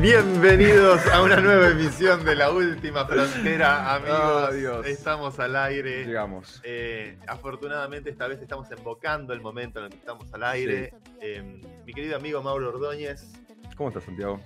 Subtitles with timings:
[0.00, 4.48] Bienvenidos a una nueva emisión de La Última Frontera, amigos.
[4.48, 4.86] Oh, Dios.
[4.86, 6.06] Estamos al aire.
[6.06, 6.60] Llegamos.
[6.64, 10.94] Eh, afortunadamente esta vez estamos invocando el momento en el que estamos al aire.
[11.20, 13.30] Eh, mi querido amigo Mauro Ordóñez,
[13.76, 14.40] ¿Cómo estás, Santiago?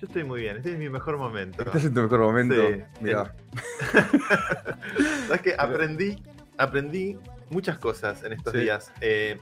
[0.00, 1.62] yo estoy muy bien, este es mi mejor momento.
[1.64, 2.54] ¿Estás en tu mejor momento?
[2.54, 2.82] Sí.
[3.00, 3.34] Mirá.
[5.26, 5.54] ¿Sabes qué?
[5.58, 6.22] Aprendí,
[6.56, 7.18] aprendí
[7.50, 8.60] muchas cosas en estos Sí.
[8.60, 8.90] días.
[9.02, 9.38] Eh,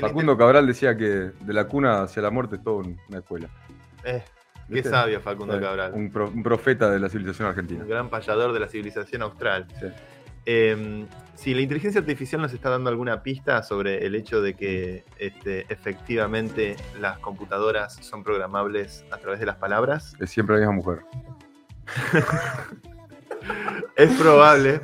[0.00, 3.48] Facundo Cabral decía que de la cuna hacia la muerte es todo un- una escuela.
[4.04, 4.22] eh,
[4.72, 5.92] qué sabio Facundo Cabral.
[5.94, 7.82] Un, pro- un profeta de la civilización argentina.
[7.82, 9.66] un gran payador de la civilización austral.
[9.80, 9.86] Sí.
[10.44, 15.04] Eh, si la inteligencia artificial nos está dando alguna pista sobre el hecho de que
[15.18, 20.74] este, efectivamente las computadoras son programables a través de las palabras, Es siempre la misma
[20.74, 21.00] mujer.
[23.96, 24.80] es probable,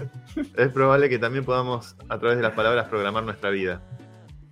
[0.57, 3.81] es probable que también podamos a través de las palabras programar nuestra vida.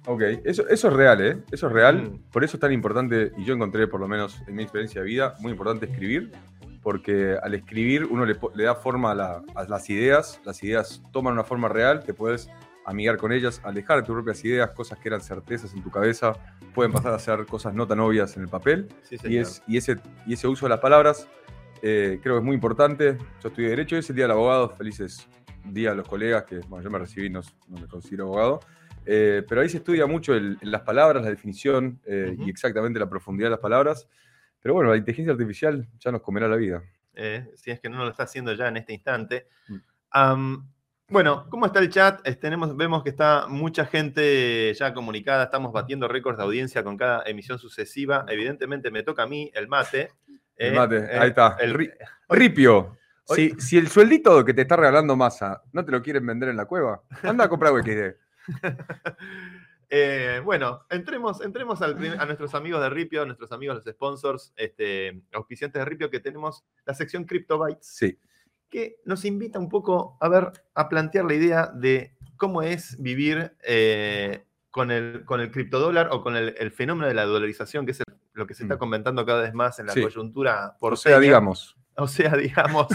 [0.07, 1.39] Ok, eso, eso es real, ¿eh?
[1.51, 2.03] Eso es real.
[2.03, 2.31] Mm.
[2.31, 5.07] Por eso es tan importante, y yo encontré, por lo menos en mi experiencia de
[5.07, 6.31] vida, muy importante escribir,
[6.83, 11.03] porque al escribir uno le, le da forma a, la- a las ideas, las ideas
[11.13, 12.49] toman una forma real, te puedes
[12.85, 16.35] amigar con ellas, alejar de tus propias ideas, cosas que eran certezas en tu cabeza,
[16.73, 18.87] pueden pasar a ser cosas no tan obvias en el papel.
[19.03, 21.27] Sí, Y, es, y, ese, y ese uso de las palabras
[21.83, 23.19] eh, creo que es muy importante.
[23.43, 25.27] Yo estudié Derecho, es el Día del Abogado, felices
[25.65, 28.61] días a los colegas, que bueno, yo me recibí, no, no me considero abogado.
[29.07, 33.09] Eh, pero ahí se estudia mucho el- las palabras, la definición eh, y exactamente la
[33.09, 34.09] profundidad de las palabras.
[34.61, 36.83] Pero bueno, la inteligencia artificial ya nos comerá la vida.
[37.19, 39.47] eh, si es que no lo está haciendo ya en este instante.
[39.69, 40.57] Mm.
[41.09, 42.21] Bueno, ¿cómo está el chat?
[42.41, 47.23] Tenemos, vemos que está mucha gente ya comunicada, estamos batiendo récords de audiencia con cada
[47.27, 48.25] emisión sucesiva.
[48.29, 50.11] Evidentemente me toca a mí el mate.
[50.57, 51.57] El mate, ahí está.
[51.61, 51.93] el- Ri-
[52.29, 56.49] Ripio, si, si el sueldito que te está regalando masa no te lo quieren vender
[56.49, 58.17] en la cueva, anda a comprar UXD.
[59.89, 64.53] Eh, bueno, entremos, entremos al a nuestros amigos de Ripio, a nuestros amigos, los sponsors,
[64.57, 67.87] este, auspiciantes de Ripio, que tenemos la sección CryptoBytes.
[67.87, 68.19] Sí,
[68.69, 73.57] que nos invita un poco a ver, a plantear la idea de cómo es vivir
[73.63, 77.93] eh, con, el, con el criptodólar o con el, el fenómeno de la dolarización, que
[77.93, 78.79] es el- lo que se está Mm.
[78.79, 80.03] comentando cada vez más en la Sí.
[80.03, 81.77] coyuntura por o sea, digamos.
[81.97, 82.89] O sea, digamos,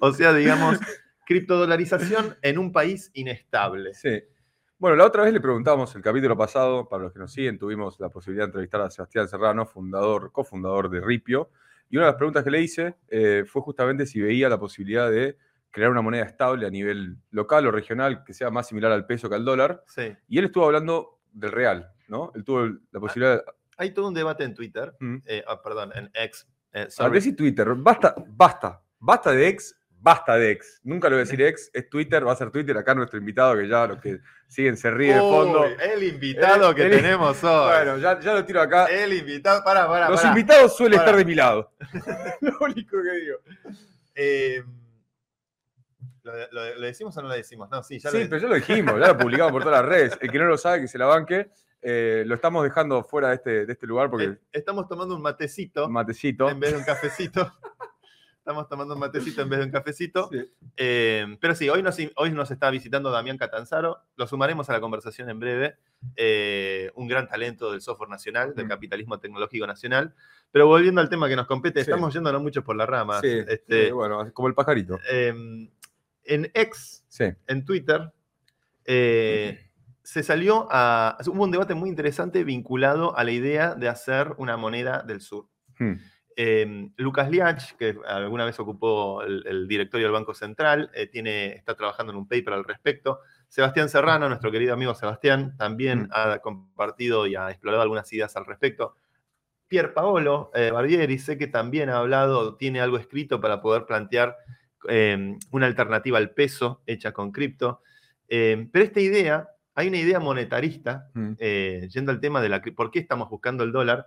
[0.00, 0.78] o sea, digamos,
[1.24, 3.94] criptodolarización en un país inestable.
[3.94, 4.24] Sí.
[4.78, 7.98] Bueno, la otra vez le preguntamos, el capítulo pasado, para los que nos siguen, tuvimos
[7.98, 11.50] la posibilidad de entrevistar a Sebastián Serrano, fundador, cofundador de Ripio,
[11.88, 15.10] y una de las preguntas que le hice eh, fue justamente si veía la posibilidad
[15.10, 15.38] de
[15.70, 19.28] crear una moneda estable a nivel local o regional que sea más similar al peso
[19.30, 20.14] que al dólar, Sí.
[20.28, 22.32] y él estuvo hablando del real, ¿no?
[22.34, 23.42] Él tuvo la posibilidad...
[23.78, 25.16] Hay todo un debate en Twitter, Mm.
[25.24, 26.46] eh, ah, perdón, en X.
[26.72, 27.66] eh, ¿A qué sí Twitter?
[27.76, 29.74] Basta, basta, basta de ex,
[30.06, 30.80] basta de ex.
[30.84, 32.76] Nunca lo voy a decir ex, es Twitter, va a ser Twitter.
[32.78, 35.62] Acá nuestro invitado, que ya los que siguen se ríen de fondo.
[35.62, 37.66] Uy, el invitado El- que el- tenemos hoy.
[37.74, 38.86] Bueno, ya, ya lo tiro acá.
[38.86, 40.32] El invitado, para, para, Los pará.
[40.32, 41.10] invitados suelen Pará.
[41.10, 41.72] estar de mi lado.
[42.40, 43.38] lo único que digo.
[44.14, 44.62] Eh,
[46.22, 47.68] ¿lo, lo- lo decimos o no lo decimos?
[47.68, 49.88] No, sí, ya sí, lo pero ya lo dijimos, ya lo publicamos por todas las
[49.90, 50.16] redes.
[50.20, 51.50] El que no lo sabe, que se la banque.
[51.82, 55.22] Eh, lo estamos dejando fuera de este, de este lugar porque Eh, Estamos tomando un
[55.22, 56.48] matecito matecito.
[56.48, 57.52] en vez de un cafecito.
[58.46, 60.28] Estamos tomando un matecito en vez de un cafecito.
[60.30, 60.38] Sí.
[60.76, 63.98] Eh, pero sí, hoy nos, hoy nos está visitando Damián Catanzaro.
[64.14, 65.78] Lo sumaremos a la conversación en breve.
[66.14, 68.68] Eh, un gran talento del software nacional, del Mm.
[68.68, 70.14] capitalismo tecnológico nacional.
[70.52, 71.90] Pero volviendo al tema que nos compete, Sí.
[71.90, 73.20] estamos yéndonos mucho por las ramas.
[73.20, 75.00] Sí, Este, bueno, como el pajarito.
[75.10, 75.34] eh,
[76.22, 77.24] en X, Sí.
[77.48, 78.12] en Twitter,
[78.84, 79.70] eh,
[80.04, 81.18] se salió a.
[81.26, 85.48] Hubo un debate muy interesante vinculado a la idea de hacer una moneda del sur.
[85.80, 85.94] Hmm.
[86.38, 91.54] Eh, Lucas Liach, que alguna vez ocupó el, el directorio del Banco Central, eh, tiene,
[91.54, 93.20] está trabajando en un paper al respecto.
[93.48, 96.08] Sebastián Serrano, nuestro querido amigo Sebastián, también Mm.
[96.12, 98.96] ha compartido y ha explorado algunas ideas al respecto.
[99.68, 104.36] Pier Paolo eh, Barbieri, sé que también ha hablado, tiene algo escrito para poder plantear
[104.88, 107.80] eh, una alternativa al peso hecha con cripto.
[108.28, 111.32] Eh, pero esta idea, hay una idea monetarista, Hmm.
[111.38, 114.06] eh, yendo al tema de la, por qué estamos buscando el dólar.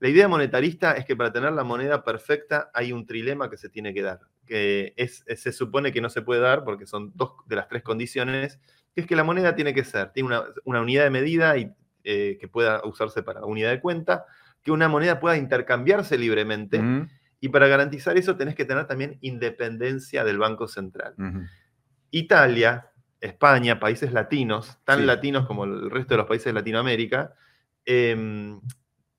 [0.00, 3.68] La idea monetarista es que para tener la moneda perfecta hay un trilema que se
[3.68, 7.12] tiene que dar, que es, es- se supone que no se puede dar porque son
[7.14, 8.58] dos de las tres condiciones,
[8.94, 11.70] que es que la moneda tiene que ser, tiene una, una unidad de medida y,
[12.02, 14.24] eh, que pueda usarse para unidad de cuenta,
[14.62, 16.80] que una moneda pueda intercambiarse libremente
[17.38, 21.14] y para garantizar eso tenés que tener también independencia del Banco Central.
[22.10, 25.04] Italia, España, países latinos, tan Sí.
[25.06, 27.34] latinos como el resto de los países de Latinoamérica,
[27.84, 28.60] em,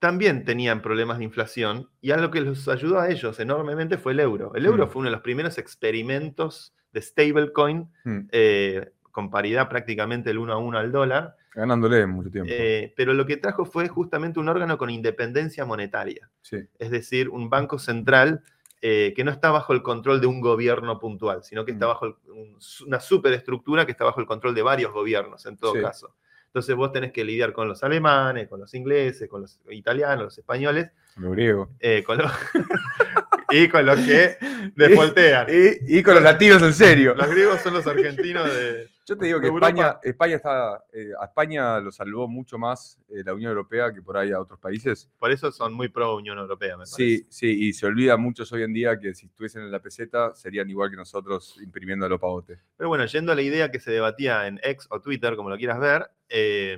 [0.01, 4.19] también tenían problemas de inflación y algo que los ayudó a ellos enormemente fue el
[4.19, 4.51] euro.
[4.56, 4.89] El euro Mm.
[4.89, 8.19] fue uno de los primeros experimentos de stablecoin Mm.
[8.31, 11.36] eh, con paridad prácticamente el uno a uno al dólar.
[11.53, 12.50] Ganándole mucho tiempo.
[12.51, 16.30] Eh, pero lo que trajo fue justamente un órgano con independencia monetaria.
[16.42, 16.57] sí.
[16.80, 18.42] Es decir, un banco central
[18.83, 21.89] eh, que no está bajo el control de un gobierno puntual, sino que está Mm.
[21.89, 22.57] bajo el- un-
[22.88, 25.81] una superestructura que está bajo el control de varios gobiernos, en todo Sí.
[25.81, 26.15] caso.
[26.51, 30.38] Entonces vos tenés que lidiar con los alemanes, con los ingleses, con los italianos, los
[30.38, 31.69] españoles, Lo griego.
[31.80, 32.30] eh, con los
[33.51, 34.38] y con los que
[34.75, 35.48] defoltean.
[35.50, 37.13] Y, y con los latinos en serio.
[37.15, 38.89] Los griegos son los argentinos de...
[39.06, 43.24] Yo te digo que España, España está, eh, a España lo salvó mucho más eh,
[43.25, 45.09] la Unión Europea que por ahí a otros países.
[45.19, 46.95] Por eso son muy pro Unión Europea, me parece.
[46.95, 50.33] Sí, sí, y se olvida muchos hoy en día que si estuviesen en la peseta
[50.36, 52.59] serían igual que nosotros imprimiendo los pavotes.
[52.77, 55.57] Pero bueno, yendo a la idea que se debatía en X o Twitter, como lo
[55.57, 56.77] quieras ver, eh,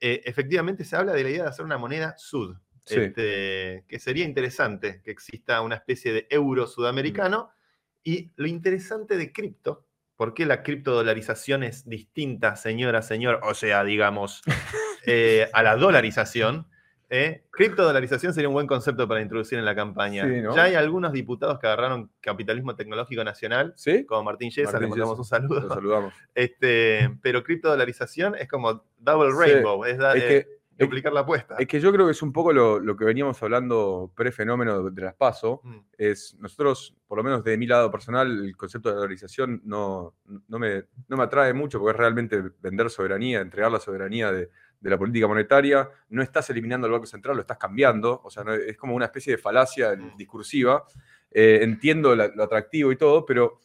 [0.00, 2.56] eh, efectivamente se habla de la idea de hacer una moneda sud,
[2.86, 3.00] Sí.
[3.00, 7.50] este, que sería interesante que exista una especie de euro sudamericano.
[8.04, 9.84] Y lo interesante de cripto,
[10.16, 13.40] ¿por qué la criptodolarización es distinta, señora, señor?
[13.42, 14.42] O sea, digamos,
[15.06, 16.68] eh, a la dolarización.
[17.10, 17.42] ¿eh?
[17.50, 20.24] Criptodolarización sería un buen concepto para introducir en la campaña.
[20.24, 20.54] Sí, ¿no?
[20.54, 24.04] Ya hay algunos diputados que agarraron capitalismo tecnológico nacional ¿Sí?
[24.06, 25.68] como Martín Yesa, le mandamos un saludo.
[25.68, 26.14] saludamos.
[26.34, 31.56] Este, pero criptodolarización es como double rainbow, es, da- Es eh, que, duplicar la apuesta.
[31.58, 35.02] es que yo creo que es un poco lo, lo que veníamos hablando pre-fenómeno de
[35.02, 35.60] las PASO.
[35.64, 40.14] Mm, Es, nosotros, por lo menos de mi lado personal, el concepto de dolarización no,
[40.48, 44.50] no, me, no me atrae mucho porque es realmente vender soberanía, entregar la soberanía de,
[44.80, 45.88] de la política monetaria.
[46.10, 48.20] No estás eliminando el Banco Central, lo estás cambiando.
[48.22, 50.16] O sea, no- es como una especie de falacia Mm.
[50.16, 50.84] discursiva.
[51.30, 53.60] Eh, entiendo la- lo atractivo y todo, pero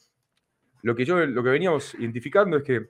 [0.84, 2.90] lo que, yo, lo que veníamos identificando es que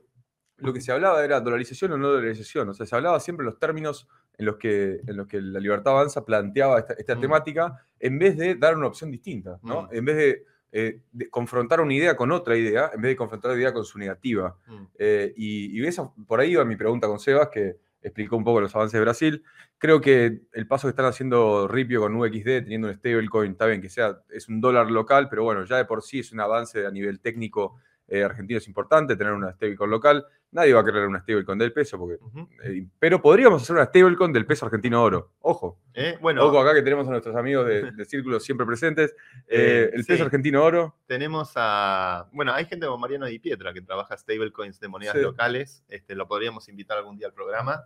[0.61, 2.69] lo que se hablaba era dolarización o no dolarización.
[2.69, 5.93] O sea, se hablaba siempre los términos en los que, en los que la libertad
[5.93, 7.21] avanza planteaba esta, esta Mm.
[7.21, 9.83] temática, en vez de dar una opción distinta, ¿no?
[9.83, 9.87] Mm.
[9.91, 13.51] En vez de, eh, de confrontar una idea con otra idea, en vez de confrontar
[13.51, 14.55] la idea con su negativa.
[14.67, 14.83] mm.
[14.97, 18.61] Eh, y, y esa- por ahí iba mi pregunta con Sebas, que explicó un poco
[18.61, 19.43] los avances de Brasil.
[19.77, 23.79] Creo que el paso que están haciendo Ripio con UXD, teniendo un stablecoin, está bien
[23.81, 26.85] que sea, es un dólar local, pero bueno, ya de por sí es un avance
[26.85, 27.75] a nivel técnico
[28.13, 30.25] eh, argentino, es importante tener una stablecoin local.
[30.51, 32.17] Nadie va a querer una stablecoin del peso, porque,
[32.65, 35.31] eh, pero podríamos hacer una stablecoin del peso argentino oro.
[35.39, 35.79] Ojo.
[35.93, 39.15] Eh, Bueno, Ojo acá que tenemos a nuestros amigos de, de Círculo siempre presentes.
[39.47, 40.07] Eh, el sí.
[40.11, 40.97] peso argentino oro.
[41.07, 42.27] tenemos a.
[42.33, 45.21] Bueno, hay gente como Mariano Di Pietra que trabaja stablecoins de monedas Sí.
[45.21, 45.83] locales.
[45.87, 47.83] Este, lo podríamos invitar algún día al programa.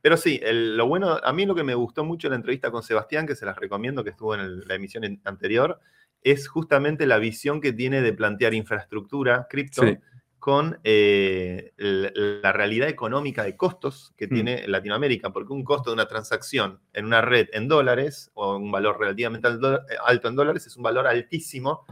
[0.00, 2.70] Pero sí, el- lo bueno, a mí lo que me gustó mucho de la entrevista
[2.70, 5.80] con Sebastián, que se las recomiendo, que estuvo en el- la emisión anterior,
[6.22, 9.96] es justamente la visión que tiene de plantear infraestructura cripto Sí.
[10.38, 14.30] con eh, la, realidad económica de costos que Mm.
[14.30, 18.70] tiene Latinoamérica, porque un costo de una transacción en una red en dólares, o un
[18.70, 21.84] valor relativamente alto en dólares, es un valor altísimo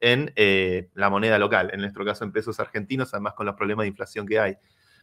[0.00, 3.84] en eh, la moneda local, en nuestro caso en pesos argentinos, además con los problemas
[3.84, 4.56] de inflación que hay.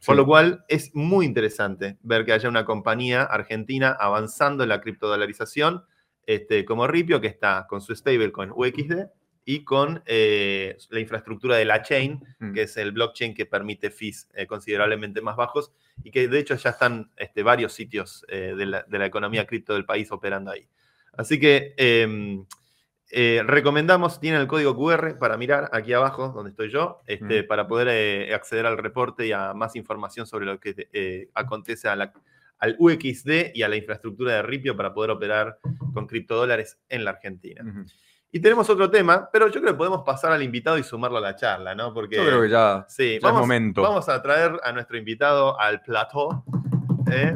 [0.05, 4.81] Por lo cual es muy interesante ver que haya una compañía argentina avanzando en la
[4.81, 5.83] criptodolarización,
[6.29, 9.07] este, como Ripio, que está con su stablecoin UXD
[9.45, 12.53] y con eh, la infraestructura de la chain, Mm.
[12.53, 15.71] que es el blockchain que permite fees eh, considerablemente más bajos
[16.03, 19.47] y que de hecho ya están este, varios sitios eh, de, la, de la economía
[19.47, 20.67] cripto del país operando ahí.
[21.17, 22.45] Así que em,
[23.47, 27.47] recomendamos, tienen el código QR para mirar aquí abajo, donde estoy yo, este, Mm.
[27.47, 32.13] para poder acceder al reporte y a más información sobre lo que acontece a la-
[32.59, 35.59] al UXD y a la infraestructura de Ripio para poder operar
[35.93, 37.63] con criptodólares en la Argentina.
[38.31, 41.21] Y tenemos otro tema, pero yo creo que podemos pasar al invitado y sumarlo a
[41.21, 41.93] la charla, ¿no?
[41.93, 43.81] Porque Yo creo que ya, Sí, ya es vamos, momento.
[43.81, 46.43] vamos a traer a nuestro invitado al plató.
[47.11, 47.35] ¿eh?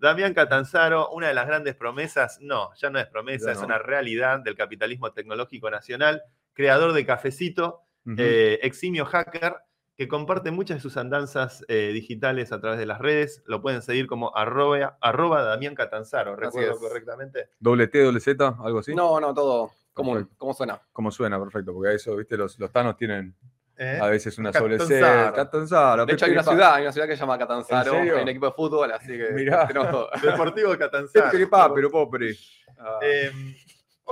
[0.00, 3.66] Damián Catanzaro, una de las grandes promesas, no, ya no es promesa, Ya es no.
[3.66, 6.22] una realidad del capitalismo tecnológico nacional,
[6.54, 7.82] creador de Cafecito,
[8.18, 9.54] eh, eximio hacker,
[10.02, 13.42] que comparte muchas de sus andanzas eh, digitales a través de las redes.
[13.46, 17.48] Lo pueden seguir como arroba, arroba Damián Catanzaro, ¿recuerdo correctamente?
[17.60, 18.94] doble T, doble Z, algo así.
[18.94, 19.70] No, no, todo.
[19.94, 20.34] ¿Cómo, Perfecto.
[20.38, 20.80] cómo suena?
[20.92, 23.34] Como suena, perfecto, porque a eso, viste, los, los tanos tienen
[23.76, 23.98] ¿Eh?
[24.00, 25.00] a veces una doble C.
[25.00, 25.34] Catanzaro.
[25.36, 26.06] Catanzaro.
[26.06, 28.46] De hecho, hay una ciudad, hay una ciudad que se llama Catanzaro, hay un equipo
[28.46, 29.66] de fútbol, así que Mirá.
[29.68, 30.08] tenemos todo.
[30.22, 31.48] Deportivo Catanzaro.
[31.50, 32.34] Pa, pero pobre.
[32.78, 33.30] Ah, Eh,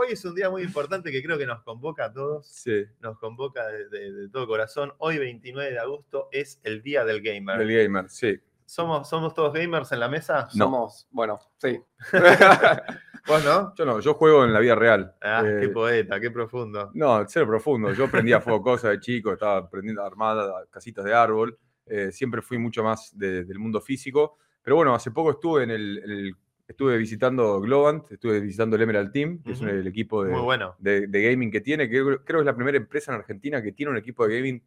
[0.00, 2.47] hoy es un día muy importante que creo que nos convoca a todos.
[2.47, 4.92] sí, nos convoca de, de- de todo corazón.
[4.99, 7.59] Hoy, 29 de agosto, es el Día del Gamer.
[7.59, 8.38] del gamer, sí.
[8.64, 10.47] ¿Somos, ¿Somos todos gamers en la mesa?
[10.54, 10.64] No.
[10.66, 11.80] Somos, bueno, sí.
[13.26, 13.75] ¿Vos no?
[13.75, 15.14] Yo no, yo juego en la vida real.
[15.21, 16.90] Ah, Eh, qué poeta, qué profundo.
[16.95, 17.92] No, cero profundo.
[17.92, 20.38] Yo prendía fuego cosas de chico, estaba aprendiendo a armar
[20.71, 21.59] casitas de árbol.
[21.87, 24.38] Eh, siempre fui mucho más de- del mundo físico.
[24.62, 26.37] Pero bueno, hace poco estuve en el, en el-
[26.70, 29.68] estuve visitando Globant, estuve visitando el Emerald Team, que es Ujú.
[29.70, 30.76] un- el equipo de, bueno.
[30.78, 33.60] de, de gaming que tiene, que creo, creo que es la primera empresa en Argentina
[33.62, 34.62] que tiene un equipo de gaming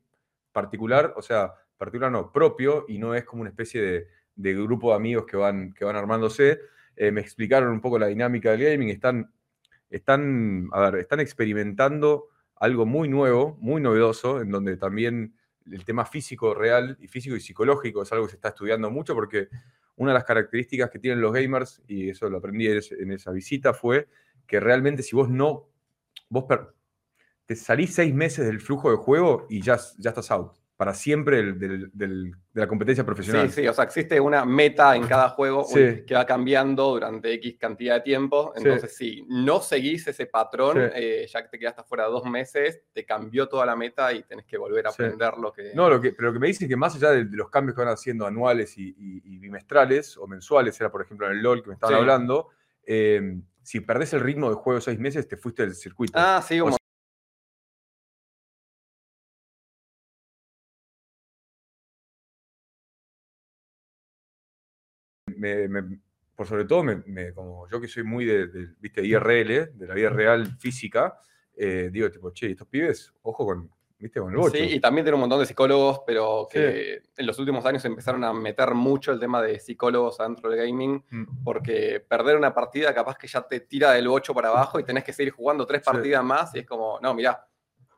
[0.52, 4.90] particular, o sea, particular no, propio, y no es como una especie de, de grupo
[4.92, 6.60] de amigos que van, que van armándose.
[6.96, 9.32] Eh, me explicaron un poco la dinámica del gaming, están,
[9.90, 15.36] están, a ver, están experimentando algo muy nuevo, muy novedoso, en donde también
[15.72, 19.14] el tema físico real y físico y psicológico es algo que se está estudiando mucho
[19.16, 19.48] porque
[19.96, 23.74] una de las características que tienen los gamers, y eso lo aprendí en esa visita,
[23.74, 24.08] fue
[24.48, 25.70] que realmente si vos no,
[26.30, 26.74] vos per-
[27.46, 31.38] te salís seis meses del flujo de juego y ya, ya estás out, para siempre
[31.38, 33.50] del- del- del- de la competencia profesional.
[33.50, 36.04] Sí, sí, o sea, existe una meta en cada juego Sí.
[36.06, 38.52] que va cambiando durante X cantidad de tiempo.
[38.54, 38.64] Sí.
[38.66, 40.84] Entonces, si no seguís ese patrón, Sí.
[40.94, 44.46] eh, ya que te quedaste fuera dos meses, te cambió toda la meta y tenés
[44.46, 45.72] que volver a aprender lo que.
[45.74, 47.50] No, lo que, pero lo que me dicen es que más allá de, de los
[47.50, 51.38] cambios que van haciendo anuales y, y- y bimestrales o mensuales, era por ejemplo en
[51.38, 52.50] el LOL que me estaban hablando,
[52.86, 56.12] eh, si perdés el ritmo de juego seis meses, te fuiste del circuito.
[56.18, 56.76] Ah, sí, como-
[65.68, 66.00] me- me-
[66.36, 69.06] por sobre todo, me, me- como yo que soy muy de, de, ¿viste?
[69.06, 71.18] IRL, de la vida real física,
[71.56, 73.70] eh, digo, tipo, che, estos pibes, ojo con,
[74.00, 74.20] ¿viste?
[74.20, 74.58] con el bocho.
[74.58, 78.24] Sí, y también tiene un montón de psicólogos, pero que en los últimos años empezaron
[78.24, 81.44] a meter mucho el tema de psicólogos adentro del gaming, Mm.
[81.44, 85.04] porque perder una partida capaz que ya te tira del 8 para abajo y tenés
[85.04, 85.92] que seguir jugando tres Sí.
[85.92, 87.46] partidas más y es como, no, mirá,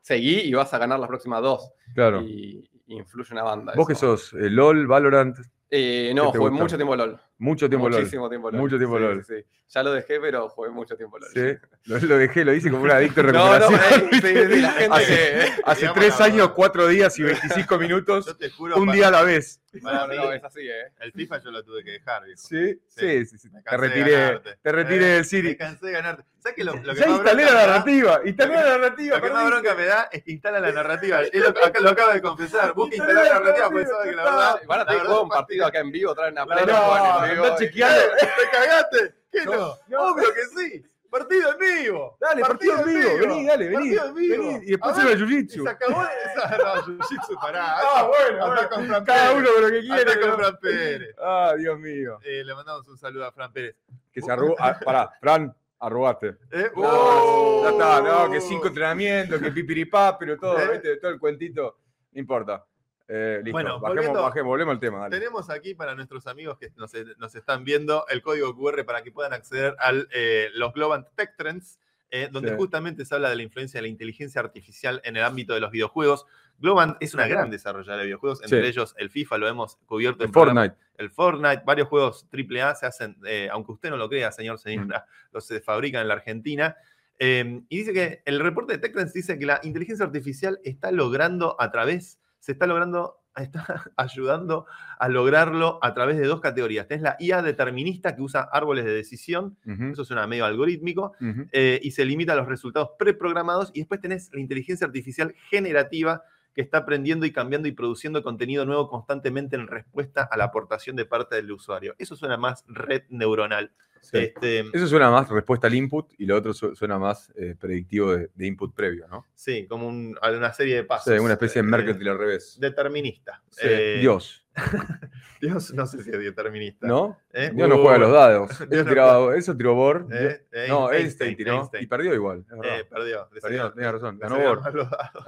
[0.02, 1.72] seguí y vas a ganar las próximas dos.
[1.94, 2.20] Claro.
[2.20, 3.72] Y, y influye una banda.
[3.74, 5.36] Vos que sos eh, LOL, Valorant,
[5.70, 6.62] Eh, no, ¿qué te jugué gusta?
[6.62, 7.18] mucho tiempo LOL.
[7.38, 8.00] Mucho tiempo LOL.
[8.00, 8.60] Muchísimo tiempo LOL.
[8.60, 9.24] Mucho tiempo Sí, LOL.
[9.24, 9.44] sí, sí.
[9.68, 11.30] Ya lo dejé, pero jugué mucho tiempo LOL.
[11.32, 14.10] Sí, lo, lo dejé, lo hice como un adicto No, no, recuperación.
[14.12, 15.52] sí, sí, la gente hace, que...
[15.64, 19.08] hace tres la años, cuatro días y 25 minutos, Yo te juro, un para- día
[19.08, 19.60] a la vez.
[19.82, 20.92] para No, mí, no, es así, ¿eh?
[21.00, 22.40] el FIFA yo lo tuve que dejar, viejo.
[22.40, 23.38] Sí, sí, sí.
[23.38, 23.50] sí.
[23.50, 25.56] Me Te de retiré, te retiré Eh, del Me City.
[25.56, 26.24] cansé de ganarte.
[26.38, 26.64] ¿Sabes qué?
[26.64, 29.16] Lo, lo que Ya instalé la me narrativa, instalé la narrativa.
[29.18, 31.20] Lo que más bronca me da es que instala la narrativa.
[31.20, 31.42] Él
[31.82, 32.72] lo, acaba de confesar.
[32.72, 34.60] Busca instalar la narrativa porque sabe que la verdad.
[34.68, 38.00] Van a tener un partido acá en vivo, traen una La y- chequeando.
[38.20, 39.14] ¡Te cagaste!
[39.32, 39.68] ¿Qué no?
[39.98, 40.84] Obvio que sí.
[41.10, 42.16] Partido en vivo.
[42.20, 43.76] Dale, partido en vivo, vení, dale, vení.
[43.96, 44.42] Partido en vivo.
[44.48, 45.62] vení, Y después se va jiu-jitsu.
[45.62, 46.56] Se acabó esa.
[46.58, 47.76] No, Jiu-Jitsu, pará.
[47.78, 50.00] Ah, bueno, Anda con Fran Cada uno con lo que quiere.
[50.12, 51.14] Anda con Fran Pérez.
[51.22, 52.18] Ah, Dios mío.
[52.22, 53.76] Eh, le mandamos un saludo a Fran Pérez.
[54.12, 54.56] Que se arrugó.
[54.58, 56.36] ah, pará, Fran, arrugaste.
[56.50, 56.70] ¿Eh?
[56.76, 57.62] No, ¡Oh!
[57.64, 60.68] ya está, no, que cinco entrenamientos, que pipiripá, pero todo, ¿Eh?
[60.72, 60.96] ¿viste?
[60.98, 61.78] todo el cuentito.
[62.12, 62.64] No importa.
[63.08, 64.98] Eh, listo, Bueno, bajemos, bajemos, volvemos al tema.
[65.00, 65.16] Dale.
[65.18, 69.12] Tenemos aquí para nuestros amigos que nos, nos están viendo el código QR para que
[69.12, 71.78] puedan acceder a los Globant Tech Trends,
[72.10, 72.56] eh, donde Sí.
[72.56, 75.70] justamente se habla de la influencia de la inteligencia artificial en el ámbito de los
[75.70, 76.26] videojuegos.
[76.58, 78.68] Globant es una gran desarrolladora de videojuegos, entre Sí.
[78.68, 80.84] ellos el FIFA, lo hemos cubierto El en programa- Fortnite.
[80.98, 85.04] el Fortnite, varios juegos AAA se hacen, eh, aunque usted no lo crea, señor, señora,
[85.32, 86.76] los se fabrican en la Argentina.
[87.18, 91.56] Eh, y dice que el reporte de TechCrunch dice que la inteligencia artificial está logrando
[91.60, 94.66] a través, se está logrando, está ayudando
[95.00, 96.86] a lograrlo a través de dos categorías.
[96.86, 101.14] Tenés la IA determinista que usa árboles de decisión, Ujú, eso suena medio algorítmico,
[101.50, 103.72] eh, y se limita a los resultados preprogramados.
[103.74, 106.22] Y después tenés la inteligencia artificial generativa
[106.56, 110.96] que está aprendiendo y cambiando y produciendo contenido nuevo constantemente en respuesta a la aportación
[110.96, 111.94] de parte del usuario.
[111.98, 113.70] Eso suena más red neuronal.
[114.00, 114.18] Sí.
[114.18, 118.16] Este, Eso suena más respuesta al input y lo otro su- suena más eh, predictivo
[118.16, 119.26] de, de input previo, ¿no?
[119.34, 121.12] sí, como un- una serie de pasos.
[121.12, 122.56] Sí, una especie de eh, Merkel al revés.
[122.58, 123.42] Determinista.
[123.50, 124.45] Sí, Eh, Dios,
[125.40, 126.86] Dios, no sé si es determinista.
[126.86, 127.18] ¿no?
[127.32, 127.50] ¿Eh?
[127.54, 128.48] Dios no Uh, juega a los dados.
[128.58, 130.06] Dios Eso, no tiraba- eso tiró Bohr.
[130.10, 131.58] eh, eh, no, Einstein, Einstein tiró.
[131.58, 131.84] Einstein.
[131.84, 132.44] Y perdió igual.
[132.64, 133.28] Eh, perdió.
[133.40, 134.18] Perdió, tenía razón.
[134.18, 134.62] Ganó Bohr.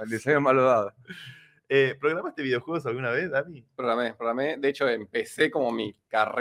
[0.07, 0.93] Le salieron mal los dados.
[1.71, 3.63] Eh, ¿Programaste videojuegos alguna vez, Dani?
[3.77, 4.57] Programé, programé.
[4.57, 6.41] De hecho, empecé como mi carrera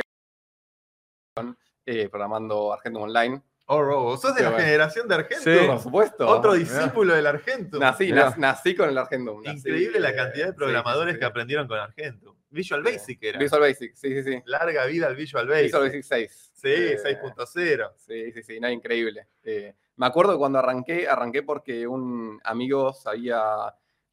[1.85, 3.41] eh, programando Argentum Online.
[3.65, 4.63] Oh, Robo, sos de la bueno.
[4.63, 5.43] generación de Argentum.
[5.53, 5.67] Sí.
[5.67, 6.25] Por supuesto.
[6.29, 6.63] Otro mirá.
[6.63, 7.77] discípulo del Argentum.
[7.81, 8.31] Nací, Mirá.
[8.31, 9.41] nac- nací con el Argentum.
[9.43, 12.36] nací, Increíble la eh, cantidad de sí, programadores sí, sí, que aprendieron con Argentum.
[12.57, 12.83] Visual.
[12.83, 13.39] Basic era.
[13.39, 14.41] Visual Basic, sí, sí, sí.
[14.45, 15.63] Larga vida al Visual Basic.
[15.65, 16.51] Visual Basic 6.
[16.53, 17.93] Sí, Eh, 6.0.
[17.95, 19.27] Sí, sí, sí, no, increíble.
[19.43, 23.41] Eh, me acuerdo que cuando arranqué, arranqué porque un amigo sabía,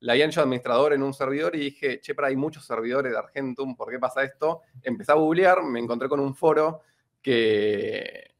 [0.01, 3.19] le habían hecho administrador en un servidor y dije, che, pero hay muchos servidores de
[3.19, 4.61] Argentum, ¿por qué pasa esto?
[4.83, 6.83] Empecé a googlear, me encontré con un foro
[7.23, 8.35] que,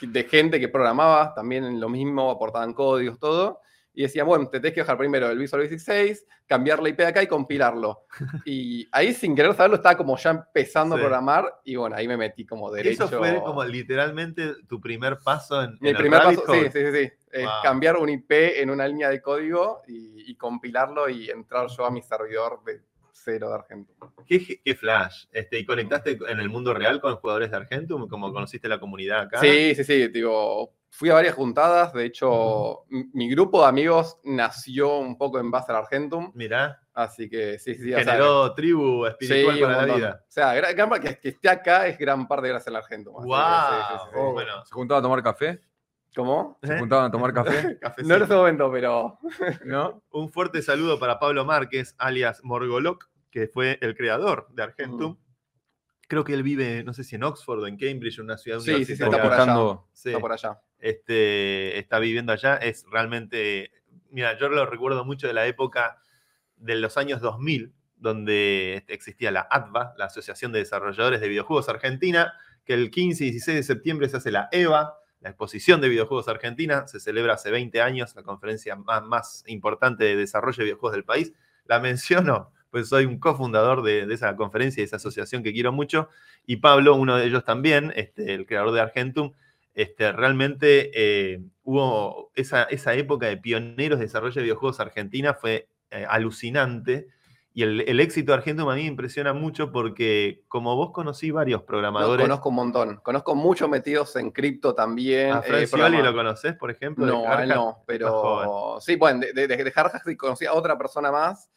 [0.00, 3.60] de gente que programaba también lo mismo, aportaban códigos, todo.
[3.98, 6.98] Y decían, bueno, te tenés que bajar primero el Visual Basic 6, cambiar la IP
[6.98, 8.04] de acá y compilarlo.
[8.44, 11.00] Y ahí, sin querer saberlo, estaba como ya empezando Sí.
[11.00, 11.60] a programar.
[11.64, 13.04] Y bueno, ahí me metí como derecho.
[13.06, 17.10] Eso fue como literalmente tu primer paso en, Mi en primer paso, sí, sí, sí.
[17.32, 17.52] Es Wow.
[17.62, 21.90] cambiar un IP en una línea de código y, y compilarlo y entrar yo a
[21.90, 23.96] mi servidor de cero de Argentum.
[24.26, 25.24] ¿Qué, qué flash.
[25.32, 28.06] Este, ¿Y conectaste en el mundo real con jugadores de Argentum?
[28.08, 29.40] ¿Como conociste la comunidad acá?
[29.40, 34.96] Sí, sí, sí, digo, fui a varias juntadas, de hecho, mi grupo de amigos nació
[34.96, 39.04] un poco en base al Argentum, Mirá, así que sí, sí, o sea, generó tribu
[39.04, 40.20] espiritual sí, para la vida.
[40.22, 43.12] O sea, gran, gran parte- que, que esté acá es gran parte gracias al Argentum.
[43.12, 43.26] ¡Wow!
[43.26, 44.10] sí, sí.
[44.14, 45.60] Oh, Bueno, ¿Se juntaban a tomar café?
[46.14, 46.58] ¿Cómo?
[46.62, 46.78] ¿Se ¿Eh?
[46.78, 47.78] juntaban a tomar café?
[48.02, 49.18] No en ese momento, pero
[49.66, 50.02] ¿No?
[50.12, 55.18] Un fuerte saludo para Pablo Márquez, alias Morgoloc, que fue el creador de Argentum.
[56.08, 58.84] Creo que él vive, no sé si en Oxford o en Cambridge, una ciudad Sí,
[58.84, 59.80] sí, sí, está por allá.
[59.92, 60.60] Sí, está por allá.
[60.78, 62.56] este, está viviendo allá.
[62.56, 63.72] Es realmente,
[64.10, 65.98] mira, yo lo recuerdo mucho de la época
[66.56, 72.34] de los años 2000, donde existía la ADVA, la Asociación de Desarrolladores de Videojuegos Argentina,
[72.64, 76.28] que el 15 y 16 de septiembre se hace la EVA, la Exposición de Videojuegos
[76.28, 80.92] Argentina, se celebra hace 20 años, la conferencia más, más importante de desarrollo de videojuegos
[80.92, 81.32] del país.
[81.64, 85.72] La menciono, pues soy un cofundador de, de esa conferencia y esa asociación que quiero
[85.72, 86.08] mucho,
[86.46, 89.32] y Pablo, uno de ellos también, este, el creador de Argentum,
[89.74, 95.68] este, realmente eh, hubo esa, esa época de pioneros de desarrollo de videojuegos argentina fue
[95.90, 97.08] eh, alucinante.
[97.52, 101.30] Y el, el éxito de Argentum a mí me impresiona mucho porque, como vos conocí
[101.30, 102.22] varios No, programadores.
[102.24, 102.96] conozco un montón.
[103.02, 105.32] Conozco muchos metidos en cripto también.
[105.32, 105.66] a eh,
[106.02, 107.06] lo conoces, por ejemplo?
[107.06, 107.56] de No, Hardhat?
[107.56, 111.48] no, pero sí, bueno, de, de, de conocí a otra persona más,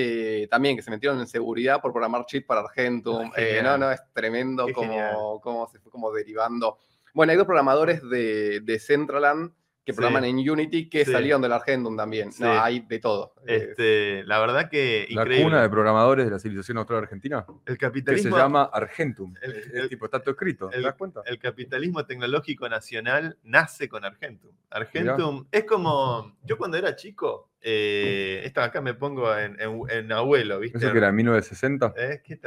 [0.00, 3.30] eh, también que se metieron en seguridad por programar cheats para Argentum.
[3.34, 6.78] Ah, Eh, no, no, es tremendo cómo, cómo se fue como derivando.
[7.14, 9.52] Bueno, hay dos programadores de, de Centraland
[9.84, 9.96] que Sí.
[9.96, 11.10] programan en Unity que Sí.
[11.12, 12.30] salieron del Argentum también.
[12.30, 12.42] Sí.
[12.42, 13.32] No, hay de todo.
[13.46, 15.44] Este, la verdad que La increíble.
[15.44, 19.34] cuna de programadores de la civilización austral argentina, el que capitalismo, se llama Argentum.
[19.40, 21.22] El- Es el- tipo, está todo escrito, ¿te el- das cuenta?
[21.24, 24.50] el capitalismo tecnológico nacional nace con Argentum.
[24.68, 30.12] Argentum es como, yo cuando era chico, eh, esto acá me pongo en, en- en
[30.12, 30.78] abuelo, ¿viste?
[30.78, 31.94] Eso que era en 1960.
[31.96, 32.22] ¿Eh?
[32.24, 32.40] ¿Qué?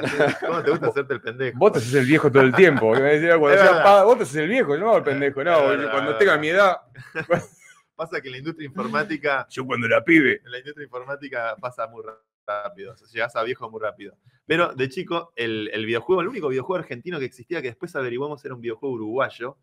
[0.45, 1.57] ¿Cómo te gusta hacerte el pendejo?
[1.59, 2.87] Vos te haces el viejo todo el tiempo.
[2.89, 5.43] Cuando Es sea vos te haces el viejo, yo no hago el pendejo.
[5.43, 6.77] No, verdad, cuando tenga mi edad,
[7.95, 10.41] Pasa que en la industria informática, yo cuando era pibe.
[10.43, 12.03] en la industria informática pasa muy
[12.47, 14.17] rápido, llegás a viejo muy rápido.
[14.47, 18.43] Pero de chico, el, el videojuego, el único videojuego argentino que existía, que después averiguamos
[18.43, 19.57] era un videojuego uruguayo.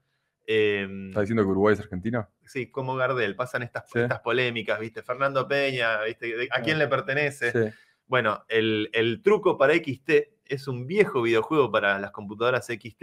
[0.49, 2.29] Eh, ¿Estás diciendo que Uruguay es Argentina?
[2.45, 3.99] sí, como Gardel, pasan estas, Sí.
[4.01, 5.03] estas polémicas, ¿viste?
[5.03, 6.49] Fernando Peña, ¿viste?
[6.51, 7.53] ¿A quién le pertenece?
[7.53, 7.77] Sí.
[8.07, 10.11] Bueno, el, el truco para XT
[10.47, 13.01] es un viejo videojuego para las computadoras XT,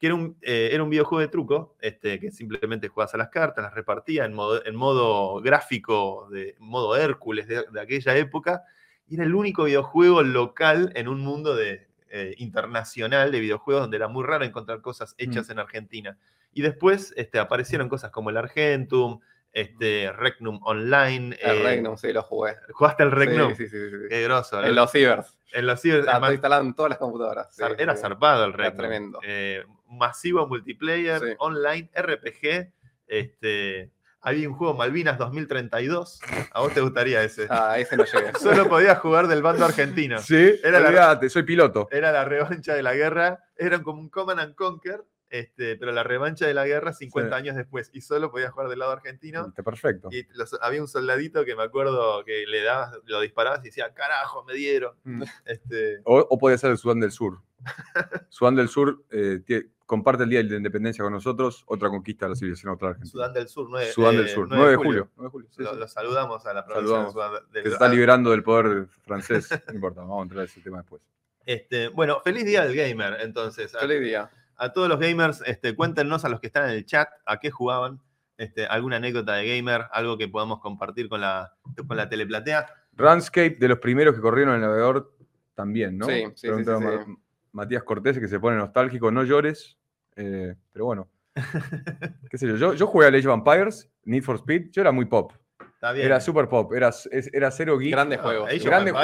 [0.00, 3.28] que era un, eh, era un videojuego de truco, este, que simplemente jugabas a las
[3.28, 8.62] cartas, las repartía en modo, en modo gráfico, de modo Hércules de, de aquella época,
[9.06, 13.98] y era el único videojuego local en un mundo de, eh, internacional de videojuegos donde
[13.98, 16.16] era muy raro encontrar cosas hechas en Argentina.
[16.52, 19.20] Y después este, aparecieron cosas como el Argentum,
[19.52, 21.36] este, Regnum Online.
[21.40, 22.56] el eh, Regnum, sí, lo jugué.
[22.72, 23.54] ¿Jugaste el Regnum?
[23.54, 23.96] Sí, sí, sí, sí.
[24.08, 24.62] Qué grosso.
[24.62, 25.36] En los cibers.
[25.52, 27.48] En los ciber- Está, además, instalado en todas las computadoras.
[27.54, 28.02] sí, era sí.
[28.02, 28.76] zarpado el Era Regnum.
[28.78, 29.20] tremendo.
[29.24, 31.26] Eh, masivo multiplayer, Sí.
[31.38, 32.72] online, RPG.
[33.06, 36.20] Este, había un juego Malvinas 2032.
[36.52, 37.46] A vos te gustaría ese.
[37.48, 38.32] Ah, ese no llegué.
[38.38, 40.18] Solo podías jugar del bando argentino.
[40.18, 41.88] Sí, Era la- soy piloto.
[41.90, 43.44] Era la revancha de la guerra.
[43.56, 45.02] Era como un Command and Conquer.
[45.30, 47.42] Este, pero la revancha de la guerra 50 Sí.
[47.42, 47.90] años después.
[47.92, 49.46] Y solo podías jugar del lado argentino.
[49.48, 50.08] Está perfecto.
[50.10, 53.92] Y los- había un soldadito que me acuerdo que le dabas, lo disparabas y decía,
[53.92, 54.94] carajo, me dieron.
[55.04, 55.22] Mm.
[55.44, 57.40] Este, O, o podía ser el Sudán del Sur.
[58.30, 59.42] Sudán del Sur eh,
[59.84, 63.10] comparte el Día de la Independencia con nosotros, otra conquista de la civilización austral argentina.
[63.12, 65.10] Sudán del Sur, 9, Sudán del Sur, 9 de julio.
[65.16, 65.78] 9 de julio, sí, Lo, sí.
[65.78, 67.14] lo saludamos a la provincia Saludamos.
[67.14, 69.48] de Sudán del Que se está liberando del poder francés.
[69.68, 71.02] No importa, vamos a entrar a ese tema después.
[71.44, 73.72] Este, bueno, feliz día del gamer, entonces.
[73.72, 74.30] Feliz día.
[74.58, 77.50] A todos los gamers, este, cuéntenos a los que están en el chat a qué
[77.50, 78.00] jugaban,
[78.36, 81.52] este, alguna anécdota de gamer, algo que podamos compartir con la,
[81.86, 82.66] con la teleplatea.
[82.92, 85.14] Runscape, de los primeros que corrieron el navegador,
[85.54, 86.06] también, ¿no?
[86.06, 87.16] Sí, sí, sí, Preguntaba sí, Ma- sí.
[87.52, 89.76] Matías Cortés, que se pone nostálgico, no llores.
[90.16, 91.08] eh, pero bueno.
[92.30, 92.56] ¿Qué sé yo?
[92.56, 92.74] yo?
[92.74, 95.32] Yo jugué a Age of Empires, Need for Speed, yo era muy pop.
[95.74, 96.06] Está bien.
[96.06, 96.90] Era super pop, era,
[97.32, 97.92] era cero geek.
[97.92, 98.48] Grandes Ah, juegos.
[98.50, 98.96] Age of.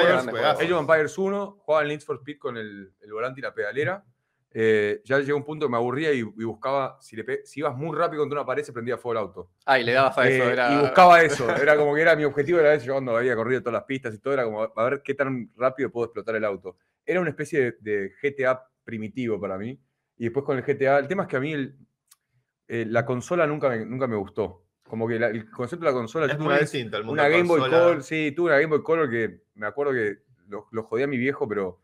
[0.61, 3.55] Age of Empires 1, jugaba al Need for Speed con el, el volante y la
[3.55, 4.05] pedalera.
[4.57, 7.59] Eh, ya llegó un punto que me aburría y, y buscaba, si, le pe- si
[7.59, 9.51] ibas muy rápido contra una pared, se prendía fuego el auto.
[9.67, 10.45] Ah, y le dabas a eso.
[10.49, 10.73] Eh, era...
[10.73, 13.61] Y buscaba eso, era como que era mi objetivo, era eso, yo cuando había corrido
[13.63, 16.45] todas las pistas y todo, era como a ver qué tan rápido puedo explotar el
[16.45, 16.77] auto.
[17.05, 19.77] Era una especie de, de GTA primitivo para mí.
[20.19, 21.77] Y después con el GTA, el tema es que a mí el-
[22.69, 24.63] eh, la consola nunca me, nunca me gustó.
[24.87, 27.21] Como que la- el concepto de la consola, es yo muy tuve distinto el mundo
[27.23, 27.61] una Game Boy.
[27.61, 31.09] Color, sí, tuve una Game Boy Color que me acuerdo que lo, lo jodía a
[31.09, 31.81] mi viejo, pero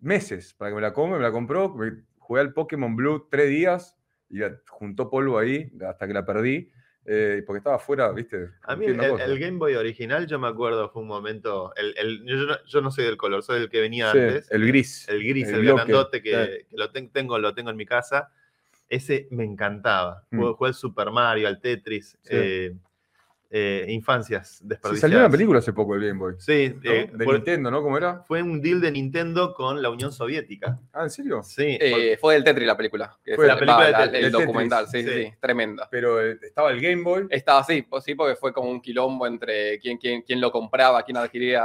[0.00, 3.48] meses para que me la compre, me la compró, me- jugué al Pokémon Blue tres
[3.48, 3.96] días
[4.30, 6.70] y la- juntó polvo ahí hasta que la perdí,
[7.04, 8.48] eh, porque estaba afuera, viste.
[8.62, 11.72] A mí el, el Game Boy original, yo me acuerdo, fue un momento.
[11.76, 14.50] El, el- yo, no, yo no soy del color, soy del que venía Sí, antes.
[14.50, 15.08] el gris.
[15.08, 16.66] el gris, el grandote que, sí.
[16.70, 18.30] que lo ten- tengo, lo tengo en mi casa.
[18.88, 20.24] Ese me encantaba.
[20.30, 20.38] Mm.
[20.38, 22.28] Jugué, jugué al Super Mario, al Tetris, Sí.
[22.30, 22.74] eh,
[23.54, 25.00] eh, infancias Se desperdiciadas.
[25.00, 26.34] salió una película hace poco del Game Boy.
[26.38, 26.90] Sí, ¿no?
[26.90, 27.82] eh, de fue, Nintendo, ¿no?
[27.82, 28.22] ¿Cómo era?
[28.26, 30.80] fue un deal de Nintendo con la Unión Soviética.
[30.92, 31.42] Ah, ¿en serio?
[31.42, 33.18] Sí, Eh, fue del Tetris la película.
[33.22, 35.22] que Fue la el- película va, de la- Tetris, el Tetris, documental, sí, sí, sí.
[35.24, 35.86] sí, tremenda.
[35.90, 37.26] Pero eh, estaba el Game Boy.
[37.28, 41.02] Estaba así, pues sí, porque fue como un quilombo entre quién, quién, quién lo compraba,
[41.02, 41.62] quién adquiría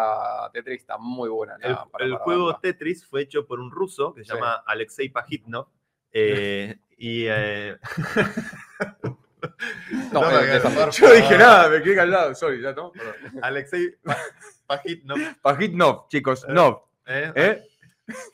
[0.51, 0.81] Tetris.
[0.81, 1.57] Está muy buena.
[1.57, 2.57] la- el, para- el para juego.
[2.59, 4.33] Tetris fue hecho por un ruso que se Sí.
[4.33, 5.67] llama Alexei Pajitnov.
[6.11, 7.77] eh, y eh,
[10.11, 10.97] No, No, eh, parte.
[11.01, 12.35] Yo dije nada, me quedé al lado.
[12.35, 12.91] Sorry, ya no.
[12.91, 13.15] Perdón.
[13.41, 14.17] Alexei Pa-
[14.65, 16.89] Pajitnov, Pajit no, chicos, no.
[17.05, 17.66] eh, ¿Eh?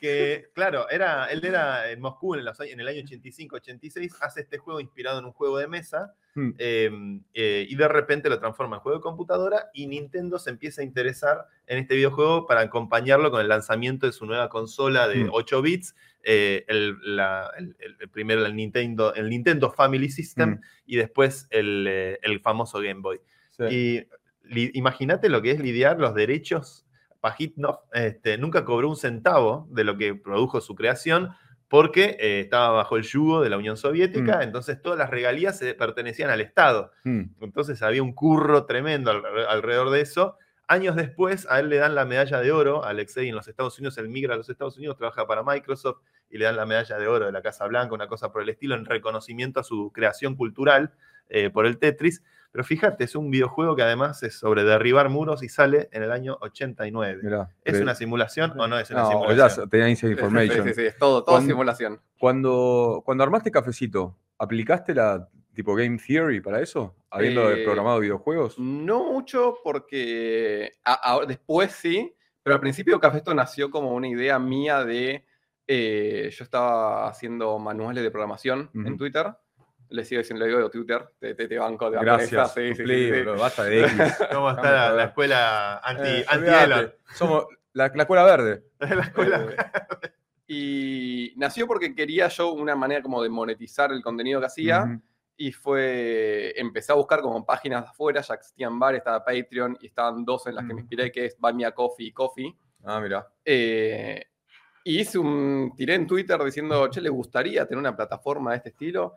[0.00, 4.58] Que claro, era, él era en Moscú en, los en el año 85-86, hace este
[4.58, 6.50] juego inspirado en un juego de mesa Hmm.
[6.58, 6.90] eh,
[7.34, 10.84] eh, y de repente lo transforma en juego de computadora y Nintendo se empieza a
[10.84, 15.28] interesar en este videojuego para acompañarlo con el lanzamiento de su nueva consola de Hmm.
[15.32, 20.56] 8 bits, eh, el, la- el- el- el primero el Nintendo, el Nintendo Family System
[20.56, 20.60] Hmm.
[20.86, 23.20] y después el, eh, el famoso Game Boy.
[23.50, 24.08] Sí.
[24.50, 26.83] Y imagínate lo que es lidiar los derechos.
[27.24, 31.30] Pajitnov este, nunca cobró un centavo de lo que produjo su creación
[31.68, 34.42] porque eh, estaba bajo el yugo de la Unión Soviética, Mm.
[34.42, 36.92] entonces todas las regalías se pertenecían al Estado.
[37.04, 37.22] Mm.
[37.40, 40.36] Entonces había un curro tremendo alre- alrededor de eso.
[40.68, 42.84] Años después, a él le dan la medalla de oro.
[42.84, 46.36] Alexei en los Estados Unidos, él migra a los Estados Unidos, trabaja para Microsoft y
[46.38, 48.74] le dan la medalla de oro de la Casa Blanca, una cosa por el estilo,
[48.74, 50.92] en reconocimiento a su creación cultural
[51.30, 52.22] eh, por el Tetris.
[52.54, 56.12] Pero fíjate, es un videojuego que además es sobre derribar muros y sale en el
[56.12, 57.20] año 89.
[57.24, 59.64] Mirá, ¿Es eh, una simulación o no es una No, simulación?
[59.64, 60.68] ya tenía inside Sí, information.
[60.68, 62.00] sí, sí, es todo, todo Cuando- simulación.
[62.16, 66.94] Cuando, cuando armaste cafecito, ¿aplicaste la tipo Game Theory para eso?
[67.10, 68.56] Habiendo Eh, programado videojuegos.
[68.56, 72.14] No mucho porque a- a- después sí,
[72.44, 75.24] pero al principio Cafesto nació como una idea mía de...
[75.66, 78.96] eh, yo estaba haciendo manuales de programación en.
[78.96, 79.34] Twitter.
[79.94, 82.52] Le sigo diciendo, le digo Twitter, te, te, te banco de Gracias.
[82.52, 83.20] sí, sí, sí, cumplí, sí.
[83.22, 83.92] bro, basta de X.
[84.32, 86.92] ¿Cómo está la, escuela anti, Eh, anti Elon?
[87.14, 88.64] Somos la, la escuela verde.
[88.78, 89.46] la escuela.
[89.50, 90.10] Eh,
[90.46, 95.00] y nació porque quería yo una manera como de monetizar el contenido que hacía.
[95.36, 99.86] Y fue, empecé a buscar como páginas de afuera, ya existían varias, estaba Patreon y
[99.86, 102.56] estaban dos en las que me inspiré, que es Buy Me a Coffee y Coffee.
[102.84, 103.26] Ah, mira.
[103.44, 104.24] Eh,
[104.84, 108.68] y hice un, tiré en Twitter diciendo, che, ¿le gustaría tener una plataforma de este
[108.68, 109.14] estilo?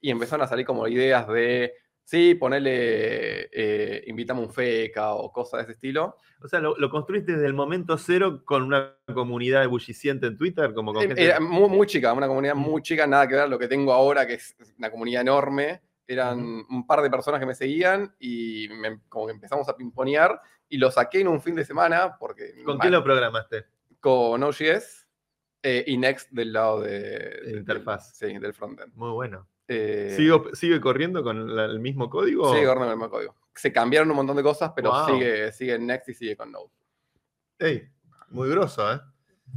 [0.00, 5.58] Y empezaron a salir como ideas de, sí, ponele, eh, invítame un feca o cosas
[5.58, 6.16] de ese estilo.
[6.40, 10.72] O sea, lo, lo construiste desde el momento cero con una comunidad ebulliciente en Twitter,
[10.74, 13.48] como con Eh, gente- Era muy, muy chica, una comunidad muy chica, nada que ver
[13.48, 15.82] lo que tengo ahora, que es una comunidad enorme.
[16.06, 16.38] Eran
[16.70, 20.78] un par de personas que me seguían y me- como que empezamos a pimponear y
[20.78, 23.64] lo saqué en un fin de semana porque ¿Con qué lo programaste?
[24.00, 25.06] con Node.js
[25.62, 27.00] eh, y Next del lado de,
[27.44, 28.16] del- interfaz.
[28.16, 28.94] sí, del frontend.
[28.94, 29.46] Muy bueno.
[29.68, 32.52] Eh, ¿Sigo- ¿Sigue corriendo con la- el mismo código?
[32.54, 33.34] Sigue corriendo con el mismo código.
[33.54, 35.06] Se cambiaron un montón de cosas, pero Wow.
[35.06, 36.70] sigue, sigue Next y sigue con Node.
[37.58, 37.88] Ey,
[38.30, 39.00] muy grosso, ¿eh?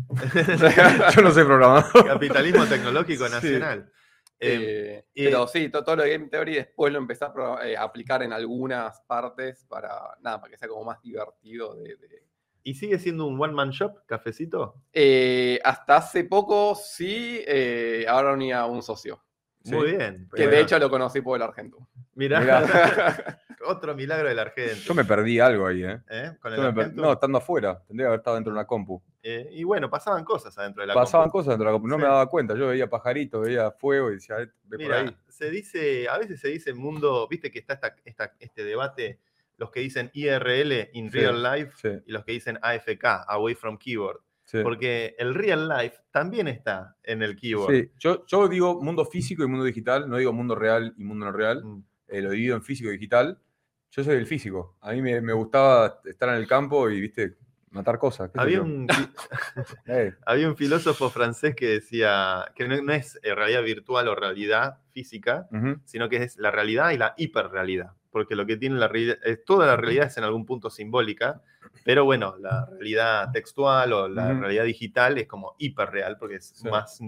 [1.16, 1.86] Yo no sé programar.
[2.06, 3.32] Capitalismo tecnológico Sí.
[3.34, 3.92] nacional.
[4.40, 4.56] Eh,
[5.04, 7.32] Eh, y- pero sí, to- todo, lo de Game Theory después lo empecé a
[7.64, 11.76] eh, aplicar en algunas partes para, nada, para que sea como más divertido.
[11.76, 12.24] De, de-
[12.64, 14.76] ¿Y sigue siendo un one-man shop, cafecito?
[14.94, 19.22] Eh, hasta hace poco sí, eh, ahora unía a un socio.
[19.64, 19.74] Sí.
[19.76, 20.28] Muy bien.
[20.36, 21.78] Que de hecho lo conocí por el Argento.
[22.16, 22.62] Mirá, Mirá.
[23.66, 24.76] otro milagro del Argento.
[24.86, 26.00] Yo me perdí algo ahí, ¿eh?
[26.10, 26.32] ¿eh?
[26.42, 26.94] Con el per-.
[26.96, 27.82] No, estando afuera.
[27.88, 29.02] Tendría que haber estado dentro de una compu.
[29.22, 31.38] Eh, y bueno, pasaban cosas adentro de la Pasaban compu.
[31.40, 31.88] cosas dentro de la compu.
[31.88, 32.02] No Sí.
[32.02, 32.56] me daba cuenta.
[32.56, 35.16] Yo veía pajaritos, veía fuego y decía, "Eh, ve por ahí.
[35.30, 39.20] se dice, a veces se dice mundo, viste que está esta- esta- este debate,
[39.58, 43.54] los que dicen IRL, in Sí, real life, Sí, y los que dicen AFK, away
[43.54, 44.20] from keyboard.
[44.52, 44.60] Sí.
[44.64, 47.74] Porque el real life también está en el keyboard.
[47.74, 51.26] Sí, yo, yo digo mundo físico y mundo digital, no digo mundo real y mundo
[51.26, 51.84] no real, Mm.
[52.08, 53.40] eh, lo divido en físico y digital.
[53.92, 54.78] Yo soy del físico.
[54.82, 57.38] A mí me, me gustaba estar en el campo y, viste,
[57.72, 58.32] matar cosas.
[58.36, 58.88] Había un,
[59.86, 64.16] Eh, había un filósofo francés que decía que no, no es eh, realidad virtual o
[64.16, 67.92] realidad física, ujú, sino que es la realidad y la hiperrealidad.
[68.12, 71.42] Porque lo que tiene la realidad, es- toda la realidad es en algún punto simbólica,
[71.86, 76.68] pero bueno, la realidad textual o la realidad digital es como hiperreal porque es Sí.
[76.68, 77.00] más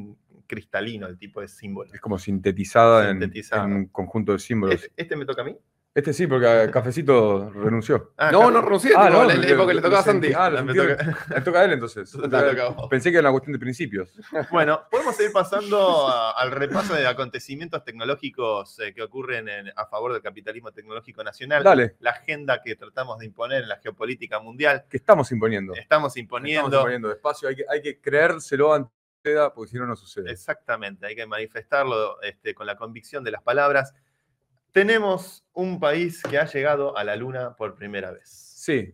[0.47, 1.93] cristalino el tipo de símbolo.
[1.93, 3.65] Es como sintetizada, en- Sintetizada.
[3.65, 4.75] En, un conjunto de símbolos.
[4.75, 5.57] ¿Este, este me toca a mí?
[5.95, 8.13] Este sí, porque a Cafecito renunció.
[8.17, 10.33] Ah, no, no renuncié, Ah, no, le- le- porque le tocaba a Santi.
[10.33, 12.11] Ah, Ah, me sentí- toca- Le toca a él entonces.
[12.11, 12.89] Toca.
[12.89, 14.09] Pensé que era una cuestión de principios.
[14.51, 19.85] Bueno, podemos ir pasando a- al repaso de acontecimientos tecnológicos eh, que ocurren en- a
[19.85, 21.63] favor del capitalismo tecnológico nacional.
[21.63, 21.95] Dale.
[21.99, 24.85] La agenda que tratamos de imponer en la geopolítica mundial.
[24.89, 25.73] Que estamos imponiendo.
[25.73, 26.77] Estamos Estamos imponiendo.
[26.77, 27.49] imponiendo despacio.
[27.49, 28.91] Hay que, hay que creérselo antes
[29.53, 30.31] porque si no, no sucede.
[30.31, 33.93] Exactamente, hay que manifestarlo este, con la convicción de las palabras.
[34.73, 38.27] Tenemos un país que ha llegado a la luna por primera vez.
[38.27, 38.93] Sí,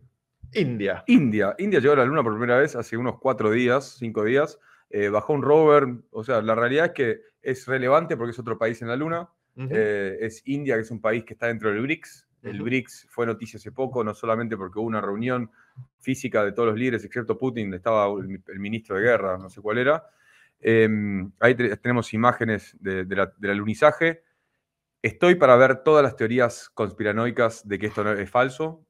[0.53, 1.03] India.
[1.07, 1.55] India.
[1.57, 4.59] India llegó a la luna por primera vez hace unos cuatro días, cinco días.
[4.89, 5.85] Eh, bajó un rover.
[6.11, 9.29] O sea, la realidad es que es relevante porque es otro país en la luna.
[9.55, 12.27] Eh, es India, que es un país que está dentro del BRICS.
[12.43, 12.61] El.
[12.61, 15.49] BRICS fue noticia hace poco, no solamente porque hubo una reunión
[15.99, 19.59] física de todos los líderes, excepto Putin, estaba el, el ministro de guerra, no sé
[19.61, 20.03] cuál era.
[20.61, 20.87] Eh,
[21.41, 24.23] ahí te- tenemos imágenes de, de la- del alunizaje.
[25.01, 28.85] Estoy para ver todas las teorías conspiranoicas de que esto no es falso.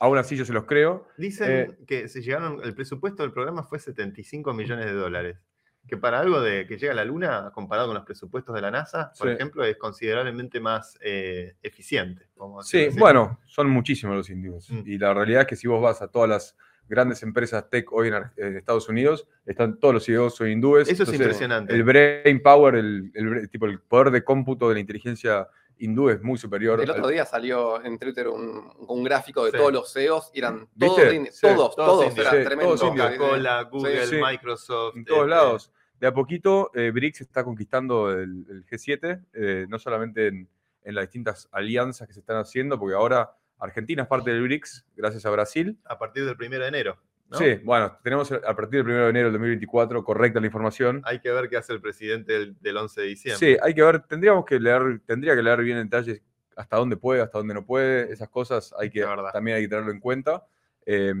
[0.00, 1.06] Aún así yo se los creo.
[1.16, 5.38] Dicen Eh, que se llegaron, el presupuesto del programa fue 75 millones de dólares.
[5.86, 8.70] Que para algo de que llega a la Luna, comparado con los presupuestos de la
[8.72, 9.34] NASA, por Sí.
[9.34, 12.28] ejemplo, es considerablemente más eh, eficiente.
[12.36, 14.68] vamos a Sí, bueno, son muchísimos los indios.
[14.70, 14.82] Mm.
[14.86, 16.56] Y la realidad es que si vos vas a todas las
[16.92, 20.90] grandes empresas tech hoy en, Estados Unidos, están todos los CEOs son hindúes.
[20.90, 21.72] Eso es impresionante.
[21.72, 26.36] El brain power, el, tipo, el poder de cómputo de la inteligencia hindú es muy
[26.36, 26.82] superior.
[26.82, 29.56] El otro día salió en Twitter un, un gráfico de Sí.
[29.56, 32.26] todos los CEOs eran todos, Sí, todos, todos todos, indios.
[32.26, 32.74] era Sí, tremendo.
[32.76, 33.10] todos indios.
[33.16, 34.16] Coca-Cola, Google, sí.
[34.22, 34.96] Microsoft.
[34.96, 35.72] en todos este, lados.
[35.98, 40.46] De a poquito, eh, BRICS está conquistando el, el G7, eh, no solamente en,
[40.84, 43.30] en las distintas alianzas que se están haciendo, porque ahora
[43.64, 45.78] Argentina es parte del BRICS, gracias a Brasil.
[45.84, 46.98] A partir del 1 de enero.
[47.30, 47.38] ¿no?
[47.38, 51.00] Sí, bueno, tenemos a partir del 1 de enero del 2024 correcta la información.
[51.04, 53.38] Hay que ver qué hace el presidente del, del 11 de diciembre.
[53.54, 56.22] Sí, hay que ver, tendríamos que leer, tendría que leer bien en detalle
[56.56, 59.92] hasta dónde puede, hasta dónde no puede, esas cosas hay que, también hay que tenerlo
[59.92, 60.44] en cuenta.
[60.84, 61.14] Eh,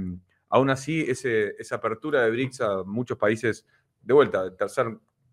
[0.50, 3.64] aún así, ese- esa apertura de BRICS a muchos países,
[4.02, 4.88] de vuelta, tercer,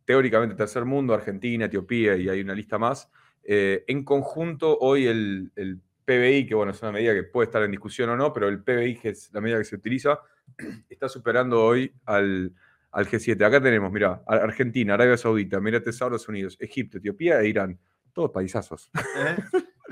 [0.05, 3.11] teóricamente tercer mundo, Argentina, Etiopía y hay una lista más,
[3.43, 7.61] eh, en conjunto hoy el, el PBI, que bueno, es una medida que puede estar
[7.61, 10.19] en discusión o no, pero el PBI, que es la medida que se utiliza,
[10.89, 12.51] está superando hoy al,
[12.91, 13.45] al G7.
[13.45, 17.79] Acá tenemos, mira, Argentina, Arabia Saudita, Emirates Árabes Unidos, Egipto, Etiopía e Irán.
[18.11, 18.89] Todos paisazos.
[18.95, 19.37] ¿Eh?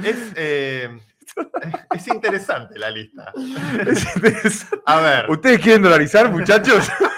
[0.04, 1.00] Es, eh,
[1.96, 3.32] es interesante la lista.
[3.88, 4.84] Es interesante.
[4.86, 6.90] A ver, ¿Ustedes quieren dolarizar, muchachos?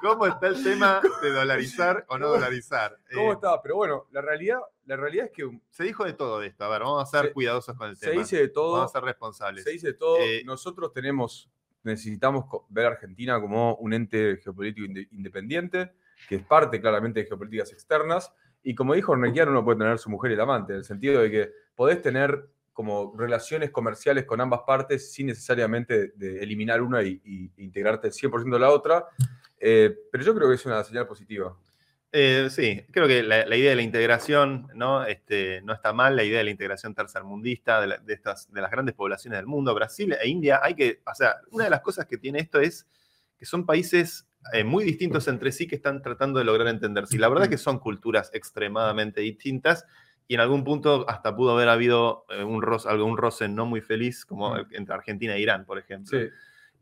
[0.00, 2.98] ¿cómo está el tema de dolarizar o no dolarizar?
[3.14, 3.60] ¿Cómo Eh, está?
[3.62, 6.64] Pero bueno, la realidad, la realidad es que Se dijo de todo esto.
[6.64, 8.22] A ver, vamos a ser Se- cuidadosos con el se tema.
[8.22, 8.72] dice de todo.
[8.72, 9.64] Vamos a ser responsables.
[9.64, 10.18] Se dice de todo.
[10.20, 11.50] Eh, Nosotros tenemos,
[11.82, 15.92] necesitamos ver a Argentina como un ente geopolítico inde- independiente,
[16.28, 18.32] que es parte claramente de geopolíticas externas.
[18.62, 21.22] Y como dijo Ornequian, uno puede tener su mujer y el amante, en el sentido
[21.22, 27.02] de que podés tener como relaciones comerciales con ambas partes sin necesariamente de eliminar una
[27.02, 29.06] y, y integrarte 100% a la otra.
[29.60, 31.56] Eh, pero yo creo que es una señal positiva.
[32.10, 35.04] Eh, sí, creo que la, la idea de la integración ¿no?
[35.04, 38.62] Este, no está mal, la idea de la integración tercermundista de, la- de estas, de
[38.62, 41.82] las grandes poblaciones del mundo, Brasil e India, hay que, o sea, una de las
[41.82, 42.86] cosas que tiene esto es
[43.38, 47.14] que son países eh, muy distintos entre sí que están tratando de lograr entenderse.
[47.14, 49.84] Y la verdad es que son culturas extremadamente distintas
[50.26, 53.82] y en algún punto hasta pudo haber habido eh, un roce, algún roce no muy
[53.82, 56.18] feliz, como entre Argentina e Irán, por ejemplo.
[56.18, 56.26] Sí.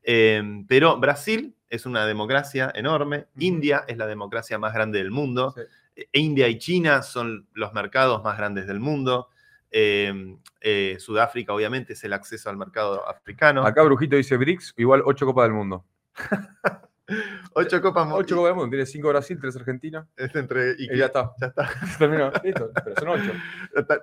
[0.05, 3.27] Eh, pero Brasil es una democracia enorme.
[3.39, 6.03] India es la democracia más grande del mundo, Sí.
[6.13, 9.29] e India y China son los mercados más grandes del mundo,
[9.71, 13.65] eh, eh, Sudáfrica obviamente es el acceso al mercado africano.
[13.67, 15.85] Acá Brujito dice BRICS igual 8 Copas del Mundo.
[17.53, 20.07] Ocho copas 8 Copas del Mundo, tiene 5 Brasil, 3 Argentina.
[20.17, 21.31] es entre, y, Y ya está.
[21.41, 21.71] ya está.
[21.99, 22.33] Terminó.
[22.43, 22.71] Listo.
[22.85, 23.33] Pero son 8.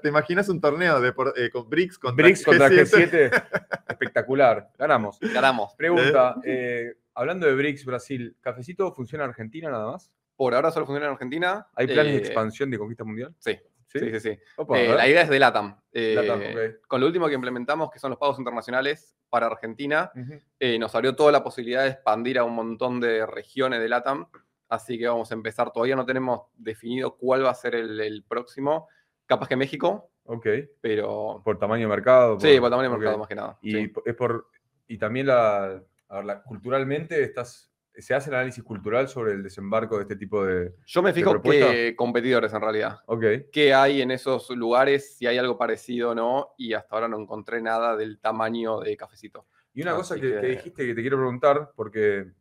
[0.02, 3.30] ¿Te imaginas un torneo de por- eh, con BRICS contra BRICS contra G7?
[3.30, 3.44] G7.
[3.90, 4.70] Espectacular.
[4.80, 5.20] Ganamos.
[5.20, 5.74] Ganamos.
[5.76, 6.36] Pregunta.
[6.46, 10.12] eh, hablando de BRICS, Brasil, ¿Cafecito funciona en Argentina nada más?
[10.36, 11.68] Por ahora solo funciona en Argentina.
[11.76, 13.34] ¿Hay planes de Eh, expansión de conquista mundial?
[13.40, 14.20] Sí, sí, sí.
[14.20, 14.40] sí.
[14.58, 15.80] Opa, Eh, la idea es de LATAM.
[15.92, 16.42] Eh, LATAM.
[16.88, 20.12] Con lo último que implementamos, que son los pagos internacionales para Argentina,
[20.60, 24.28] eh, nos abrió toda la posibilidad de expandir a un montón de regiones de LATAM.
[24.70, 25.72] Así que vamos a empezar.
[25.72, 28.88] Todavía no tenemos definido cuál va a ser el, el próximo.
[29.28, 30.48] Capaz que México, Ok.
[30.82, 31.42] pero.
[31.46, 32.40] Por tamaño de mercado.
[32.40, 33.58] Sí, por tamaño de mercado más que nada.
[33.62, 33.94] Y sí.
[34.06, 34.48] es por.
[34.88, 35.82] Y también la,
[36.14, 37.70] a ver, la- culturalmente estás.
[37.96, 40.74] ¿Se hace el análisis cultural sobre el desembarco de este tipo de.
[40.88, 42.98] Yo me fijo que competidores en realidad.
[43.06, 43.24] Ok.
[43.52, 45.16] ¿Qué hay en esos lugares?
[45.16, 46.56] Si hay algo parecido o no.
[46.58, 49.46] Y hasta ahora no encontré nada del tamaño de cafecito.
[49.76, 52.32] Y una cosa que, que que- dijiste que te quiero preguntar, porque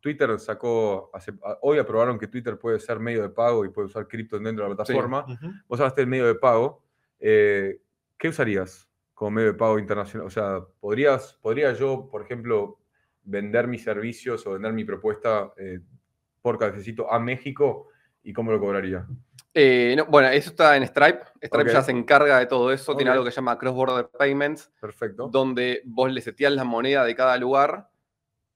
[0.00, 4.08] Twitter sacó, hace- hoy aprobaron que Twitter puede ser medio de pago y puede usar
[4.08, 5.24] cripto dentro de la plataforma.
[5.68, 6.82] Vos hablaste del medio de pago.
[7.20, 7.80] eh,
[8.16, 10.26] ¿Qué usarías como medio de pago internacional?
[10.26, 12.80] O sea, ¿podrías, ¿podría yo, por ejemplo,
[13.28, 15.80] vender mis servicios o vender mi propuesta eh,
[16.40, 17.88] por cafecito a México
[18.22, 19.06] y cómo lo cobraría?
[19.54, 21.20] Eh, no, bueno, eso está en Stripe.
[21.42, 22.96] Stripe ya se encarga de todo eso.
[22.96, 25.28] Tiene algo que se llama Cross Border Payments, Perfecto.
[25.28, 27.88] donde vos le seteás la moneda de cada lugar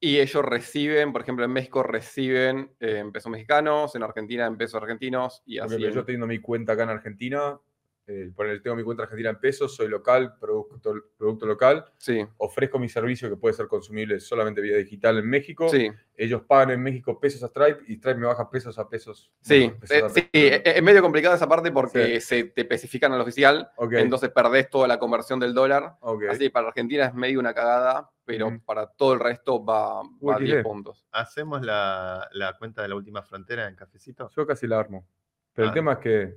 [0.05, 4.57] Y ellos reciben, por ejemplo, en México reciben eh, en pesos mexicanos, en Argentina en
[4.57, 5.85] pesos argentinos y así.
[5.85, 7.59] en- yo teniendo mi cuenta acá en Argentina,
[8.07, 12.89] eh, tengo mi cuenta argentina en pesos, soy local, producto, producto local, Sí, ofrezco mi
[12.89, 15.69] servicio que puede ser consumible solamente vía digital en México.
[15.69, 19.31] sí, Ellos pagan en México pesos a Stripe y Stripe me baja pesos a pesos.
[19.41, 19.65] sí.
[19.67, 20.31] bueno, pesos Eh, a sí, pesos.
[20.33, 22.27] eh, es medio complicada esa parte porque Sí.
[22.43, 25.97] se te especifican al oficial, Ok, entonces perdés toda la conversión del dólar.
[26.01, 26.25] ok.
[26.31, 30.01] Así que para Argentina es medio una cagada, pero para todo el resto va, va
[30.01, 30.45] a UXD.
[30.45, 31.07] 10 puntos.
[31.13, 34.29] ¿Hacemos la, la cuenta de la última frontera en cafecito?
[34.37, 35.07] Yo casi la armo.
[35.55, 35.71] Pero Ah.
[35.71, 36.35] el tema es que,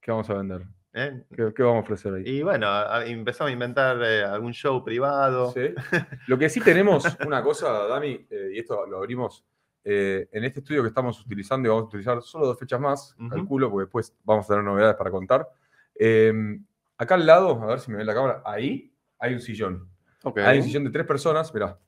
[0.00, 0.62] ¿qué vamos a vender?
[0.92, 1.22] ¿Eh?
[1.36, 2.22] ¿Qué, qué vamos a ofrecer ahí?
[2.26, 5.52] Y bueno, a- empezamos a inventar eh, algún show privado.
[5.52, 5.72] Sí.
[6.26, 9.44] Lo que sí tenemos, una cosa, Dami, eh, y esto lo abrimos,
[9.84, 13.16] eh, en este estudio que estamos utilizando y vamos a utilizar solo dos fechas más,
[13.30, 15.48] calculo, porque después vamos a tener novedades para contar.
[15.94, 16.32] Eh,
[16.98, 19.88] acá al lado, a ver si me ve la cámara, ahí hay un sillón.
[20.24, 20.38] Ok.
[20.38, 21.78] Hay un sillón de tres personas, mirá.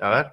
[0.00, 0.32] A ver.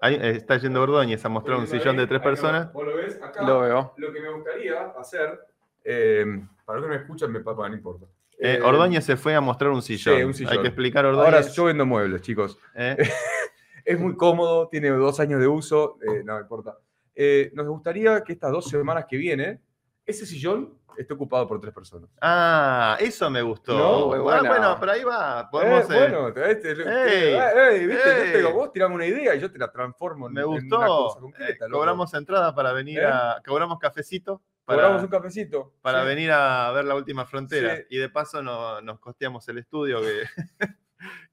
[0.00, 2.70] Ahí está yendo Ordóñez a mostrar un sillón de tres personas.
[2.72, 3.18] ¿Vos lo ves?
[3.22, 3.94] Acá, Lo veo.
[3.96, 5.40] lo que me gustaría hacer,
[5.84, 6.24] eh,
[6.64, 8.06] para los que no me escuchan, me papá, no importa.
[8.38, 10.24] Eh, Eh, Ordóñez se fue a mostrar un sillón.
[10.24, 10.52] un sillón.
[10.54, 11.24] Hay que explicar Ordóñez.
[11.34, 12.58] Ahora yo vendo muebles, chicos.
[12.74, 12.96] ¿eh?
[13.86, 16.78] Es muy cómodo, tiene dos años de uso, eh, no me importa.
[17.14, 19.60] Eh, nos gustaría que estas dos semanas que viene,
[20.06, 22.08] ese sillón esté ocupado por tres personas.
[22.22, 23.76] Ah, eso me gustó.
[23.76, 24.48] No, Ah, buena.
[24.48, 25.50] bueno, por ahí va.
[25.50, 28.08] Podemos, Eh, eh, bueno, te- te- te- ey, eh, ey, ¿viste?
[28.08, 30.46] Yo te digo, vos tirame una idea y yo te la transformo en, me en
[30.46, 30.78] gustó.
[30.78, 31.68] una cosa Eh, concreta.
[31.68, 31.78] loco.
[31.80, 33.06] cobramos entrada para venir ¿Eh?
[33.06, 33.42] a.
[33.46, 35.74] Cobramos cafecito para, Cobramos un cafecito.
[35.82, 36.06] para sí.
[36.08, 37.76] venir a ver la última frontera.
[37.76, 37.82] Sí.
[37.90, 40.22] Y de paso no- nos costeamos el estudio que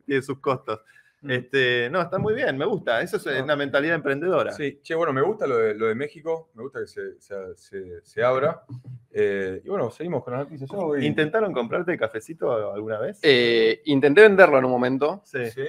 [0.05, 0.81] tiene sus costos.
[1.23, 1.29] Mm.
[1.31, 2.99] Este, no, está muy bien, me gusta.
[3.01, 3.43] Eso es No.
[3.43, 4.51] una mentalidad emprendedora.
[4.53, 7.55] Sí, che, bueno, me gusta lo de, lo de México, me gusta que se, se-
[7.55, 8.63] se- se abra.
[9.11, 10.67] Eh, y bueno, seguimos con las noticias.
[10.71, 13.19] Voy- ¿Intentaron comprarte cafecito alguna vez?
[13.21, 15.45] Eh, intenté venderlo en un momento sí.
[15.51, 15.63] Sí.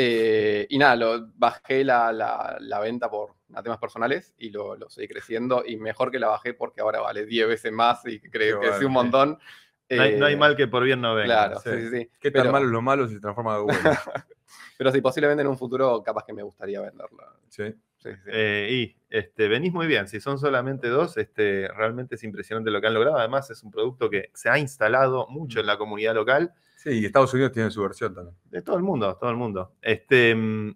[0.00, 4.76] Eh, y nada, lo, bajé la, la- la venta por a temas personales y lo,
[4.76, 8.20] lo seguí creciendo y mejor que la bajé porque ahora vale 10 veces más y
[8.20, 9.38] creo que sí un montón.
[9.90, 11.48] No hay, no hay Eh, mal que por bien no venga.
[11.48, 11.70] Claro, sí.
[11.70, 12.10] sí, sí, sí.
[12.20, 13.80] Qué tan Pero- malo es lo malo si se transforma en algo bueno.
[14.78, 17.18] Pero sí, posiblemente en un futuro capaz que me gustaría venderlo.
[17.48, 17.64] Sí.
[17.96, 18.30] Sí, sí.
[18.30, 20.06] Eh, y este, venís muy bien.
[20.06, 23.16] Si son solamente dos, este, realmente es impresionante lo que han logrado.
[23.18, 27.04] Además, es un producto que se ha instalado mucho en la comunidad local Sí, y
[27.06, 28.36] Estados Unidos tiene su versión también.
[28.44, 29.74] de todo el mundo, todo el mundo.
[29.82, 30.72] Este, mm,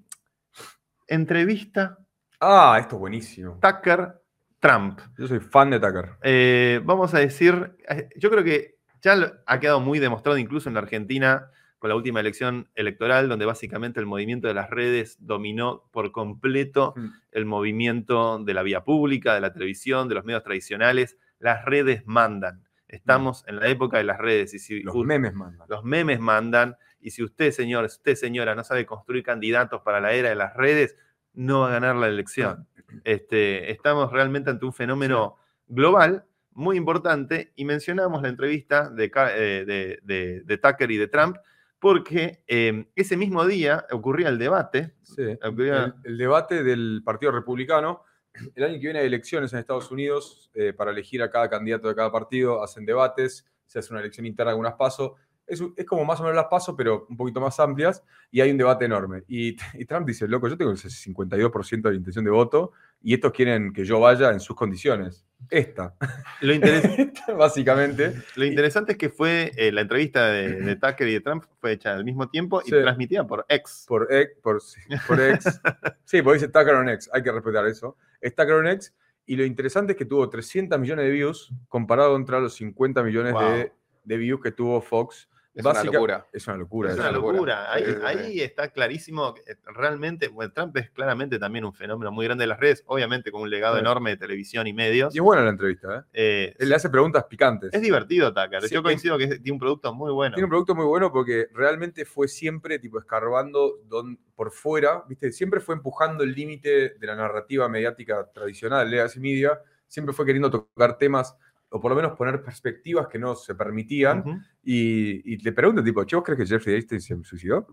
[1.06, 1.98] entrevista
[2.40, 3.60] Ah, esto es buenísimo.
[3.62, 4.20] Tucker
[4.58, 4.98] Trump.
[5.16, 6.16] Yo soy fan de Tucker.
[6.22, 10.74] Eh, vamos a decir, eh, yo creo que ya ha quedado muy demostrado incluso en
[10.74, 15.84] la Argentina con la última elección electoral, donde básicamente el movimiento de las redes dominó
[15.92, 17.06] por completo Mm.
[17.30, 21.16] el movimiento de la vía pública, de la televisión, de los medios tradicionales.
[21.38, 22.64] Las redes mandan.
[22.92, 25.66] Estamos en la época de las redes y si Los memes mandan.
[25.68, 30.00] los memes mandan y si usted, señor, si usted, señora, no sabe construir candidatos para
[30.00, 30.96] la era de las redes,
[31.32, 32.68] no va a ganar la elección.
[33.04, 39.64] Este, estamos realmente ante un fenómeno global muy importante y mencionamos la entrevista de, eh,
[39.66, 41.38] de- de- de Tucker y de Trump
[41.78, 44.92] porque eh, ese mismo día ocurría el debate.
[45.02, 45.22] Sí.
[45.42, 48.04] Ocurría- El, el debate del Partido Republicano.
[48.54, 51.88] El año que viene hay elecciones en Estados Unidos eh, para elegir a cada candidato
[51.88, 52.62] de cada partido.
[52.62, 55.12] Hacen debates, se hace una elección interna algunas pasos.
[55.46, 58.02] Es, es como más o menos las pasos, pero un poquito más amplias.
[58.30, 59.24] Y hay un debate enorme.
[59.28, 63.14] Y, y Trump dice, loco, yo tengo el 52% de la intención de voto y
[63.14, 65.26] estos quieren que yo vaya en sus condiciones.
[65.50, 65.96] Esta,
[66.40, 68.14] Lo, Esta, básicamente.
[68.36, 71.72] lo interesante es que fue eh, la entrevista de, de Tucker y de Trump fue
[71.72, 72.70] hecha al mismo tiempo y Sí.
[72.70, 73.84] transmitida por X.
[73.88, 75.60] Por X, por, sí, por X.
[76.04, 77.96] Sí, porque dice Tucker on X, hay que respetar eso.
[78.22, 78.94] Es Tucker on X,
[79.26, 83.34] y lo interesante es que tuvo 300 millones de views comparado contra los 50 millones
[83.34, 83.42] Wow.
[83.42, 83.72] de,
[84.04, 85.28] de views que tuvo Fox.
[85.54, 86.26] Es una locura.
[86.32, 86.90] Es una locura.
[86.92, 87.32] Es una locura.
[87.34, 87.72] locura.
[87.72, 87.94] Ahí, sí.
[88.04, 89.34] ahí está clarísimo.
[89.46, 93.30] eh, Realmente, bueno, Trump es claramente también un fenómeno muy grande de las redes, obviamente
[93.30, 93.80] con un legado Sí.
[93.80, 95.14] enorme de televisión y medios.
[95.14, 96.02] Y es buena la entrevista, ¿eh?
[96.14, 97.70] Eh, Él le hace preguntas picantes.
[97.72, 98.62] es divertido, Tucker.
[98.62, 100.34] Sí, Yo es- coincido que tiene un producto muy bueno.
[100.34, 105.30] Tiene un producto muy bueno porque realmente fue siempre tipo escarbando don- por fuera, ¿viste?
[105.32, 110.50] Siempre fue empujando el límite de la narrativa mediática tradicional, legacy media, siempre fue queriendo
[110.50, 111.36] tocar temas
[111.72, 116.04] o por lo menos poner perspectivas que no se permitían y, y le preguntan tipo,
[116.04, 117.66] ¿che, vos crees que Jeffrey Epstein se suicidó?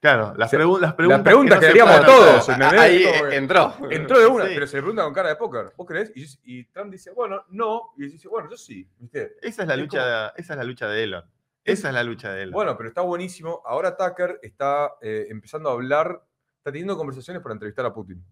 [0.00, 1.22] Claro, las, O sea, pregun- las preguntas.
[1.24, 2.06] preguntas no que haríamos paran.
[2.06, 2.48] todos.
[2.84, 3.74] eh, entró.
[3.90, 4.50] Entró de una, Sí.
[4.54, 6.12] pero se le pregunta con cara de póker, ¿vos crees?
[6.14, 6.26] Y,
[6.58, 9.36] y Trump dice, bueno, no, y dice, bueno, yo sí, ¿viste?
[9.40, 11.24] Esa es la Es lucha, esa es la lucha de Elon.
[11.64, 12.52] Esa es la lucha de Elon.
[12.52, 13.62] Bueno, pero está buenísimo.
[13.64, 16.22] Ahora Tucker está eh, empezando a hablar,
[16.58, 18.22] está teniendo conversaciones para entrevistar a Putin.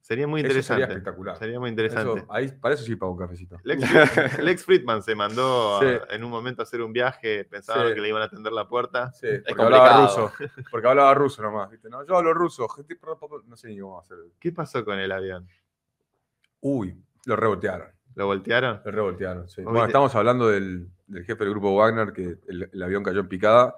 [0.00, 0.82] Sería muy Eso interesante.
[0.82, 1.36] sería espectacular.
[1.38, 2.20] Sería muy interesante.
[2.20, 3.58] Eso, ahí, para eso sí pago un cafecito.
[3.62, 7.94] Lex, Friedman se mandó a- en un momento a hacer un viaje, pensaban Sí.
[7.94, 9.12] que le iban a atender la puerta.
[9.12, 9.82] Sí, porque complicado.
[9.84, 10.32] hablaba ruso.
[10.70, 11.70] Porque hablaba ruso nomás.
[11.70, 11.88] ¿viste?
[11.88, 12.68] No, yo hablo ruso.
[12.68, 12.98] gente,
[13.46, 14.16] No sé ni cómo hacer.
[14.40, 15.46] ¿Qué pasó con el avión?
[16.60, 16.96] Uy,
[17.26, 17.88] lo revoltearon.
[18.16, 18.80] ¿Lo voltearon?
[18.84, 19.62] Lo revoltearon, sí.
[19.62, 23.28] Bueno, estamos hablando del, del jefe del grupo Wagner, que el, el avión cayó en
[23.28, 23.74] picada.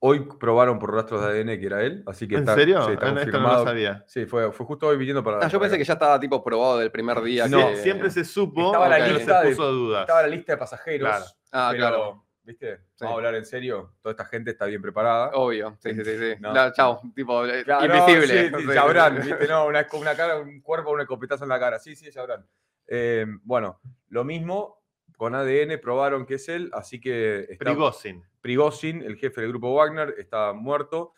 [0.00, 2.82] Hoy probaron por rastros de ADN que era él, así que ¿En está, serio?
[2.86, 3.58] sí, está Ah, esto no confirmado.
[3.64, 4.04] lo sabía.
[4.06, 5.44] Sí, fue, fue justo hoy viniendo para.
[5.44, 7.48] Ah, yo pensé que ya estaba tipo probado del primer día.
[7.48, 10.00] No, que- siempre se supo, Estaba la lista se de- puso a dudas.
[10.02, 11.08] Estaba la lista de pasajeros.
[11.08, 11.24] Claro.
[11.50, 12.24] Ah, pero, claro.
[12.44, 12.76] ¿viste?
[12.76, 12.82] Sí.
[13.00, 13.94] Vamos a hablar en serio.
[14.00, 15.30] Toda esta gente está bien preparada.
[15.34, 15.76] Obvio.
[15.80, 16.16] Sí, sí, sí.
[16.16, 16.34] sí.
[16.38, 16.54] No.
[16.54, 17.00] No, chao.
[17.16, 18.50] Tipo, eh, Claro, invisible.
[18.52, 19.48] no, sí, sabrán, ¿viste?
[19.48, 21.80] No, una, una cara, un cuerpo, un escopetazo en la cara.
[21.80, 22.46] Sí, sí, sabrán.
[22.86, 23.80] Eh, bueno,
[24.10, 24.77] lo mismo
[25.18, 28.22] con ADN probaron que es él, así que está Prigozhin.
[28.40, 31.12] Prigozhin, el jefe del grupo Wagner, está muerto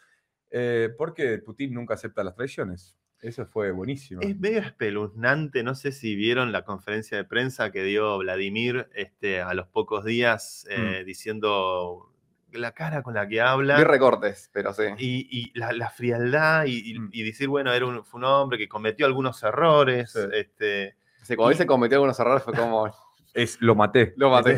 [0.50, 2.96] eh, porque Putin nunca acepta las traiciones.
[3.20, 4.22] Eso fue buenísimo.
[4.22, 9.42] Es medio espeluznante, no sé si vieron la conferencia de prensa que dio Vladimir este,
[9.42, 10.72] a los pocos días Mm.
[10.82, 12.10] eh, diciendo
[12.52, 13.76] la cara con la que habla.
[13.76, 14.82] Vi recortes, pero sí.
[14.98, 17.10] y, y la, la frialdad y, y- Mm.
[17.12, 20.10] y decir, bueno, era un, fue un hombre que cometió algunos errores.
[20.12, 20.20] Sí.
[20.32, 22.90] Este, Sí, cuando él se cometió algunos errores fue como.
[23.34, 24.12] Es, lo maté.
[24.16, 24.56] Lo maté.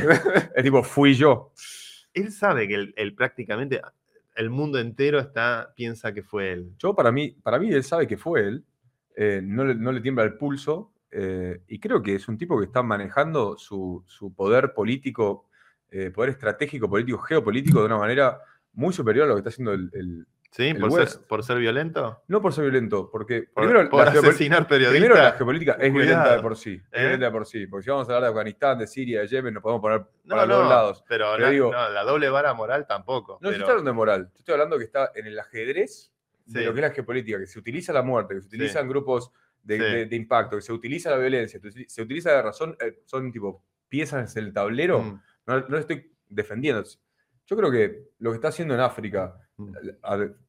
[0.54, 1.52] Es tipo, fui yo.
[2.14, 3.80] él sabe que él prácticamente
[4.34, 6.72] el mundo entero está, piensa que fue él.
[6.78, 8.64] Yo, para mí, para mí él sabe que fue él.
[9.14, 10.92] eh, no, le, no le tiembla el pulso.
[11.10, 15.48] eh, y creo que es un tipo que está manejando su, su poder político,
[15.90, 18.38] eh, poder estratégico, político, geopolítico de una manera
[18.72, 19.90] muy superior a lo que está haciendo el.
[19.92, 20.74] el- ¿Sí?
[20.74, 22.22] Por ser, por ser violento.
[22.28, 25.00] no por ser violento, porque Por, primero, por la asesinar periodistas.
[25.00, 26.74] primero la geopolítica es violenta de por sí.
[26.74, 27.00] Es ¿eh?
[27.00, 27.66] violenta de por sí.
[27.66, 30.06] Porque si vamos a hablar de Afganistán, de Siria, de Yemen, nos podemos poner no,
[30.36, 31.04] para los no, lados.
[31.08, 33.38] pero, Pero na- digo- no, la doble vara moral tampoco.
[33.40, 34.28] No, pero- estoy hablando de moral.
[34.30, 36.12] Yo estoy hablando que está en el ajedrez
[36.44, 36.66] de Sí.
[36.66, 39.32] lo que es la geopolítica, que se utiliza la muerte, que se utilizan grupos
[39.62, 39.82] de, Sí.
[39.84, 43.64] de- de impacto, que se utiliza la violencia, se- utiliza la razón, eh, son tipo
[43.88, 45.00] piezas en el tablero.
[45.00, 46.84] Mm, No, no estoy defendiendo.
[47.46, 49.34] Yo creo que lo que está haciendo en África,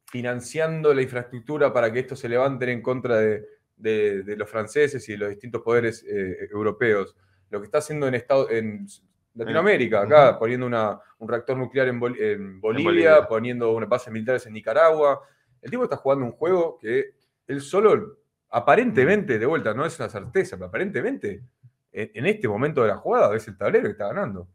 [0.05, 3.45] financiando la infraestructura para que estos se levanten en contra de,
[3.75, 7.15] de- de los franceses y de los distintos poderes eh, europeos,
[7.49, 8.85] lo que está haciendo en, Estado, en
[9.35, 13.27] Latinoamérica, acá poniendo una- un reactor nuclear en, Bol- en Bolivia, Bolivia.
[13.27, 15.21] poniendo unas bases militares en Nicaragua.
[15.61, 17.15] El tipo está jugando un juego que
[17.47, 21.41] él solo, aparentemente, de vuelta, no es una certeza, pero aparentemente,
[21.91, 24.47] en, en este momento de la jugada, es el tablero que está ganando.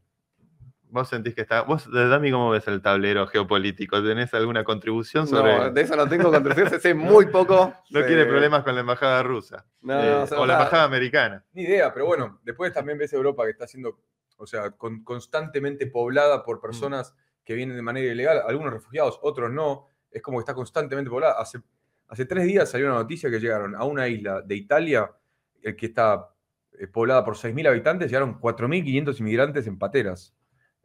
[0.91, 1.63] Vos sentís que está.
[1.63, 4.03] Vos, Dami, ¿cómo ves el tablero geopolítico?
[4.03, 5.57] ¿Tenés alguna contribución sobre.?
[5.59, 7.75] No, de eso no tengo contribución, sé muy poco.
[7.91, 9.67] No Eh, quiere problemas con la embajada rusa.
[9.83, 11.45] No, Eh, o sea, o la embajada americana.
[11.53, 14.01] Ni idea, pero bueno, después también ves Europa que está siendo,
[14.37, 17.15] o sea, con- constantemente poblada por personas
[17.45, 19.87] que vienen de manera ilegal, algunos refugiados, otros no.
[20.11, 21.35] Es como que está constantemente poblada.
[21.39, 21.61] Hace,
[22.09, 25.11] hace tres días salió una noticia que llegaron a una isla de Italia,
[25.63, 26.31] el que está
[26.79, 30.35] eh, poblada por 6.000 habitantes, llegaron 4.500 inmigrantes en pateras.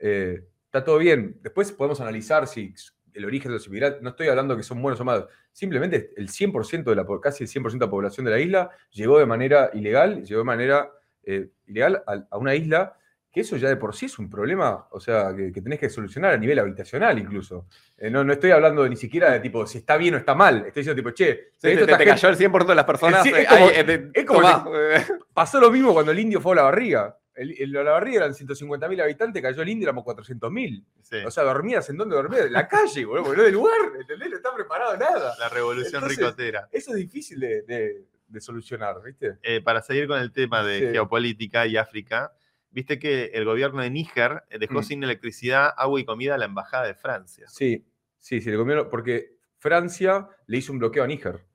[0.05, 1.37] Eh, está todo bien.
[1.41, 2.73] Después podemos analizar si
[3.13, 6.29] el origen de los inmigrantes, no estoy hablando que son buenos o malos, simplemente el
[6.29, 9.69] 100% de la, casi el 100% de la población de la isla llegó de manera
[9.73, 10.91] ilegal, llegó de manera
[11.23, 12.97] eh, ilegal a, a una isla,
[13.31, 15.89] que eso ya de por sí es un problema, o sea, que, que tenés que
[15.89, 17.67] solucionar a nivel habitacional incluso.
[17.97, 20.57] Eh, no, no estoy hablando ni siquiera de tipo si está bien o está mal,
[20.67, 23.23] estoy diciendo tipo, che, Sí, esto te, cayó el 100% de las personas.
[23.23, 23.85] Sí, es como- es
[25.33, 27.17] pasó lo mismo cuando el indio fue a la barriga.
[27.35, 30.85] El, el- la barriga eran 150.000 habitantes, cayó el indio, éramos 400.000.
[31.01, 31.17] Sí.
[31.25, 34.29] O sea, dormías en donde dormías, en la calle, boludo, porque no del lugar, ¿entendés?
[34.29, 35.33] No está preparado nada.
[35.39, 36.69] la revolución Entonces- ricotera.
[36.71, 39.37] Eso es difícil de, de- de solucionar, ¿viste?
[39.43, 40.85] Eh, para seguir con el tema de Sí.
[40.91, 42.33] geopolítica y África,
[42.71, 44.83] viste que el gobierno de Níger eh, dejó Mm.
[44.83, 47.45] sin electricidad, agua y comida a la embajada de Francia.
[47.47, 47.85] Sí,
[48.17, 51.45] sí, sí, el gobierno, porque Francia le hizo un bloqueo a Níger.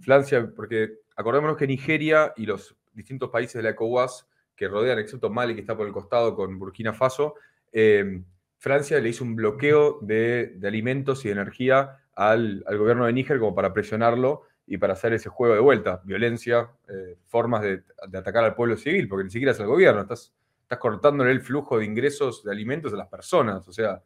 [0.00, 4.26] Francia, porque acordémonos que Nigeria y los distintos países de la ECOWAS
[4.58, 7.36] que rodean, excepto Mali, que está por el costado con Burkina Faso,
[7.72, 8.22] eh,
[8.58, 13.12] Francia le hizo un bloqueo de, de alimentos y de energía al, al gobierno de
[13.12, 17.84] Níger como para presionarlo y para hacer ese juego de vuelta, violencia, eh, formas de,
[18.08, 21.40] de atacar al pueblo civil, porque ni siquiera es el gobierno, estás, estás cortándole el
[21.40, 24.02] flujo de ingresos de alimentos a las personas, o sea,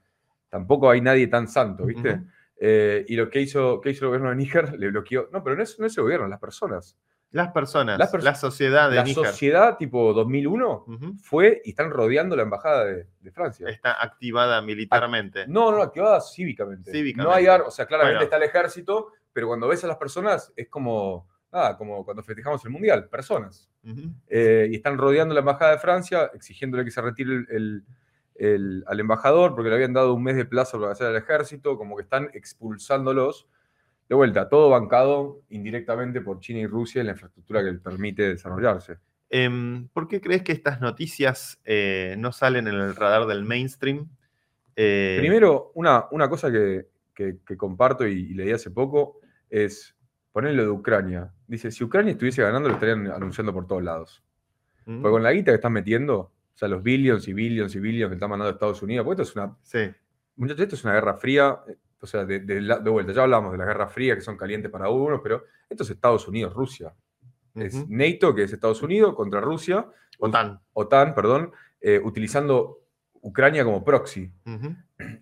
[0.50, 2.20] tampoco hay nadie tan santo, ¿viste?
[2.64, 5.28] Eh, y lo que hizo, que hizo el gobierno de Níger le bloqueó.
[5.32, 6.96] No, pero no es, no es el gobierno, las personas.
[7.32, 11.70] Las personas, Las perso- la sociedad de la Níger sociedad tipo 2001 ujú, fue y
[11.70, 13.68] están rodeando la embajada de, de Francia.
[13.68, 15.46] está activada militarmente.
[15.48, 16.92] No, no, activada cívicamente.
[16.92, 17.28] Cívicamente.
[17.28, 18.24] No hay o sea, claramente Bueno.
[18.24, 22.62] está el ejército, pero cuando ves a las personas es como, nada, como cuando festejamos
[22.64, 23.68] el mundial, personas.
[24.28, 27.84] Eh, y están rodeando la embajada de Francia, exigiéndole que se retire el, el-
[28.34, 31.76] el- al embajador, porque le habían dado un mes de plazo para hacer al ejército,
[31.78, 33.46] como que están expulsándolos.
[34.12, 38.28] De vuelta, todo bancado indirectamente por China y Rusia en la infraestructura que les permite
[38.28, 38.98] desarrollarse.
[39.30, 44.10] Em, ¿Por qué crees que estas noticias eh, no salen en el radar del mainstream?
[44.76, 49.96] Eh, Primero, una, una cosa que, que- que comparto y, y leí hace poco es
[50.30, 51.32] ponerlo de Ucrania.
[51.46, 54.22] Dice, si Ucrania estuviese ganando, lo estarían anunciando por todos lados.
[54.84, 55.00] ¿Mm?
[55.00, 58.10] Porque con la guita que están metiendo, o sea, los billions y billions y billions
[58.10, 59.90] que están mandando Estados Unidos, porque esto es una, Sí.
[60.36, 63.58] muchachos, esto es una guerra fría, eh, o sea, de, de vuelta, ya hablamos de
[63.58, 66.92] la guerra fría, que son calientes para unos, pero esto es Estados Unidos, Rusia.
[67.54, 67.88] Es.
[67.88, 69.86] NATO, que es Estados Unidos, contra Rusia,
[70.18, 70.58] OTAN.
[70.72, 72.80] OTAN, perdón, eh, utilizando
[73.20, 74.32] Ucrania como proxy.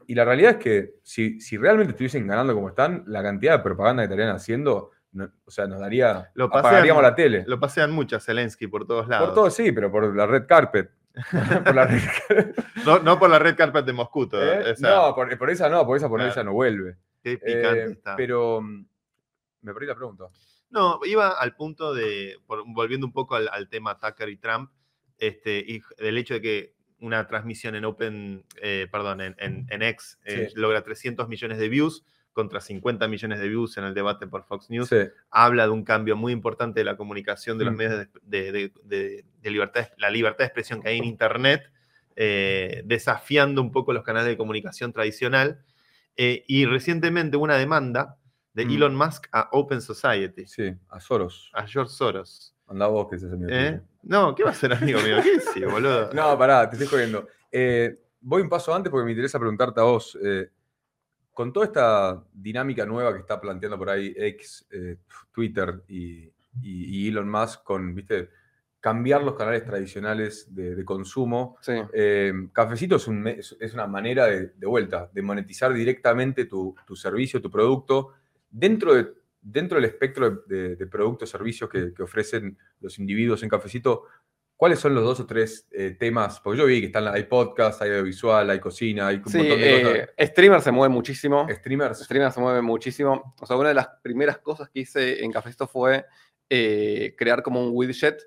[0.07, 3.63] Y la realidad es que si, si realmente estuviesen ganando como están, la cantidad de
[3.65, 7.45] propaganda que estarían haciendo, no- o sea, nos daría, Lo pasean- apagaríamos la tele.
[7.47, 9.29] Lo pasean mucho a Zelensky por todos lados.
[9.29, 10.91] Por todo sí, pero por la red carpet.
[11.65, 12.01] por la red.
[12.87, 14.29] No, no por la red carpet de Moscú.
[14.29, 14.73] todo, ¿Eh?
[14.73, 16.33] o sea, no, por, por esa no, por esa por Claro.
[16.33, 16.97] esa no vuelve.
[17.23, 18.17] qué picante Eh, está.
[18.17, 18.87] pero mm,
[19.63, 20.25] me perdí la pregunta.
[20.71, 24.71] No, iba al punto de, por- volviendo un poco al, al tema Tucker y Trump,
[25.19, 29.83] este, y del hecho de que una transmisión en Open, eh, perdón, en, en, en
[29.83, 30.55] X eh, Sí.
[30.61, 34.71] logra 300 millones de views contra 50 millones de views en el debate por Fox
[34.71, 34.97] News, Sí,
[35.31, 37.77] habla de un cambio muy importante de la comunicación de los Mm.
[37.77, 41.71] medios de, de- de- de libertad, la libertad de expresión que hay en Internet,
[42.17, 45.63] eh, desafiando un poco los canales de comunicación tradicional.
[46.17, 48.17] Eh, y recientemente una demanda
[48.53, 48.71] de Mm.
[48.73, 51.51] Elon Musk a Open Society, sí, a Soros.
[51.55, 52.55] a George Soros.
[52.67, 53.47] Anda vos que es mío.
[53.51, 53.81] ¿Eh?
[54.03, 55.17] No, ¿qué va a ser amigo mío?
[55.23, 56.11] ¿Qué sí, boludo?
[56.15, 57.27] No, pará, te estoy jodiendo.
[57.51, 60.19] Eh, voy un paso antes porque me interesa preguntarte a vos.
[61.41, 64.99] Con toda esta dinámica nueva que está planteando por ahí X, eh,
[65.33, 66.25] Twitter y,
[66.61, 68.29] y- y Elon Musk con, viste,
[68.79, 71.73] cambiar los canales tradicionales de, de consumo, Sí.
[71.95, 73.27] eh, Cafecito es, un
[73.73, 78.13] una manera de, de vuelta, de monetizar directamente tu, tu servicio, tu producto,
[78.51, 79.07] dentro, de,
[79.41, 84.03] dentro del espectro de, productos, servicios que, que ofrecen los individuos en Cafecito.
[84.61, 86.39] ¿Cuáles son los dos o tres eh, temas?
[86.39, 89.59] Porque yo vi que están, hay podcast, hay audiovisual, hay cocina, hay un Sí, montón
[89.59, 91.45] de eh, streamer se mueve muchísimo.
[91.45, 91.57] cosas.
[91.61, 92.05] Streamers.
[92.05, 93.35] Streamer se mueve muchísimo.
[93.41, 96.05] O sea, una de las primeras cosas que hice en Cafesto fue
[96.51, 98.19] eh, crear como un widget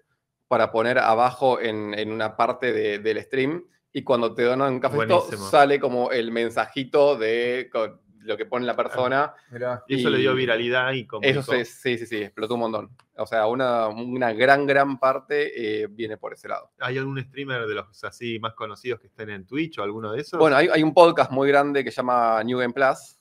[0.48, 3.66] para poner abajo en, en una parte de- del stream.
[3.92, 5.50] Y cuando te donan Cafesto, Buenísimo.
[5.52, 9.34] sale como el mensajito de con lo que pone la persona.
[9.52, 9.84] Mirá.
[9.88, 11.24] Y eso le dio viralidad y como.
[11.24, 12.98] Eso sí, sí, sí, sí, explotó un montón.
[13.16, 16.72] O sea, una, una gran, gran parte eh, viene por ese lado.
[16.80, 20.22] ¿Hay algún streamer de los así más conocidos que estén en Twitch o alguno de
[20.22, 20.40] esos?
[20.40, 23.20] Bueno, hay, hay un podcast muy grande que se llama New Game Plus,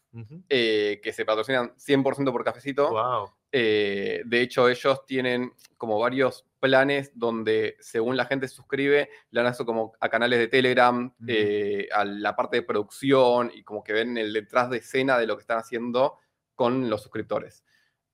[0.48, 2.90] eh, que se patrocinan 100% por Cafecito.
[2.90, 3.30] Wow.
[3.50, 9.42] Eh, de hecho, ellos tienen como varios planes donde, según la gente se suscribe, le
[9.42, 13.82] dan eso como a canales de Telegram, eh, a la parte de producción y como
[13.82, 16.20] que ven el detrás de escena de lo que están haciendo
[16.54, 17.64] con los suscriptores.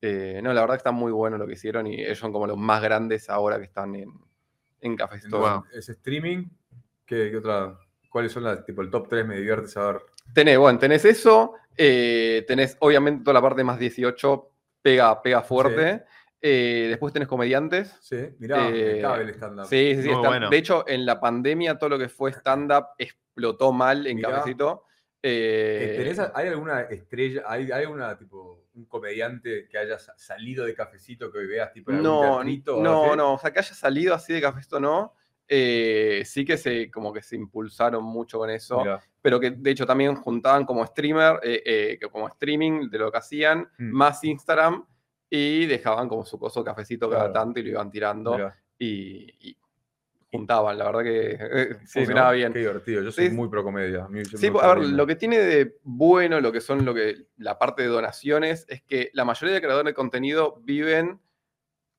[0.00, 2.46] Eh, no, la verdad que está muy bueno lo que hicieron y ellos son como
[2.46, 4.10] los más grandes ahora que están en,
[4.80, 5.50] en Café Store.
[5.50, 5.64] Wow.
[5.74, 6.46] Es streaming.
[7.04, 7.78] ¿Qué, qué otra?
[8.08, 9.26] ¿Cuáles son las, tipo, el top 3?
[9.26, 10.00] Me divierte saber.
[10.32, 16.04] Tenés, bueno, tenés eso, eh, tenés obviamente toda la parte más 18, pega, pega fuerte.
[16.40, 17.96] Eh, después tenés comediantes.
[18.00, 19.66] Sí, mirá, Eh, el stand-up.
[19.66, 20.08] Sí, sí, sí.
[20.08, 20.50] Muy está- bueno.
[20.50, 24.30] De hecho, en la pandemia todo lo que fue stand-up explotó mal en Mirá.
[24.30, 24.84] Cafecito.
[25.20, 30.14] Eh, Eh, ¿tenés- ¿Hay alguna estrella, hay, hay alguna, tipo, un comediante que haya sa-
[30.16, 33.34] salido de cafecito que hoy veas, tipo, en algún no, o no, no.
[33.34, 35.14] O sea, que haya salido así de Cafecito no.
[35.48, 38.78] Eh, sí que se, como que se impulsaron mucho con eso.
[38.80, 39.00] Mirá.
[39.20, 43.10] pero que de hecho también juntaban como streamer, eh, eh, que como streaming de lo
[43.10, 43.90] que hacían, Mm.
[43.90, 44.86] más Instagram,
[45.30, 47.32] y dejaban como su coso cafecito cada Claro.
[47.34, 48.36] tanto y lo iban tirando
[48.78, 49.56] y, y
[50.30, 51.38] juntaban, la verdad que
[51.86, 52.36] Sí, funcionaba ¿no?
[52.36, 52.52] bien.
[52.52, 53.02] Qué divertido.
[53.02, 53.34] Yo soy Sí.
[53.34, 54.06] muy pro comedia.
[54.36, 57.82] Sí, a ver, lo que tiene de bueno, lo que son lo que la parte
[57.82, 61.20] de donaciones, es que la mayoría de creadores de contenido viven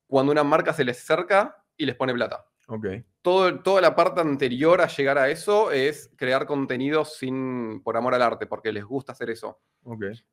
[0.07, 2.45] cuando una marca se les acerca y les pone plata.
[2.69, 2.85] Ok.
[3.21, 8.15] Todo, toda la parte anterior a llegar a eso es crear contenido sin, por amor
[8.15, 9.59] al arte, porque les gusta hacer eso.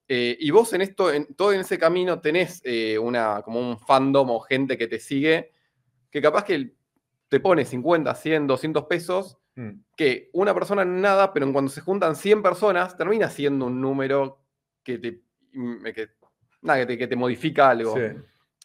[0.06, 3.78] Eh, y vos en esto, en todo en ese camino, tenés eh, una, como un
[3.78, 5.50] fandom o gente que te sigue,
[6.10, 6.76] que capaz que
[7.28, 9.80] te pone 50, 100, 200 pesos, Mm.
[9.96, 14.42] que una persona nada, pero en cuando se juntan 100 personas, termina siendo un número
[14.82, 15.22] que te,
[15.54, 16.10] mm, que,
[16.60, 17.96] nada, que te, que te modifica algo.
[17.96, 18.02] Sí.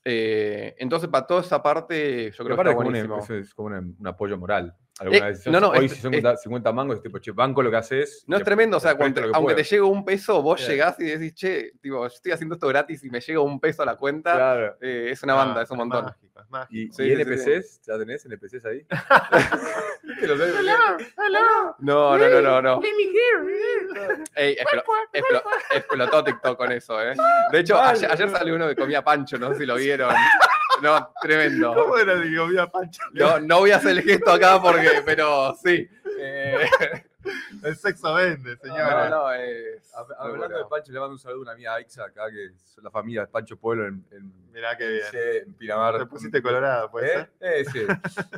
[0.03, 3.53] Eh, entonces, para toda esa parte, yo creo que está es como, un, eso es
[3.53, 4.75] como un, un apoyo moral.
[4.99, 5.47] Alguna Eh, vez.
[5.47, 7.77] no, no, Hoy es- si son 50, 50 mangos, es tipo, che, banco lo que
[7.77, 8.23] haces.
[8.27, 10.61] No es tremendo, o sea, después cuando- lo que aunque te llegue un peso, vos
[10.61, 10.71] Sí.
[10.71, 13.81] llegás y decís, che, tipo, yo estoy haciendo esto gratis y me llega un peso
[13.81, 14.77] a la cuenta, Claro.
[14.81, 16.05] eh, es una banda, Ah, es un montón.
[16.05, 16.73] mágico, es mágico.
[16.75, 17.81] ¿Y, Sí, y sí, sí, NPCs?
[17.87, 18.85] ¿Ya tenés NPCs ahí?
[21.79, 22.81] No, no, no, no, no.
[24.35, 24.83] Ey, explo-
[25.13, 27.13] explo- explotó TikTok con eso, ¿eh?
[27.51, 27.97] De hecho, Vale.
[27.97, 30.09] ayer, ayer salió uno que comía pancho, no sé si lo vieron.
[30.81, 31.73] No, tremendo.
[31.73, 33.01] ¿Cómo era el que comía pancho?
[33.13, 35.87] No, no voy a hacer el gesto acá porque, pero sí.
[36.19, 36.57] Eh,
[37.63, 39.09] El sexo vende, no, señora.
[39.09, 39.35] no, muy
[40.17, 40.57] Hablando bueno.
[40.57, 43.21] de Pancho, le mando un saludo a una amiga Aixa acá, que es la familia
[43.21, 45.03] de Pancho Pueblo en, en, Mirá qué bien.
[45.45, 45.99] en Pinamar.
[45.99, 47.13] Te pusiste colorado, puede ¿Eh?
[47.13, 47.29] ser.
[47.41, 47.85] Eh, sí.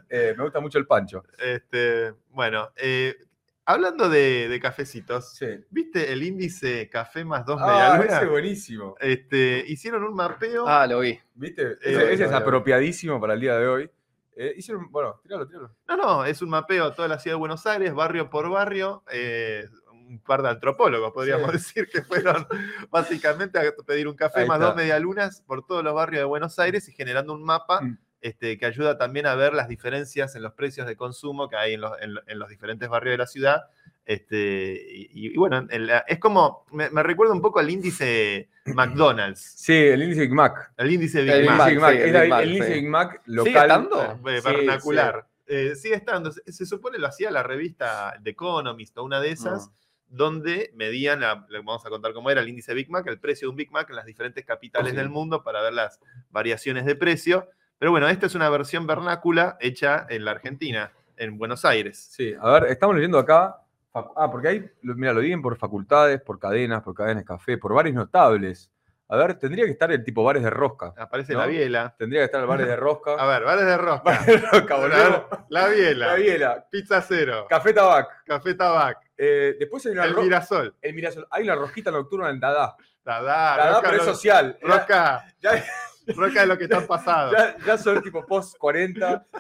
[0.10, 1.24] Eh, me gusta mucho el Pancho.
[1.40, 3.16] Este, bueno, eh,
[3.66, 5.48] hablando de, de cafecitos, Sí.
[5.70, 8.16] ¿viste el índice café más dos Ah, medialunas?
[8.16, 8.96] ese es buenísimo.
[9.00, 10.68] Este, hicieron un mapeo.
[10.68, 11.20] Ah, lo vi.
[11.36, 11.64] ¿Viste?
[11.74, 13.90] Eh, Ese, ese es apropiadísimo para el día de hoy.
[14.36, 15.76] Eh, hicieron, bueno, tíralo, tíralo.
[15.88, 19.04] No, no, es un mapeo a toda la ciudad de Buenos Aires, barrio por barrio.
[19.12, 19.68] eh,
[20.06, 21.54] un par de antropólogos, podríamos Sí.
[21.54, 22.46] decir, que fueron
[22.92, 24.68] básicamente a pedir un café Ahí más está.
[24.68, 27.98] dos medialunas por todos los barrios de Buenos Aires y generando un mapa Mm.
[28.24, 31.74] Este, que ayuda también a ver las diferencias en los precios de consumo que hay
[31.76, 33.64] en los, en en los diferentes barrios de la ciudad.
[34.06, 38.50] Este, y, y bueno, en la- es como, me, me recuerda un poco al índice
[38.66, 40.72] McDonald's, Sí, el índice Big Mac.
[40.78, 41.70] el índice Big El El Mac.
[41.70, 41.94] Big Mac.
[41.96, 42.74] sí, el Big Mac, el índice sí.
[42.74, 43.46] Big Mac local.
[43.46, 44.02] ¿Sigue estando?
[44.30, 45.28] eh, Sí, vernacular.
[45.48, 46.32] Eh, sigue estando.
[46.32, 49.74] Se, se supone lo hacía la revista The Economist o una de esas, Ah.
[50.08, 53.48] donde medían, la- le vamos a contar cómo era el índice Big Mac, el precio
[53.48, 54.98] de un Big Mac en las diferentes capitales Sí.
[54.98, 56.00] del mundo para ver las
[56.30, 57.50] variaciones de precio.
[57.84, 61.98] Pero bueno, esta es una versión vernácula hecha en la Argentina, en Buenos Aires.
[62.12, 63.58] Sí, a ver, estamos leyendo acá.
[63.94, 67.74] Ah, porque ahí, mira, lo dividen por facultades, por cadenas, por cadenas de café, por
[67.74, 68.72] bares notables.
[69.10, 70.94] A ver, tendría que estar el tipo bares de rosca.
[70.96, 71.40] Aparece ¿No?
[71.40, 71.94] la biela.
[71.98, 73.16] Tendría que estar el bares de rosca.
[73.20, 74.04] A ver, bares de rosca.
[74.12, 75.22] Bares de rosca, volvemos.
[75.50, 76.08] La biela.
[76.08, 76.66] La biela.
[76.72, 77.48] Pizza cero.
[77.50, 78.24] Café tabac.
[78.26, 79.00] Café tabac.
[79.18, 80.74] Eh, después hay una El Mirasol.
[80.82, 81.28] el Mirasol.
[81.30, 82.78] Hay una rosquita nocturna en Dada.
[83.04, 84.58] Dada, Dada, pero es social.
[84.62, 85.26] Rosca.
[85.42, 85.62] Ya,
[86.08, 87.32] Rosca de lo que están pasado.
[87.32, 89.26] ya, ya son tipo post 40.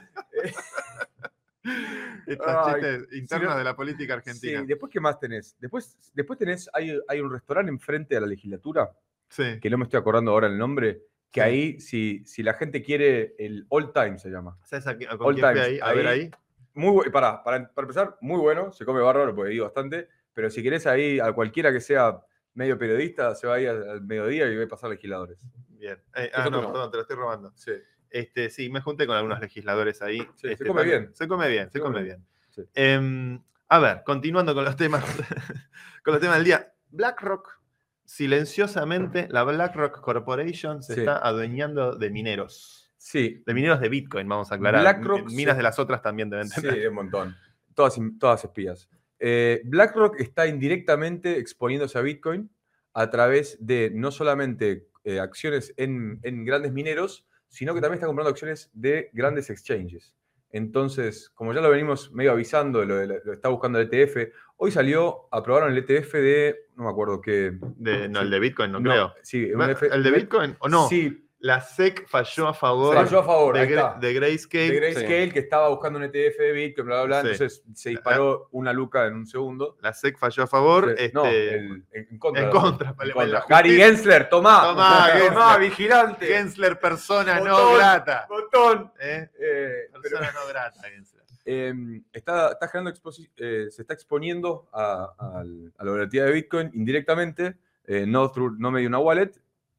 [2.27, 4.63] Estos Ay, chistes internos no- de la política Sí, argentina.
[4.67, 5.55] después, ¿qué más tenés?
[5.59, 8.91] Después, después tenés, hay, hay un restaurante enfrente de la legislatura,
[9.29, 9.59] Sí.
[9.61, 11.45] que no me estoy acordando ahora el nombre, que Sí.
[11.45, 14.57] ahí, si, si la gente quiere, el All Time se llama.
[14.63, 15.79] ¿Sabes a, con All ahí?
[15.81, 16.31] A ver ahí.
[16.73, 20.49] Muy bu- para, para, para empezar, muy bueno, se come bárbaro, porque digo bastante, pero
[20.49, 22.19] si querés ahí, a cualquiera que sea
[22.55, 25.37] medio periodista, se va ahí al, al mediodía y ve pasar legisladores.
[25.83, 25.97] Bien.
[26.15, 27.51] Eh, ah, no, perdón, te lo estoy robando.
[27.55, 27.71] Sí.
[28.09, 30.19] Este, sí, me junté con algunos legisladores ahí.
[30.19, 31.15] Sí, se Este, come también- bien.
[31.15, 32.25] Se come bien, se Se come bien.
[32.51, 32.61] Sí.
[32.73, 35.03] Em, a ver, continuando con los temas,
[36.05, 36.73] con los temas del día.
[36.91, 37.59] BlackRock,
[38.05, 40.99] silenciosamente, la BlackRock Corporation se Sí.
[41.01, 42.79] está adueñando de mineros.
[42.97, 44.81] Sí, De mineros de Bitcoin, vamos a aclarar.
[44.81, 46.87] BlackRock Mi- Minas de las otras también deben Sí, tener.
[46.87, 47.35] un montón.
[47.73, 48.87] Todas, todas espías.
[49.19, 52.49] Eh, BlackRock está indirectamente exponiéndose a Bitcoin
[52.93, 58.07] a través de no solamente eh, acciones en, en grandes mineros, sino que también está
[58.07, 60.15] comprando acciones de grandes exchanges.
[60.49, 63.01] Entonces, como ya lo venimos medio avisando, lo,
[63.33, 67.57] está buscando el ETF, hoy salió, aprobaron el ETF de, no me acuerdo qué.
[67.75, 69.13] De- no, el de Bitcoin, no, creo.
[69.23, 70.87] Sí, un ¿El de Bitcoin o no?
[70.87, 73.57] Sí, La SEC falló a favor falló a favor.
[73.57, 74.71] de, Gra- de Grayscale.
[74.71, 77.21] de Grayscale, que estaba buscando un ETF de Bitcoin, bla, bla, bla.
[77.21, 77.33] Sí.
[77.33, 79.75] Entonces se disparó una luca en un segundo.
[79.81, 80.85] La SEC falló a favor.
[80.97, 82.43] Sí, este, no, el- en, contra.
[82.45, 83.39] en contra, en vale, contra.
[83.39, 84.61] la Gary Gensler, tomá.
[84.69, 85.59] Tomá, Gensler.
[85.69, 86.25] vigilante.
[86.27, 88.25] Gensler, persona no grata.
[88.29, 88.93] Botón.
[89.01, 89.29] ¿eh?
[89.37, 91.23] Eh, pero, Persona no grata, Gensler.
[91.45, 91.73] eh,
[92.13, 92.97] está, está generando
[93.35, 95.43] eh, se está exponiendo a
[95.77, 99.31] la volatilidad de Bitcoin indirectamente, eh, no, through- no medio una wallet,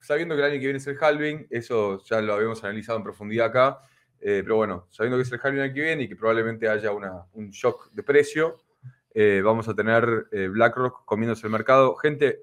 [0.05, 3.05] sabiendo que el año que viene es el halving, eso ya lo habíamos analizado en
[3.05, 3.81] profundidad acá,
[4.21, 6.69] eh, pero bueno, sabiendo que es el halving el año que viene y que probablemente
[6.69, 8.63] haya una, un shock de precio,
[9.15, 11.95] eh, vamos a tener eh, BlackRock comiéndose el mercado.
[11.97, 12.43] Gente,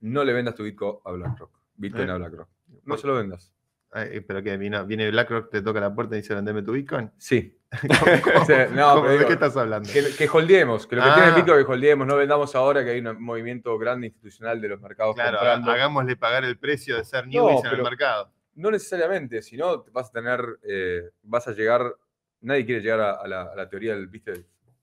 [0.00, 1.50] no le vendas tu Bitcoin a BlackRock.
[1.74, 2.48] Bitcoin a BlackRock.
[2.84, 3.52] No se lo vendas.
[3.90, 7.10] Ay, pero que viene BlackRock, te toca la puerta y dice, vendeme tu Bitcoin.
[7.18, 7.58] Sí.
[8.24, 9.88] ¿Cómo- O sea, no, cómo- pero ¿De qué estás hablando?
[9.92, 11.14] Que, que holdeemos, que lo que Ah.
[11.14, 14.68] tiene el Bitcoin que holdeemos, no vendamos ahora que hay un movimiento grande institucional de
[14.68, 15.70] los mercados Claro, comprando.
[15.70, 18.30] hagámosle pagar el precio de ser No, newbies en el mercado.
[18.54, 21.94] No necesariamente, si no vas a tener, eh, vas a llegar,
[22.42, 24.32] nadie quiere llegar a, a la, a la teoría del, viste,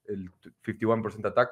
[0.07, 0.31] el
[0.65, 1.49] 51% attack.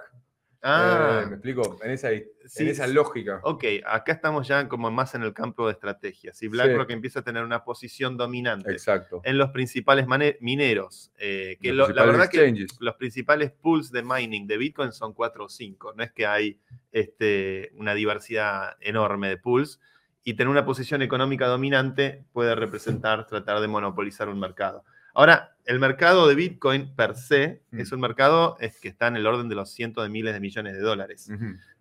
[0.64, 1.78] Ah, Eh, ¿Me explico?
[1.84, 2.94] En esa, en Sí, esa sí.
[2.94, 3.40] lógica.
[3.44, 6.34] ok, acá estamos ya como más en el campo de estrategia.
[6.34, 9.22] Si BlackRock empieza a tener una posición dominante Exacto.
[9.24, 10.08] en los principales
[10.40, 12.78] mineros, eh, que lo- la verdad que exchanges.
[12.80, 15.94] los principales pools de mining de Bitcoin son 4 o 5.
[15.94, 16.60] No es que hay
[16.92, 19.80] este, una diversidad enorme de pools.
[20.24, 24.84] Y tener una posición económica dominante puede representar tratar de monopolizar un mercado.
[25.18, 27.80] Ahora, el mercado de Bitcoin per se Mm.
[27.80, 30.40] es un mercado es que está en el orden de los cientos de miles de
[30.40, 31.28] millones de dólares.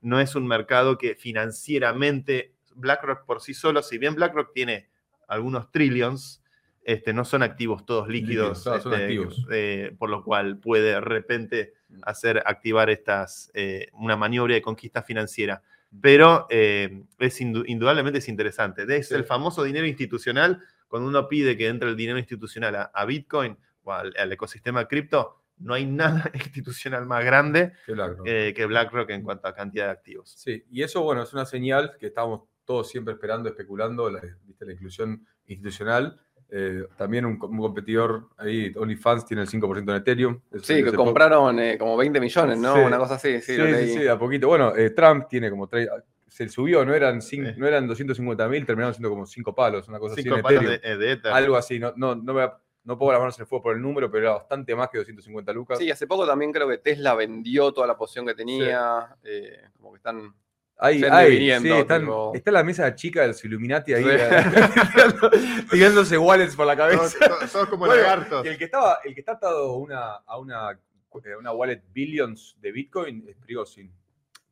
[0.00, 4.88] No es un mercado que financieramente BlackRock por sí solo, si bien BlackRock tiene
[5.28, 6.42] algunos trillions,
[6.88, 9.44] Este, no son activos todos líquidos, Líquidos, son este, activos.
[9.50, 15.02] eh, por lo cual puede de repente hacer activar estas, eh, una maniobra de conquista
[15.02, 15.60] financiera.
[16.00, 18.84] Pero eh, es indu- indudablemente es interesante.
[18.96, 19.14] Es Sí.
[19.16, 20.62] el famoso dinero institucional.
[20.88, 24.86] Cuando uno pide que entre el dinero institucional a, a Bitcoin o al, al ecosistema
[24.86, 28.26] cripto, no hay nada institucional más grande BlackRock.
[28.26, 30.30] eh, que BlackRock en cuanto a cantidad de activos.
[30.36, 34.66] Sí, y eso, bueno, es una señal que estábamos todos siempre esperando, especulando, la, ¿viste?
[34.66, 36.20] la inclusión institucional.
[36.48, 40.40] Eh, también un, co- un competidor ahí, OnlyFans, tiene el 5% en Ethereum.
[40.52, 42.74] Eso Sí, que compraron eh, como 20 millones, ¿no?
[42.74, 42.80] Sí.
[42.82, 44.46] Una cosa así, sí, Sí, sí, sí, de a poquito.
[44.46, 45.88] Bueno, eh, Trump tiene como tres,
[46.36, 47.38] se subió, no eran, Sí.
[47.38, 50.64] no eran 250 mil, terminaron siendo como 5 palos, una cosa Cinco así en palos
[50.64, 51.00] de, Ethereum.
[51.00, 51.32] eh, de Ether.
[51.32, 52.42] Algo así, no, no, no, me,
[52.84, 54.98] no pongo las manos en el fuego por el número, pero era bastante más que
[54.98, 55.78] 250 lucas.
[55.78, 59.16] Sí, hace poco también creo que Tesla vendió toda la posición que tenía.
[59.24, 60.34] eh, como que están.
[60.78, 61.06] Ahí, sí,
[61.70, 64.10] están- tipo- está la mesa chica de los Illuminati ahí, Sí.
[64.92, 65.30] tirando-
[65.70, 67.16] tirándose wallets por la cabeza.
[67.26, 68.44] todos- todos como Bueno, lagartos.
[68.44, 71.82] Y el que, estaba, el que está atado a una, a una, eh, una wallet
[71.94, 73.90] Billions de Bitcoin es Prigozhin.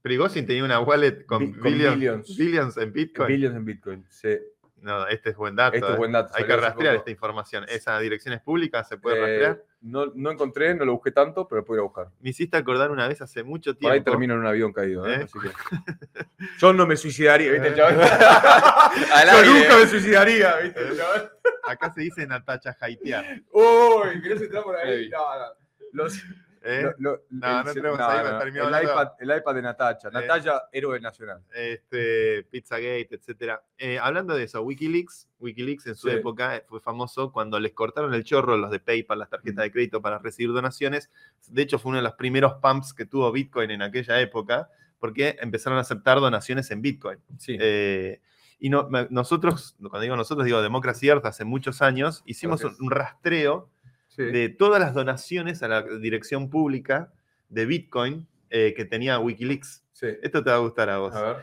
[0.05, 2.36] Prigozhin tenía una wallet con, Bi- con billions, billions.
[2.36, 3.26] billions en Bitcoin.
[3.28, 4.05] Billions en Bitcoin.
[4.11, 4.38] Sí.
[4.82, 5.76] No, este es buen dato.
[5.76, 5.96] Este es eh.
[5.96, 7.64] buen dato, Hay que rastrear esta información.
[7.68, 9.62] Esa dirección es pública, se puede Eh, rastrear.
[9.80, 12.09] no, no encontré, no lo busqué tanto, pero lo a buscar.
[12.20, 14.11] Me hiciste acordar una vez hace mucho Por ahí tiempo.
[14.11, 15.07] termino en un avión caído.
[15.09, 15.20] ¿eh?
[15.20, 15.24] ¿Eh?
[15.24, 16.26] Así que-
[16.59, 17.68] Yo no me suicidaría, ¿viste?
[17.68, 17.98] el chaval?
[19.14, 20.96] Al Yo nunca me suicidaría, ¿viste?
[20.98, 21.32] chaval?
[21.66, 23.24] Acá se dice Natacha haitear.
[23.52, 25.09] Uy, ¿querés entrar por ahí?
[25.09, 25.44] No, no.
[25.92, 26.22] Los-
[26.65, 26.83] ¿eh?
[26.99, 29.62] lo- lo- No, el- no entremos ahí, me terminó el, hablando- iPad, el iPad de
[29.62, 30.09] Natacha.
[30.09, 30.11] Eh.
[30.12, 31.43] Natacha, héroe nacional.
[31.55, 33.61] este, Pizzagate, etc.
[34.01, 36.15] hablando de eso, Wikileaks, Wikileaks en su Sí.
[36.17, 39.71] época eh, fue famoso cuando les cortaron el chorro los de PayPal, las tarjetas de
[39.71, 41.11] crédito para recibir donaciones.
[41.49, 45.37] De hecho, fue uno de los primeros pumps que tuvo Bitcoin en aquella época, porque
[45.41, 47.19] empezaron a aceptar donaciones en Bitcoin.
[47.39, 47.57] Sí.
[47.61, 48.21] Eh,
[48.59, 53.69] y nosotros, cuando digo nosotros, digo Democracy Earth, hace muchos años, hicimos un rastreo
[54.17, 54.23] sí.
[54.25, 57.12] de todas las donaciones a la dirección pública
[57.49, 59.85] de Bitcoin eh, que tenía Wikileaks.
[59.93, 60.09] sí.
[60.23, 61.15] Esto te va a gustar a vos.
[61.15, 61.37] A ver.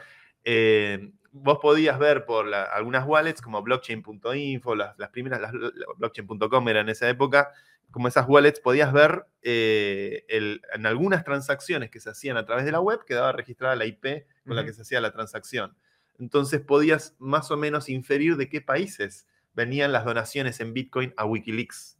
[0.44, 5.72] Eh, vos podías ver por la- algunas wallets como blockchain.info, las, las primeras, las, la-
[5.98, 7.52] blockchain.com era en esa época,
[7.92, 12.66] como esas wallets, podías ver eh, el- en algunas transacciones que se hacían a través
[12.66, 15.76] de la web, quedaba registrada la IP con la que se hacía la transacción.
[16.20, 21.26] Entonces podías más o menos inferir de qué países venían las donaciones en Bitcoin a
[21.26, 21.98] Wikileaks.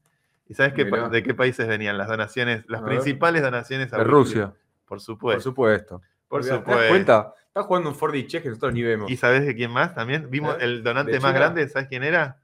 [0.52, 1.08] ¿Y sabes qué Mirá.
[1.08, 2.96] de qué países venían las donaciones, las A ver.
[2.96, 4.04] principales donaciones a De?
[4.04, 4.48] Rusia.
[4.48, 5.42] Por Por supuesto.
[5.42, 6.02] supuesto.
[6.28, 6.90] Por ¿Te das supuesto.
[6.90, 7.34] cuenta?
[7.48, 9.10] Estás jugando un 4D check que nosotros ni vemos.
[9.10, 10.30] ¿Y sabes de quién más también?
[10.30, 10.66] Vimos ¿Eh?
[10.66, 12.38] el donante ¿De más grande, ¿sabes quién era?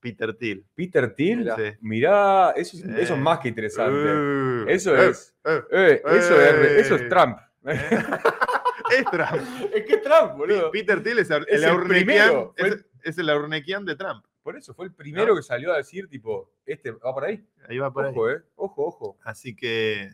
[0.00, 0.64] Peter Thiel.
[0.74, 1.38] Peter Thiel.
[1.38, 1.56] Mirá.
[1.56, 1.62] Sí.
[1.80, 3.02] Mirá, eso, es- Eh.
[3.02, 3.92] eso es más que interesante.
[4.12, 5.34] Uh, eso eh, es.
[5.44, 7.38] eh, eh, eso, es eso es Trump.
[7.66, 7.78] eh.
[8.90, 9.42] Es Trump.
[9.74, 10.70] es que Trump, boludo.
[10.70, 13.26] Peter Thiel es, el, Es el Aurnequian- primero, es, es el
[13.86, 14.24] de Trump.
[14.44, 17.48] Por eso fue el primero que salió a decir, tipo, este va por ahí.
[17.66, 18.12] Ahí va por ahí.
[18.12, 18.42] Ojo, eh.
[18.56, 19.18] Ojo, ojo.
[19.24, 20.10] Así que,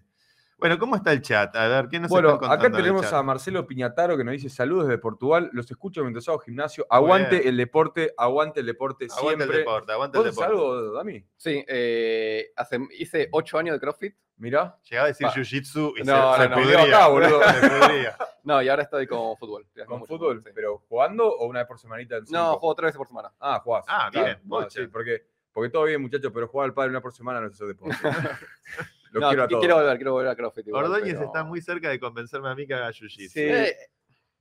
[0.61, 1.55] bueno, ¿cómo está el chat?
[1.57, 4.87] A ver, ¿qué nos Bueno, contando acá tenemos a Marcelo Piñataro que nos dice saludos
[4.87, 5.51] desde Portugal.
[5.53, 6.87] Los escucho mientras hago gimnasio.
[6.91, 7.49] Aguante bien.
[7.49, 9.59] el deporte, aguante el deporte Aguante siempre.
[9.59, 10.51] el deporte, aguante ¿Vos el deporte.
[10.53, 11.25] algo, Dami?
[11.37, 14.15] Sí, eh, hace, hice 8 años de CrossFit.
[14.37, 14.79] Mirá.
[14.89, 16.63] Llegaba a decir jiu-jitsu y No, se, se no, no.
[16.63, 16.83] pudría.
[16.85, 17.41] Acá, boludo.
[17.61, 18.13] Se.
[18.43, 19.67] No, y ahora estoy con fútbol.
[19.87, 20.43] ¿Con mucho fútbol?
[20.43, 20.51] sí.
[20.55, 22.17] ¿Pero jugando o una vez por semanita?
[22.17, 23.31] En No, juego tres veces por semana.
[23.39, 23.85] Ah, jugás.
[23.87, 24.71] Ah, Claro, bien, bocha.
[24.71, 27.53] sí, porque, porque todo bien, muchachos, pero jugar al padre una por semana no es
[27.53, 27.95] eso deporte.
[29.11, 29.61] Lo No, quiero a qui- todos.
[29.63, 30.67] quiero volver, quiero volver a CrossFit.
[30.69, 33.29] igual, Ordóñez pero- está muy cerca de convencerme a mí que haga jiu-jitsu.
[33.29, 33.41] Sí.
[33.41, 33.77] Eh,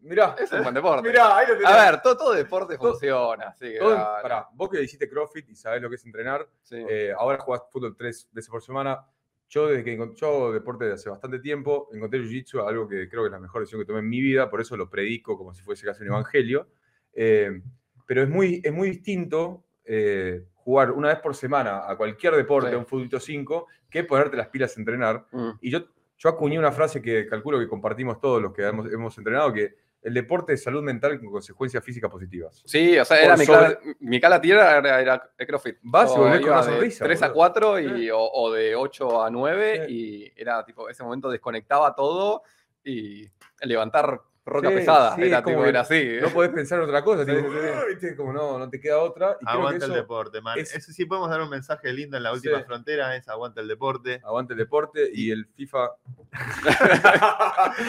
[0.02, 1.02] Mirá, es un buen deporte.
[1.10, 1.70] mirá, ahí lo tenés.
[1.70, 3.50] A ver, todo, todo deporte Todo- funciona.
[3.50, 4.22] Así que Todo- dale.
[4.22, 6.78] pará, vos que hiciste CrossFit y sabés lo que es entrenar, Sí.
[6.88, 9.06] eh, ahora jugás fútbol tres veces por semana.
[9.50, 13.24] Yo, desde que yo hago deporte de hace bastante tiempo, encontré Jiu-Jitsu algo que creo
[13.24, 15.54] que es la mejor decisión que tomé en mi vida, por eso lo predico como
[15.54, 16.70] si fuese casi un evangelio.
[17.14, 17.62] Eh,
[18.06, 22.70] pero es muy, es muy distinto eh, jugar una vez por semana a cualquier deporte,
[22.70, 22.76] Sí.
[22.76, 25.26] a un futbolito 5, que ponerte las pilas a entrenar.
[25.32, 25.50] Mm.
[25.62, 25.80] Y yo,
[26.16, 29.74] yo acuñé una frase que calculo que compartimos todos los que hemos, hemos entrenado, que
[30.04, 32.62] el deporte es salud mental con consecuencias físicas positivas.
[32.66, 35.78] Sí, o sea, Por era mi, sobre- cala, mi cala tierra era, era el CrossFit.
[35.82, 37.36] Vas y volvés con una de sonrisa, 3 a boludo.
[37.36, 39.94] 4 y, o, o de 8 a 9 Sí.
[40.36, 42.44] y era tipo, ese momento desconectaba todo
[42.84, 43.28] y
[43.62, 45.16] levantar roca Sí, pesada.
[45.16, 46.18] sí, era, es como tipo, era así.
[46.22, 47.68] No podés pensar en otra cosa, Sí, tipo, sí, sí.
[47.74, 48.16] "Ah", ¿viste?
[48.16, 49.38] como no, no te queda otra.
[49.40, 50.60] Y creo que Aguanta el eso- deporte, man.
[50.60, 52.64] es- Eso sí podemos dar un mensaje lindo en la última Sí.
[52.66, 54.22] frontera, es aguanta el deporte.
[54.24, 55.90] Aguante el deporte y el FIFA.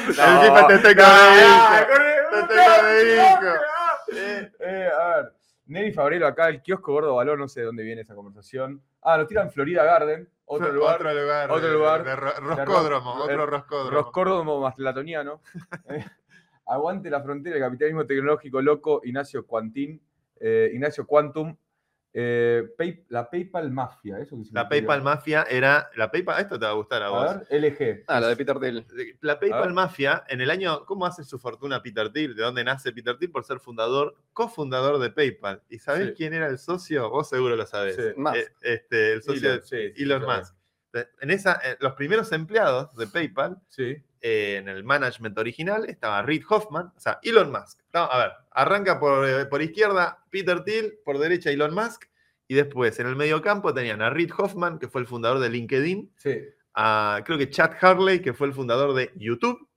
[0.09, 1.11] El FIFA te de hijo.
[2.31, 3.55] Te tengo de hijo.
[4.13, 5.33] Eh, eh, a ver,
[5.67, 8.83] Nelly Fabrelo acá, el kiosco Gordo Valor, no sé de dónde viene esa conversación.
[9.03, 10.97] Ah, nos tiran Florida Garden, otro lugar.
[10.97, 11.51] Otro lugar.
[11.51, 12.05] otro lugar.
[12.05, 13.91] De, De roscódromo, ro- otro eh, roscódromo.
[13.91, 15.41] Roscórdomo más latoniano.
[15.89, 16.05] Eh,
[16.73, 20.01] Aguante la frontera del capitalismo tecnológico loco, Ignacio Quantín,
[20.39, 21.57] eh, Ignacio Quantum.
[22.13, 25.89] Eh, Pay- la PayPal Mafia, eso que La PayPal Mafia era.
[25.95, 27.49] La PayPal, esto te va a gustar a A vos.
[27.49, 28.03] ver, LG.
[28.09, 28.85] Ah, la de Peter Thiel.
[29.21, 29.73] La PayPal.
[29.73, 30.85] Mafia, en el año.
[30.87, 32.35] ¿Cómo hace su fortuna Peter Thiel?
[32.35, 33.31] ¿De dónde nace Peter Thiel?
[33.31, 35.63] Por ser fundador, cofundador de PayPal.
[35.69, 36.15] ¿Y sabés Sí.
[36.17, 37.09] quién era el socio?
[37.11, 37.95] Vos seguro lo sabés.
[37.95, 38.03] Sí.
[38.17, 38.37] Musk.
[38.37, 40.55] Eh, este, el socio Elon, de sí, sí, Elon sí, Musk.
[41.21, 44.03] En esa, eh, los primeros empleados de PayPal, Sí.
[44.21, 47.81] Eh, en el management original, estaba Reid Hoffman, o sea, Elon Musk.
[47.95, 52.05] No, a ver, arranca por, eh, por izquierda Peter Thiel, por derecha Elon Musk,
[52.49, 55.49] y después en el medio campo tenían a Reid Hoffman, que fue el fundador de
[55.51, 56.39] LinkedIn, Sí.
[56.75, 59.69] a creo que Chad Harley, que fue el fundador de YouTube,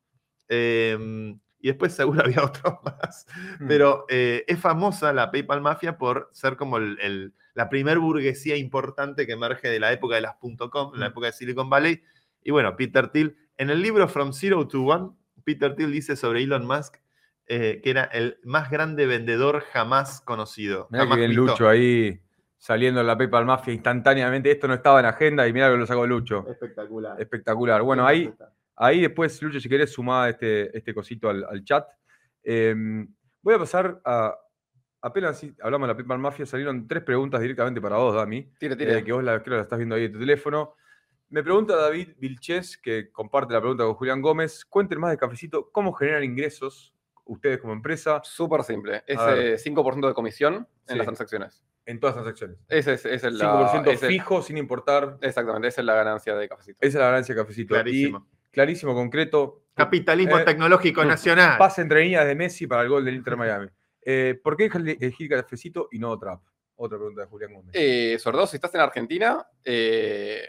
[0.49, 3.25] eh, y después seguro había otros más.
[3.59, 3.67] Mm.
[3.67, 8.57] Pero eh, es famosa la PayPal Mafia por ser como el- el- la primer burguesía
[8.57, 10.35] importante que emerge de la época de las
[10.69, 11.11] .com, la Mm.
[11.11, 12.01] época de Silicon Valley.
[12.43, 15.12] Y bueno, Peter Thiel, en el libro From Zero to One,
[15.43, 16.95] Peter Thiel dice sobre Elon Musk
[17.47, 20.88] eh, que era el más grande vendedor jamás conocido.
[20.89, 21.45] Mirá que jamás bien visto.
[21.45, 22.22] Lucho ahí
[22.58, 24.49] saliendo en la PayPal Mafia instantáneamente.
[24.49, 26.45] Esto no estaba en agenda y mira que lo sacó Lucho.
[26.47, 27.20] Espectacular.
[27.20, 27.82] Espectacular.
[27.82, 28.34] Bueno, ahí,
[28.78, 31.86] ahí después, Lucho, si querés sumar este, este cosito al, al chat.
[32.43, 32.74] Eh,
[33.41, 34.36] voy a pasar a.
[35.01, 38.54] Apenas hablamos de la PayPal Mafia, salieron tres preguntas directamente para vos, Dami.
[38.58, 38.76] Tire.
[38.80, 40.76] eh, que vos la, creo que la estás viendo ahí en tu teléfono.
[41.34, 44.63] Me pregunta David Vilches, que comparte la pregunta con Julián Gómez.
[44.65, 46.93] Cuenten más de cafecito, ¿cómo generan ingresos
[47.25, 49.03] ustedes como empresa Súper simple.
[49.07, 50.95] Es eh, 5% de comisión en Sí.
[50.95, 51.63] las transacciones.
[51.88, 52.59] en todas las transacciones?
[52.69, 55.17] Ese es, es la, 5% ese- fijo, sin importar.
[55.21, 56.77] Exactamente, esa es la ganancia de cafecito.
[56.79, 57.73] Esa es la ganancia de cafecito.
[57.73, 58.27] Clarísimo.
[58.29, 59.63] Y clarísimo, concreto.
[59.73, 61.57] Capitalismo Eh, tecnológico nacional.
[61.57, 63.67] Pase entre líneas de Messi para el gol del Inter Miami.
[64.05, 66.41] Eh, ¿Por qué elegir cafecito y no trap?
[66.75, 67.71] Otra pregunta de Julián Gómez.
[67.73, 70.45] Eh, sobre todo si estás en Argentina, eh,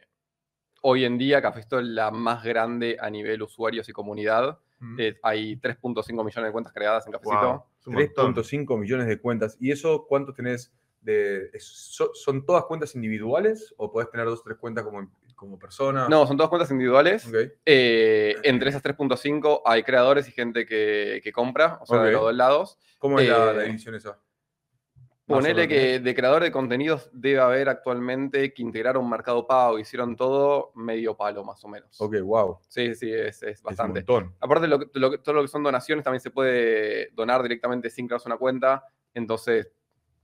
[0.86, 4.58] hoy en día Cafesto es la más grande a nivel usuarios y comunidad.
[4.80, 4.96] Mm.
[5.00, 7.40] Eh, hay 3.5 millones de cuentas creadas en Cafecito.
[7.48, 8.34] Wow, es un montón.
[8.34, 9.56] 3.5 millones de cuentas.
[9.60, 11.48] ¿Y eso cuánto tenés de.
[11.52, 15.58] es- so- ¿Son todas cuentas individuales o podés tener dos o tres cuentas como, como
[15.58, 16.06] persona?
[16.08, 17.30] No, son todas cuentas individuales.
[17.64, 22.20] Eh, entre esas 3.5 hay creadores y gente que, que compra, o sea, de los
[22.22, 22.78] dos lados.
[22.98, 24.18] ¿Cómo es la, Eh, la división esa?
[25.26, 30.72] Ponele que de creador de contenidos debe haber actualmente que integraron Mercado Pago, hicieron todo
[30.74, 31.98] medio palo más o menos.
[31.98, 32.58] Ok, wow.
[32.68, 34.00] Sí, sí, es, es Es un bastante.
[34.00, 34.34] montón.
[34.40, 38.28] Aparte, lo lo todo lo que son donaciones también se puede donar directamente sin crearse
[38.28, 38.84] una cuenta.
[39.14, 39.72] Entonces,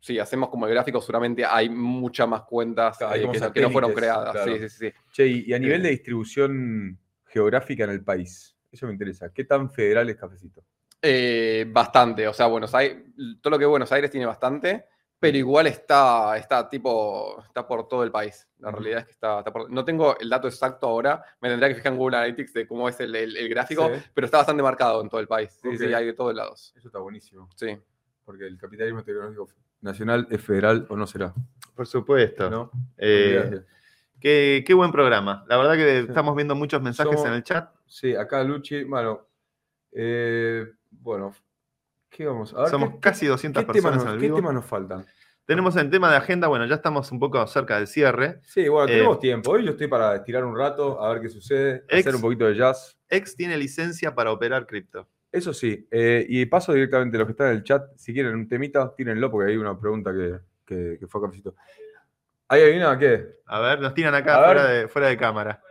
[0.00, 3.52] si hacemos como el gráfico, seguramente hay muchas más cuentas Claro, hay eh, que, no-
[3.52, 4.32] que no fueron creadas.
[4.32, 4.52] claro.
[4.58, 4.92] Sí, sí, sí.
[5.12, 5.84] Che, y, y a nivel Eh.
[5.84, 9.32] de distribución geográfica en el país, eso me interesa.
[9.32, 10.62] ¿Qué tan federal es Cafecito?
[11.02, 12.28] Eh, bastante.
[12.28, 12.98] O sea, Buenos Aires,
[13.40, 14.84] todo lo que Buenos Aires tiene bastante,
[15.20, 18.48] pero igual está, está tipo, está por todo el país.
[18.58, 21.68] La realidad es que está, está por- No tengo el dato exacto ahora, me tendría
[21.68, 24.02] que fijar en Google Analytics de cómo es el, el- el gráfico, Sí.
[24.14, 25.50] pero está bastante marcado en todo el país.
[25.62, 26.72] Sí, hay de todos lados.
[26.76, 27.48] Eso está buenísimo.
[27.54, 27.78] Sí.
[28.24, 29.48] Porque el capitalismo tecnológico
[29.82, 31.32] nacional es federal o no será.
[31.74, 32.48] Por supuesto.
[32.50, 32.70] ¿No?
[32.96, 33.64] Eh, Gracias.
[34.20, 35.44] qué, qué buen programa.
[35.48, 36.06] La verdad que Sí.
[36.08, 37.70] estamos viendo muchos mensajes Somos- en el chat.
[37.86, 39.26] Sí, acá Luchi, bueno,
[39.92, 41.34] eh, bueno,
[42.10, 42.68] ¿qué vamos a ver?
[42.70, 44.36] Somos ¿qué- casi 200 ¿Qué temas, personas en nos, el qué vivo.
[44.36, 45.06] temas nos faltan?
[45.46, 48.40] Tenemos el tema de agenda, bueno, ya estamos un poco cerca del cierre.
[48.46, 49.50] Sí, bueno, Eh, tenemos tiempo.
[49.50, 52.44] Hoy yo estoy para estirar un rato, a ver qué sucede, Ex- hacer un poquito
[52.46, 52.96] de jazz.
[53.08, 55.08] Ex tiene licencia para operar cripto.
[55.32, 57.84] Eso sí, eh, y paso directamente a los que están en el chat.
[57.96, 61.54] Si quieren un temita, tírenlo porque hay una pregunta que, que, que fue a cafecito.
[62.48, 63.36] ¿Ahí hay una qué?
[63.46, 65.62] A ver, nos tiran acá fuera de, fuera de cámara.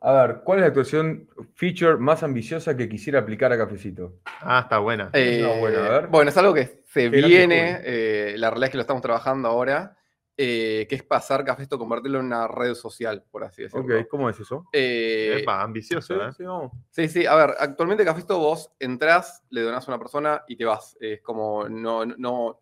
[0.00, 4.20] A ver, ¿cuál es la actuación feature más ambiciosa que quisiera aplicar a Cafecito?
[4.40, 5.10] Ah, está buena.
[5.12, 6.06] Es una Eh, buena, a ver.
[6.08, 9.96] Bueno, es algo que se viene, eh, la realidad es que lo estamos trabajando ahora,
[10.36, 13.98] eh, que es pasar Cafesto, convertirlo en una red social, por así decirlo.
[14.00, 14.68] Ok, ¿cómo es eso?
[14.72, 16.32] Eh, Epa, ambicioso, Sí, ¿eh?
[16.36, 16.72] sí, vamos.
[16.90, 20.64] Sí, sí, a ver, actualmente Cafesto vos entrás, le donás a una persona y te
[20.64, 20.96] vas.
[21.00, 22.60] Es como, no, no- no,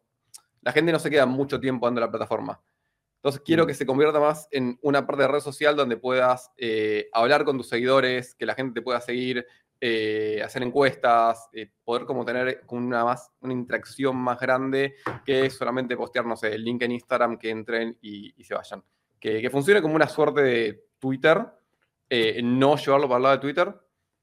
[0.63, 2.59] la gente no se queda mucho tiempo dando la plataforma.
[3.27, 3.67] Entonces quiero Mm.
[3.67, 7.57] que se convierta más en una parte de red social donde puedas eh, hablar con
[7.57, 9.45] tus seguidores, que la gente te pueda seguir,
[9.81, 15.97] eh, hacer encuestas, eh, poder como tener una, más, una interacción más grande que solamente
[15.97, 18.85] postear, no sé, el link en Instagram, que entren y, y se vayan.
[19.19, 21.45] Que, que funcione como una suerte de Twitter,
[22.45, 23.75] no llevarlo para el lado de Twitter,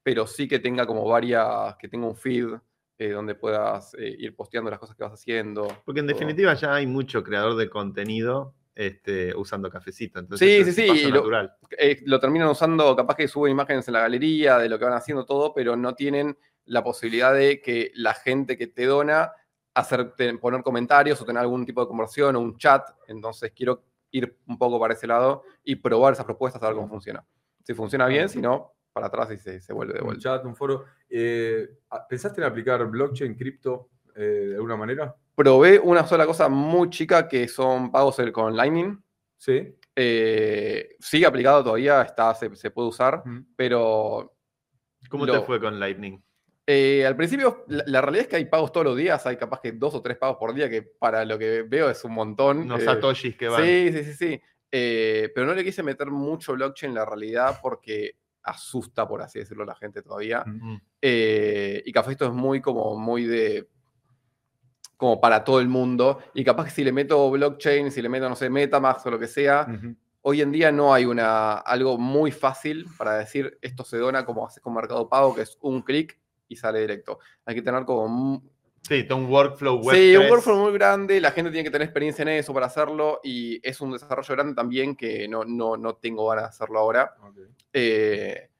[0.02, 2.54] pero sí que tenga como varias, que tenga un feed
[2.96, 5.66] eh, donde puedas eh, ir posteando las cosas que vas haciendo.
[5.84, 6.14] Porque en todo.
[6.16, 10.18] definitiva ya hay mucho creador de contenido este, usando cafecito.
[10.18, 11.54] Entonces Sí, sí, un sí, lo- natural.
[11.78, 14.94] Eh, lo terminan usando, capaz que suben imágenes en la galería de lo que van
[14.94, 19.32] haciendo todo, pero no tienen la posibilidad de que la gente que te dona
[19.74, 22.88] hacer, te- poner comentarios o tener algún tipo de conversión o un chat.
[23.08, 26.88] Entonces quiero ir un poco para ese lado y probar esas propuestas a ver cómo
[26.88, 27.24] funciona.
[27.62, 30.22] Si funciona bien, si no, para atrás y se, se vuelve de Un vuelta.
[30.22, 30.84] chat, un foro.
[31.08, 31.68] Eh,
[32.08, 34.20] ¿Pensaste en aplicar blockchain, cripto eh,
[34.50, 35.14] de alguna manera?
[35.34, 39.02] Probé una sola cosa muy chica que son pagos con Lightning.
[39.36, 39.76] Sí.
[39.96, 43.22] Eh, sigue aplicado todavía, está, se, se puede usar,
[43.56, 44.34] pero
[45.08, 46.20] ¿Cómo Lo- te fue con Lightning?
[46.66, 49.60] eh, al principio la, la realidad es que hay pagos todos los días, hay capaz
[49.60, 52.58] que dos o tres pagos por día, que para lo que veo es un montón.
[52.60, 53.62] Unos eh, satoshis que van.
[53.62, 54.40] Sí, sí, sí, sí.
[54.72, 59.38] Eh, pero no le quise meter mucho blockchain en la realidad porque asusta, por así
[59.38, 60.42] decirlo, a la gente todavía.
[60.44, 60.76] Mm.
[61.00, 63.68] Eh, y Café esto es muy como muy de
[64.96, 68.28] como para todo el mundo y capaz que si le meto blockchain, si le meto
[68.28, 69.66] no sé Metamask o lo que sea,
[70.22, 74.46] hoy en día no hay una algo muy fácil para decir esto se dona como
[74.46, 76.18] haces con Mercado Pago que es un clic
[76.48, 77.18] y sale directo.
[77.44, 78.42] Hay que tener como
[78.86, 79.96] Sí, un workflow web.
[79.96, 80.30] Sí, un 3.
[80.30, 83.80] workflow muy grande, la gente tiene que tener experiencia en eso para hacerlo y es
[83.80, 87.14] un desarrollo grande también que no, no, no tengo ganas de hacerlo ahora.
[87.72, 88.50] Eh,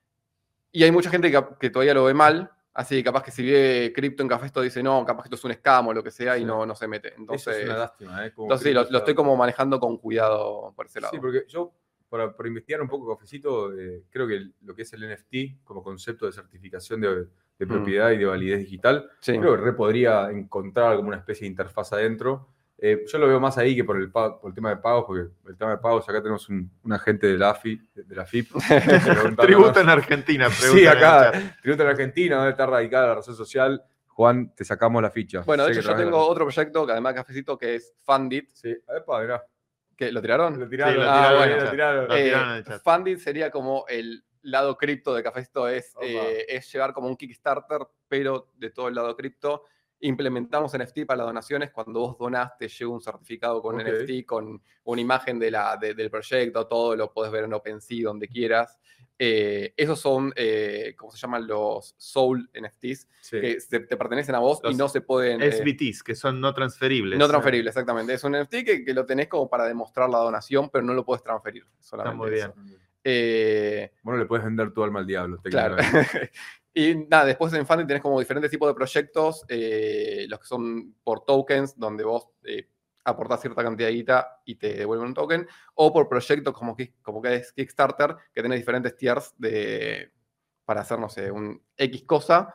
[0.72, 3.50] y hay mucha gente que, que todavía lo ve mal, así que capaz que si
[3.50, 6.02] ve cripto en Café esto dice no, capaz que esto es un scam o lo
[6.02, 6.44] que sea y Sí.
[6.46, 7.08] no, no se mete.
[7.08, 8.32] Eso Entonces, es una lástima, ¿eh?
[8.32, 11.12] Como entonces sí, lo, lo estoy como manejando con cuidado por ese lado.
[11.12, 11.72] Sí, porque yo,
[12.08, 15.82] para, para investigar un poco cafecito, eh, creo que lo que es el NFT como
[15.82, 17.14] concepto de certificación de,
[17.58, 17.68] de Mm.
[17.68, 19.38] propiedad y de validez digital, Sí.
[19.38, 22.48] creo que re podría encontrar como una especie de interfaz adentro.
[22.78, 25.04] Eh, yo lo veo más ahí que por el, pa- por el tema de pagos,
[25.06, 28.26] porque el tema de pagos, acá tenemos un, un agente de la AFI, de, la
[28.26, 28.50] FIP.
[29.38, 31.60] Tributo en Argentina, Sí, acá, chat.
[31.62, 33.82] tributo en Argentina, ¿dónde está radicada la razón social?
[34.08, 35.40] Juan, te sacamos la ficha.
[35.40, 37.94] Bueno, de Sé hecho yo tengo la- otro proyecto que además de Cafecito que es
[38.02, 39.44] Fundit, Sí, epa, mirá,
[39.96, 40.58] que lo tiraron.
[40.58, 42.08] lo tiraron, lo lo tiraron lo tiraron.
[42.08, 42.80] Lo Eh, tiraron.
[42.80, 47.80] Fundit sería como el lado cripto de Cafecito, es, eh, es llevar como un Kickstarter,
[48.08, 49.64] pero de todo el lado cripto.
[50.00, 51.70] Implementamos NFT para las donaciones.
[51.70, 53.76] Cuando vos donás, te llega un certificado con.
[53.76, 58.04] NFT, con una imagen de la, de- del proyecto, todo lo podés ver en OpenSea,
[58.04, 58.78] donde quieras.
[59.16, 61.46] Eh, esos son, eh, ¿cómo se llaman?
[61.46, 63.40] Los Soul NFTs, Sí.
[63.40, 65.40] que se- te pertenecen a vos y no se pueden...
[65.40, 67.16] eh, SBTs, que son no transferibles.
[67.18, 68.12] no transferible, exactamente.
[68.12, 71.04] Es un NFT que, que lo tenés como para demostrar la donación, pero no lo
[71.04, 71.64] puedes transferir.
[71.78, 72.52] Solamente muy eso.
[73.04, 75.38] Eh, Bueno, le puedes vender tu alma al diablo.
[75.44, 75.76] claro.
[76.74, 80.96] y nada, después en Funding tenés como diferentes tipos de proyectos, eh, los que son
[81.04, 82.68] por tokens, donde vos eh,
[83.04, 87.22] aportás cierta cantidad de guita y te devuelven un token, o por proyectos como, como
[87.22, 90.10] que es Kickstarter, que tenés diferentes tiers de,
[90.64, 92.54] para hacer, no sé, un X cosa.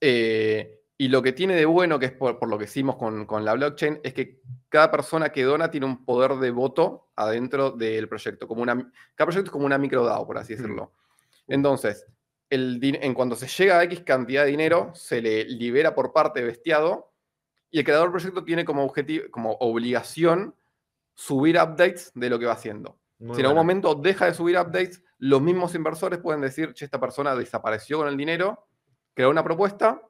[0.00, 3.26] Eh, y lo que tiene de bueno, que es por, por lo que hicimos con,
[3.26, 7.72] con la blockchain, es que cada persona que dona tiene un poder de voto adentro
[7.72, 8.46] del proyecto.
[8.46, 8.74] Como una,
[9.16, 10.92] cada proyecto es como una microdAO, por así decirlo.
[11.48, 12.06] Entonces,
[12.50, 16.42] el, en cuando se llega a X cantidad de dinero, se le libera por parte
[16.42, 17.12] bestiado
[17.70, 20.54] y el creador del proyecto tiene como, objetivo, como obligación
[21.14, 22.98] subir updates de lo que va haciendo.
[23.18, 23.82] Muy si en algún bueno.
[23.82, 28.08] momento deja de subir updates, los mismos inversores pueden decir, che, esta persona desapareció con
[28.08, 28.66] el dinero,
[29.14, 30.02] crear una propuesta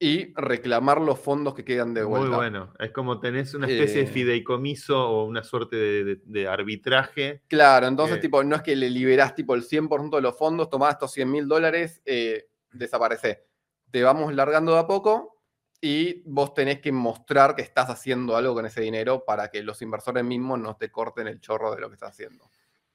[0.00, 2.28] y reclamar los fondos que quedan de vuelta.
[2.28, 2.72] Muy bueno.
[2.78, 7.42] Es como tenés una especie Eh, de fideicomiso o una suerte de, de- de arbitraje.
[7.48, 8.20] Claro, entonces, Eh.
[8.20, 11.30] tipo, no es que le liberás tipo el 100% de los fondos, tomás estos 100
[11.30, 13.44] mil dólares, eh, desaparece.
[13.90, 15.42] Te vamos largando de a poco
[15.80, 19.80] y vos tenés que mostrar que estás haciendo algo con ese dinero para que los
[19.82, 22.50] inversores mismos no te corten el chorro de lo que estás haciendo.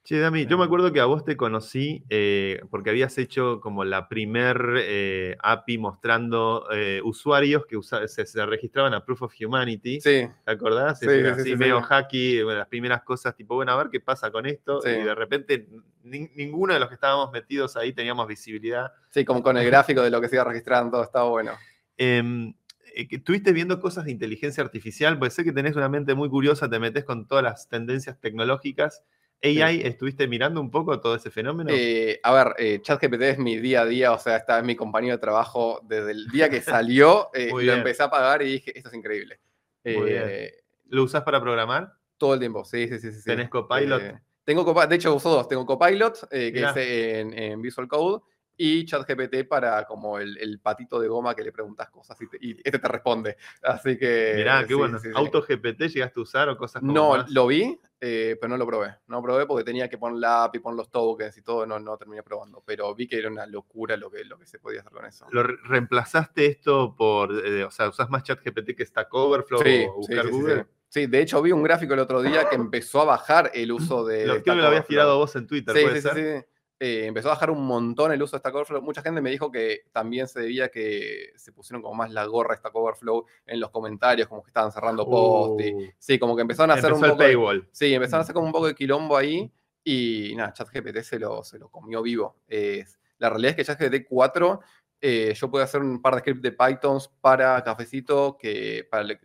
[0.06, 3.84] Che, Dami, yo me acuerdo que a vos te conocí eh, porque habías hecho como
[3.86, 9.34] la primer eh, API mostrando eh, usuarios que usa- se, se registraban a Proof of
[9.40, 10.02] Humanity.
[10.02, 10.98] Sí, ¿Te acordás?
[10.98, 13.98] Sí, Era sí, así sí, medio hacky, las primeras cosas, tipo, bueno, a ver qué
[14.00, 14.80] pasa con esto.
[14.86, 15.68] Y de repente
[16.02, 18.92] ni- ninguno de los que estábamos metidos ahí teníamos visibilidad.
[19.08, 21.52] sí, como con el gráfico de lo que se iba registrando, estaba bueno.
[21.96, 22.52] Em,
[22.94, 25.18] ¿Estuviste viendo cosas de inteligencia artificial?
[25.18, 29.02] Pues sé que tenés una mente muy curiosa, te metes con todas las tendencias tecnológicas.
[29.44, 31.70] AI, ¿estuviste mirando un poco todo ese fenómeno?
[31.72, 34.74] Eh, a ver, eh, ChatGPT es mi día a día, o sea, está es mi
[34.74, 37.78] compañero de trabajo desde el día que salió, eh, lo bien.
[37.78, 39.38] empecé a pagar y dije, esto es increíble.
[39.84, 40.24] Muy bien.
[40.26, 40.54] Eh,
[40.86, 41.92] ¿Lo usás para programar?
[42.16, 43.12] todo el tiempo, sí, sí, sí.
[43.12, 43.24] sí.
[43.24, 44.02] ¿Tenés Copilot?
[44.44, 46.70] Tengo Copilot, de hecho uso dos, tengo Copilot, que Mirá.
[46.70, 48.22] es en, en Visual Code,
[48.56, 52.38] y ChatGPT para como el, el patito de goma que le preguntas cosas y, te-
[52.40, 53.36] y este te responde.
[53.62, 54.34] Así que...
[54.36, 54.98] Mirá, qué sí, bueno.
[54.98, 55.12] sí, sí.
[55.14, 57.30] ¿AutoGPT llegaste a usar o cosas como No, más?
[57.30, 58.94] lo vi, eh, pero no lo probé.
[59.08, 61.80] No lo probé porque tenía que poner la API, poner los tokens y todo, no,
[61.80, 62.62] no terminé probando.
[62.64, 65.26] Pero vi que era una locura lo que, lo que se podía hacer con eso.
[65.30, 69.94] ¿Lo re- reemplazaste esto por, eh, o sea, usás más ChatGPT que Stack Overflow o
[69.96, 70.62] buscar Google?
[70.62, 70.68] sí.
[70.94, 74.04] Sí, de hecho vi un gráfico el otro día que empezó a bajar el uso
[74.06, 74.26] de...
[74.26, 76.46] Lo, que lo Stack habías tirado vos en Twitter, Sí, ¿puede sí, sí, sí.
[76.80, 78.82] Eh, empezó a bajar un montón el uso de Stack Overflow.
[78.82, 82.54] Mucha gente me dijo que también se debía que se pusieron como más la gorra
[82.54, 85.60] de Stack Overflow en los comentarios, como que estaban cerrando post.
[85.60, 87.22] y- Uh, sí, como que empezaron a hacer un poco...
[87.22, 87.62] de-.
[87.70, 89.50] Sí, empezaron a hacer como un poco de quilombo ahí
[89.84, 92.36] y nada, ChatGPT se lo, se lo comió vivo.
[93.18, 94.60] La realidad es que ChatGPT 4
[95.00, 99.20] eh, yo puedo hacer un par de scripts de Pythons para Cafecito, que, para le-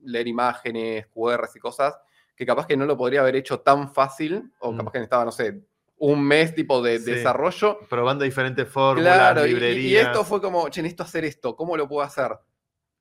[0.00, 1.96] leer imágenes, QRs y cosas,
[2.34, 4.76] que capaz que no lo podría haber hecho tan fácil, o Mm.
[4.78, 5.62] capaz que necesitaba, no sé,
[6.02, 7.10] un mes tipo de Sí.
[7.10, 7.78] desarrollo.
[7.88, 9.84] Probando diferentes fórmulas, Claro, y- y, librerías.
[9.84, 12.32] y esto fue como, che, necesito hacer esto, ¿cómo lo puedo hacer?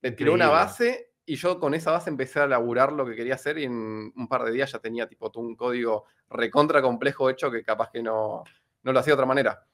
[0.02, 0.66] Me tiró una Increíble.
[0.66, 4.12] base y yo con esa base empecé a laburar lo que quería hacer y en
[4.16, 8.04] un par de días ya tenía tipo un código recontra complejo hecho que capaz que
[8.04, 8.44] no,
[8.84, 9.66] no lo hacía de otra manera.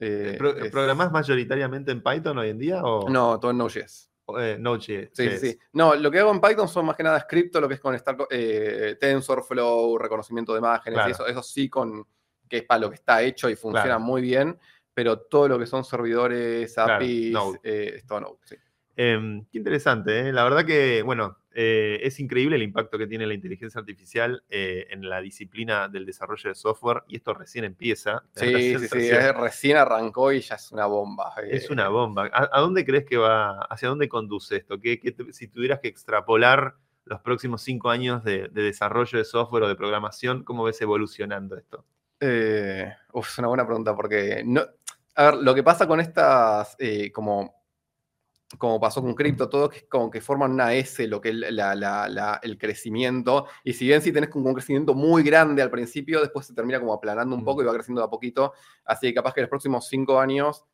[0.00, 4.10] Eh, Pro- es- ¿Programás mayoritariamente en Python hoy en día o No, todo en Node.js.
[4.40, 5.10] eh, Node.js?
[5.12, 5.58] Sí, sí, sí.
[5.72, 7.94] No, lo que hago en Python son más que nada script, lo que es con
[7.94, 11.08] estar, eh, TensorFlow, reconocimiento de imágenes, Claro.
[11.08, 12.04] y eso, eso sí con
[12.52, 14.00] que es para lo que está hecho y funciona Claro.
[14.00, 14.58] muy bien,
[14.92, 17.60] pero todo lo que son servidores, Claro, APIs, Node.
[17.62, 18.56] eh, es todo Node, sí.
[18.94, 20.32] Em, qué interesante, ¿eh?
[20.34, 24.86] La verdad que, bueno, eh, es increíble el impacto que tiene la inteligencia artificial eh,
[24.90, 28.22] en la disciplina del desarrollo de software y esto recién empieza.
[28.36, 31.32] Sí, sí, sí, recién arrancó y ya es una bomba.
[31.48, 32.28] Es una bomba.
[32.34, 33.62] ¿A, a dónde crees que va?
[33.62, 34.78] ¿Hacia dónde conduce esto?
[34.78, 35.00] ¿Qué,
[35.30, 36.74] si tuvieras que extrapolar
[37.06, 41.56] los próximos cinco años de, de desarrollo de software o de programación, ¿cómo ves evolucionando
[41.56, 41.86] esto?
[42.24, 44.62] Eh, uf, es una buena pregunta porque no.
[45.16, 47.52] A ver, lo que pasa con estas, eh, como,
[48.58, 51.34] como pasó con cripto, todo que es como que forman una S, lo que es
[51.34, 53.46] la- la- la- el crecimiento.
[53.64, 56.78] Y si bien si tenés como un crecimiento muy grande al principio, después se termina
[56.78, 57.44] como aplanando un Mm.
[57.46, 58.52] poco y va creciendo de a poquito.
[58.84, 60.64] Así que capaz que en los próximos cinco años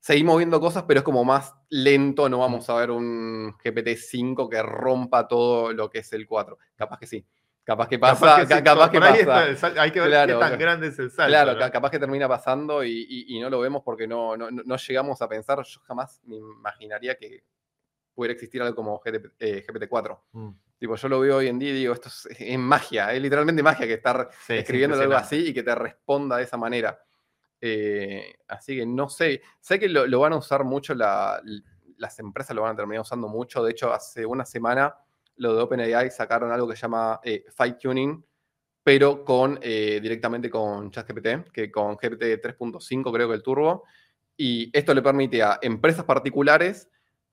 [0.00, 2.28] seguimos viendo cosas, pero es como más lento.
[2.28, 6.58] No vamos a ver un GPT-5 que rompa todo lo que es el 4.
[6.76, 7.26] Capaz que sí.
[7.68, 8.36] Capaz que pasa.
[8.36, 9.54] que sí, ca- capaz que pasa.
[9.56, 11.30] sal- hay que ver Claro, qué tan grande es el salto.
[11.30, 14.62] Claro, capaz que termina pasando y, y- y no lo vemos porque no, no, no-
[14.64, 15.62] no llegamos a pensar.
[15.62, 17.44] Yo jamás me imaginaría que
[18.14, 20.18] pudiera existir algo como GTP eh, GPT-4.
[20.32, 23.20] Mm, Tipo, yo lo veo hoy en día y digo, esto es, es magia, es
[23.20, 26.56] literalmente magia que estar sí, es escribiendo algo así y que te responda de esa
[26.56, 26.98] manera.
[27.60, 31.42] Eh, así que no sé, sé que lo, lo van a usar mucho, la-
[31.98, 33.62] las empresas lo van a terminar usando mucho.
[33.62, 34.94] De hecho, hace una semana
[35.38, 38.24] lo de OpenAI sacaron algo que se llama eh, Fine Tuning,
[38.82, 43.84] pero con, eh, directamente con ChatGPT, que con GPT 3.5 creo que el turbo.
[44.36, 46.88] Y esto le permite a empresas particulares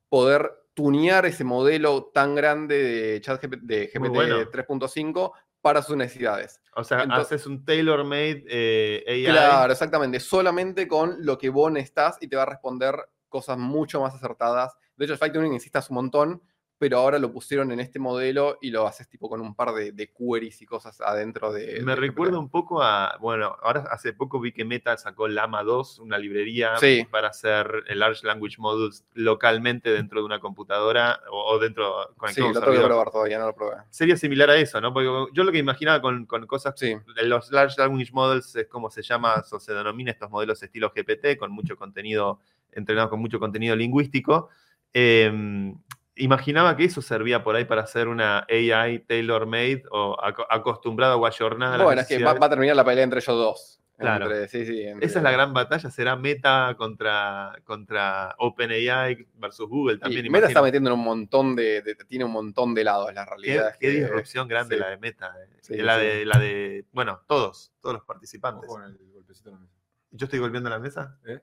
[0.09, 4.51] poder tunear ese modelo tan grande de ChatGPT de GPT bueno.
[4.51, 5.31] 3.5
[5.61, 6.61] para sus necesidades.
[6.75, 9.25] O sea, Entonces- haces un tailor-made eh, AI.
[9.25, 10.19] Claro, exactamente.
[10.19, 12.95] Solamente con lo que vos necesitas y te va a responder
[13.29, 14.77] cosas mucho más acertadas.
[14.95, 16.41] De hecho, el Fine Tuning insistas un montón,
[16.77, 19.93] pero ahora lo pusieron en este modelo y lo haces tipo con un par de,
[19.93, 21.81] de queries y cosas adentro de.
[21.81, 25.63] Me de recuerda un poco a, bueno, ahora hace poco vi que Meta sacó Llama
[25.63, 27.07] 2, una librería Sí.
[27.09, 32.13] para hacer el Large Language Models localmente dentro de una computadora o, o dentro Sí,
[32.17, 33.75] conectado lo tengo que probar todavía, no lo probé.
[33.89, 34.93] Sería similar a eso, ¿no?
[34.93, 38.89] Porque yo lo que imaginaba con, con cosas Sí, los Large Language Models es como
[38.89, 42.41] se llama o se denomina estos modelos estilo GPT, con mucho contenido,
[42.73, 44.49] entrenados con mucho contenido lingüístico.
[44.93, 45.73] Eh,
[46.15, 51.25] imaginaba que eso servía por ahí para hacer una AI tailor-made o aco- acostumbrado o
[51.25, 53.81] ayornada bueno, es que va, va a terminar la pelea entre ellos dos.
[53.97, 54.25] Claro.
[54.25, 59.69] Entre- sí, sí, entre- Esa es la gran batalla, será Meta contra, contra OpenAI versus
[59.69, 60.23] Google también.
[60.23, 60.47] Meta imagino.
[60.47, 63.71] está metiendo en un montón de, de- tiene un montón de lados, la Qué, realidad.
[63.79, 64.81] qué que- disrupción grande sí.
[64.81, 65.33] la de Meta.
[65.41, 65.57] eh.
[65.61, 66.05] Sí, la, sí.
[66.05, 68.67] de, la de, bueno, todos, todos los participantes.
[68.67, 69.73] Con el golpecito en la mesa.
[70.11, 71.17] ¿Yo estoy golpeando la mesa?
[71.25, 71.39] ¿Eh?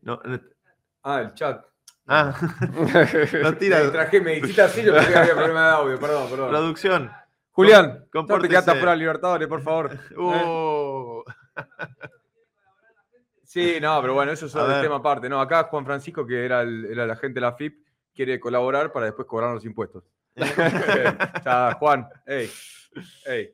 [0.00, 0.40] No, no-
[1.02, 1.64] Ah, el chat.
[2.06, 2.34] Ah,
[2.72, 3.78] no Me tira.
[4.22, 6.48] me dijiste así, yo pensé que había problema de audio, perdón, perdón.
[6.50, 7.10] Producción.
[7.52, 8.54] Julián, Com- no te compórtese.
[8.90, 9.92] de Libertadores, por favor.
[9.92, 10.16] ¿Eh?
[10.16, 11.22] Uh,
[13.42, 14.82] Sí, no, pero bueno, eso es ver.
[14.82, 15.28] tema aparte.
[15.28, 17.84] No, acá Juan Francisco, que era el, era el agente de la FIP,
[18.14, 20.04] quiere colaborar para después cobrar los impuestos.
[20.36, 22.48] ya, Juan, ey,
[23.26, 23.52] ey.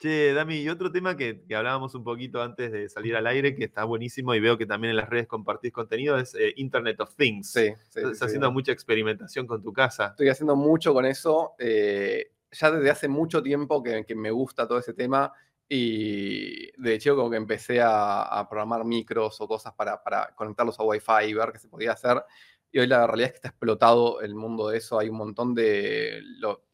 [0.00, 3.54] Che, Dami, y otro tema que, que hablábamos un poquito antes de salir al aire,
[3.54, 6.98] que está buenísimo y veo que también en las redes compartís contenido, es eh, Internet
[7.00, 7.52] of Things.
[7.52, 8.52] Sí, sí, Estás sí, haciendo sí.
[8.54, 10.06] mucha experimentación con tu casa.
[10.06, 11.52] Estoy haciendo mucho con eso.
[11.58, 15.32] eh, ya desde hace mucho tiempo que, que me gusta todo ese tema.
[15.68, 20.80] Y de hecho, como que empecé a, a programar micros o cosas para, para conectarlos
[20.80, 22.24] a Wi-Fi y ver qué se podía hacer.
[22.72, 24.98] Y hoy la realidad es que está explotado el mundo de eso.
[24.98, 26.20] Hay un montón de.
[26.38, 26.64] lo-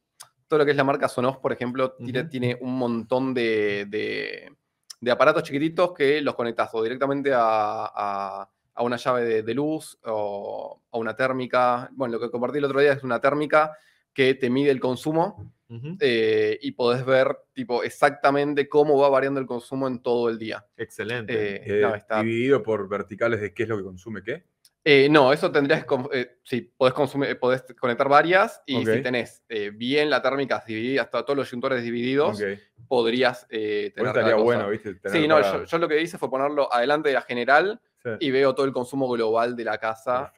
[0.49, 1.93] todo lo que es la marca Sonos, por ejemplo,
[2.29, 4.53] tiene, un montón de, de-
[5.01, 9.55] de aparatos chiquititos que los conectas o directamente a, a- a una llave de, de
[9.55, 11.89] luz o a una térmica.
[11.93, 13.77] Bueno, lo que compartí el otro día es una térmica
[14.13, 15.53] que te mide el consumo
[16.01, 20.65] eh, y podés ver tipo exactamente cómo va variando el consumo en todo el día.
[20.77, 21.33] Excelente.
[21.57, 24.45] Eh, Eh, no, está- Dividido por verticales de qué es lo que consume qué.
[24.89, 29.43] Eh, no, eso tendrías eh, sí, podés, consumir, eh, podés conectar varias y si tenés
[29.49, 32.41] eh, bien la térmica dividida, hasta todos los disyuntores divididos,
[32.87, 34.07] podrías eh, Pues tener.
[34.07, 34.45] estaría cada cosa.
[34.45, 34.95] bueno, ¿viste?
[34.95, 37.81] Tener Sí, no, para- yo, yo lo que hice fue ponerlo adelante de la general
[38.01, 38.11] Sí.
[38.21, 40.33] y veo todo el consumo global de la casa.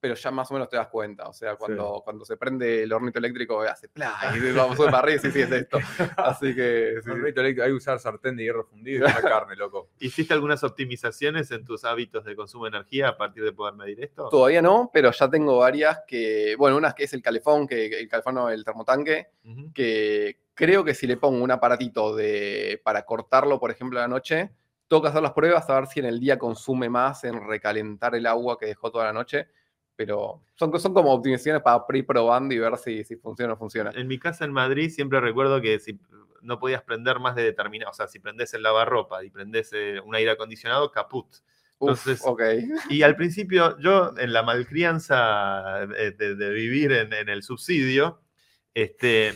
[0.00, 1.28] Pero ya más o menos te das cuenta.
[1.28, 5.16] O sea, cuando, cuando se prende el hornito eléctrico, hace plá, y vamos para arriba
[5.16, 5.78] y sí, sí, es esto.
[6.16, 7.00] Así que.
[7.02, 9.90] sí, rito eléctrico, Hay que usar sartén de hierro fundido y una carne, loco.
[9.98, 14.04] ¿Hiciste algunas optimizaciones en tus hábitos de consumo de energía a partir de poder medir
[14.04, 14.28] esto?
[14.28, 16.54] Todavía no, pero ya tengo varias que.
[16.56, 19.30] Bueno, una que es el calefón, que el calefón no, el termotanque,
[19.74, 24.08] que creo que si le pongo un aparatito de, para cortarlo, por ejemplo, a la
[24.08, 24.50] noche,
[24.88, 28.26] que hacer las pruebas a ver si en el día consume más en recalentar el
[28.26, 29.48] agua que dejó toda la noche.
[29.98, 33.58] Pero son, son como optimizaciones para ir probando y ver si, si funciona o no
[33.58, 33.90] funciona.
[33.96, 35.98] En mi casa en Madrid siempre recuerdo que si
[36.40, 39.98] no podías prender más de determinado, o sea, si prendés el lavarropa y prendés eh,
[40.04, 41.26] un aire acondicionado, caput.
[41.80, 42.42] Uf, entonces- ok.
[42.90, 48.20] Y al principio yo, en la malcrianza de, de- de vivir en, en el subsidio,
[48.74, 49.34] este,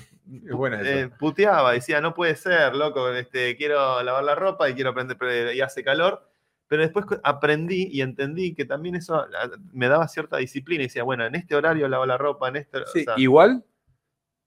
[0.87, 5.19] eh, puteaba, decía, no puede ser, loco, este, quiero lavar la ropa y quiero prender,
[5.19, 6.29] pre- y hace calor.
[6.73, 9.27] Pero después aprendí y entendí que también eso
[9.75, 12.79] me daba cierta disciplina y decía, bueno, en este horario lavo la ropa, en este...
[12.79, 13.63] o Sí, sea, igual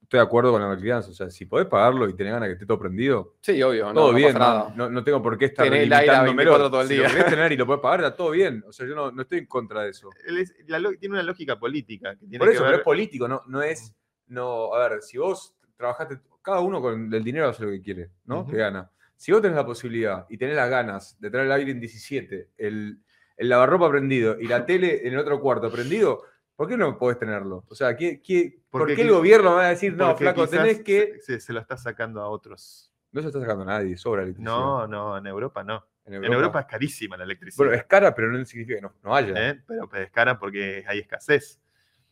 [0.01, 1.11] estoy de acuerdo con la crianza.
[1.11, 3.85] O sea, si podés pagarlo y tenés ganas que esté todo prendido, Sí, obvio.
[3.89, 4.33] no- todo no bien.
[4.33, 4.73] pasa No, nada.
[4.75, 6.35] no, no tengo por qué estar el aire a limitándomelo.
[6.51, 8.63] 24 todo el Si lo querés tener y lo podés pagar, está todo bien.
[8.67, 10.09] O sea, yo no, no estoy en contra de eso.
[10.39, 12.15] es- la tiene una lógica política.
[12.15, 13.93] Que tiene Por que eso, ver- pero es político, no, no es.
[14.29, 18.09] No, a ver, si vos trabajaste, cada uno con el dinero hace lo que quiere,
[18.25, 18.39] ¿no?
[18.41, 18.49] Ujú.
[18.49, 18.89] Que gana.
[19.15, 22.49] Si vos tenés la posibilidad y tenés las ganas de traer el aire en 17,
[22.57, 22.99] el,
[23.37, 26.21] el lavarropa prendido y la tele en el otro cuarto prendido,
[26.55, 27.63] ¿por qué no podés tenerlo?
[27.69, 30.47] O sea, ¿qué, qué- ¿por Porque qué el gobierno va a decir, no, porque flaco,
[30.47, 31.19] tenés que.
[31.21, 32.91] Se, se- lo está sacando a otros.
[33.11, 34.51] No se está sacando a nadie, sobra electricidad.
[34.53, 35.85] No, no, en Europa no.
[36.05, 37.57] en En Europa es carísima la electricidad.
[37.65, 39.49] Bueno, es cara, pero no significa que no, no haya.
[39.51, 39.61] ¿eh?
[39.65, 41.61] Pero es cara porque hay escasez.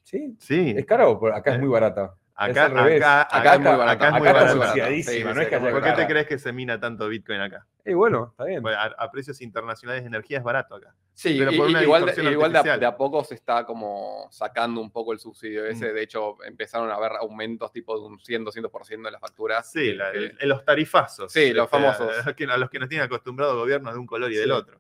[0.02, 0.36] Sí.
[0.40, 1.56] Sí, ¿Es cara o acá Eh.
[1.56, 2.16] es muy barata?
[2.36, 3.92] Acá, es acá, Acá acá es muy barata.
[3.92, 4.52] acá es muy barata.
[4.52, 7.66] subsidiadísima, Sí, no es que ¿Por qué te crees que se mina tanto Bitcoin acá?
[7.86, 8.62] Y bueno, está bien.
[8.62, 10.96] Bueno, a, a precios internacionales de energía es barato acá.
[11.14, 12.80] Sí, Pero por y- una igual, de, igual de, a, artificial.
[12.80, 15.92] de a poco se está como sacando un poco el subsidio ese.
[15.92, 15.96] Mm.
[15.96, 19.70] De hecho, empezaron a haber aumentos tipo de un 100, 200% de las facturas.
[19.72, 21.32] Sí, que- la- que- el- en los tarifazos.
[21.32, 22.28] Sí, los Este, famosos.
[22.28, 24.80] A, que- a los que nos tienen acostumbrado gobiernos de un color y del otro.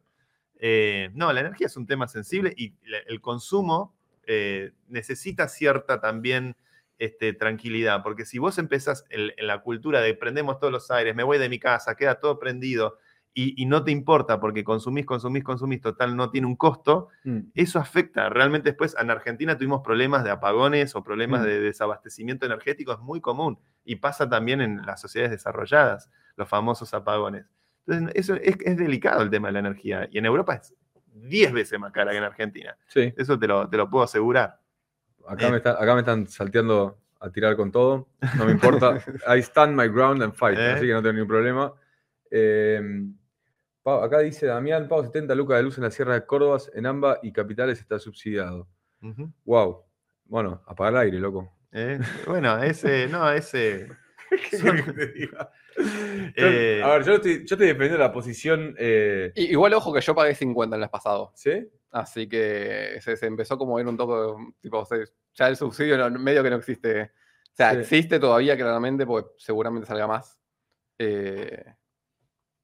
[0.60, 2.74] Eh, no, la energía es un tema sensible y
[3.08, 3.94] el consumo
[4.26, 6.56] eh, necesita cierta también
[6.99, 11.15] este, tranquilidad, porque si vos empezás en, en la cultura de prendemos todos los aires,
[11.15, 12.98] me voy de mi casa, queda todo prendido
[13.36, 17.40] y, y no te importa porque consumís, consumís, consumís, total, no tiene un costo, Mm.
[17.56, 18.30] eso afecta.
[18.30, 21.45] Realmente después en Argentina tuvimos problemas de apagones o problemas Mm.
[21.45, 26.94] de desabastecimiento energético, es muy común y pasa también en las sociedades desarrolladas, los famosos
[26.94, 27.45] apagones.
[27.88, 30.74] Entonces, eso es, es delicado el tema de la energía y en Europa es
[31.15, 32.78] 10 veces más cara que en Argentina.
[32.88, 33.14] Sí.
[33.18, 34.60] Eso te lo, te lo puedo asegurar.
[35.28, 35.52] Acá, Eh.
[35.52, 38.08] me está- acá me están salteando a tirar con todo.
[38.38, 38.98] No me importa.
[39.36, 40.58] I stand my ground and fight.
[40.58, 40.72] Eh.
[40.74, 41.74] Así que no tengo ningún problema.
[42.32, 42.82] Eh,
[43.84, 46.86] Pau- acá dice Damián, pago 70 lucas de luz en la Sierra de Córdoba, en
[46.86, 48.68] ambas y capitales está subsidiado.
[49.02, 49.30] Ujú.
[49.44, 49.84] Wow.
[50.26, 51.52] Bueno, apagar el aire, loco.
[51.74, 53.90] Eh, Bueno, ese, no, ese...
[54.30, 55.52] ¿Qué querés que te diga?
[55.78, 55.84] Yo-
[56.36, 58.74] Eh, a ver, yo estoy, yo estoy defendiendo la posición.
[58.78, 61.32] eh, Igual, ojo que yo pagué 50 el mes pasado.
[61.36, 61.68] ¿Sí?
[61.94, 65.06] Así que se, se empezó como a ir un toque, tipo, se-
[65.36, 67.02] ya el subsidio no- medio que no existe.
[67.03, 67.78] O sea, Sí.
[67.82, 70.38] existe todavía claramente, porque seguramente salga más.
[70.99, 71.64] Eh,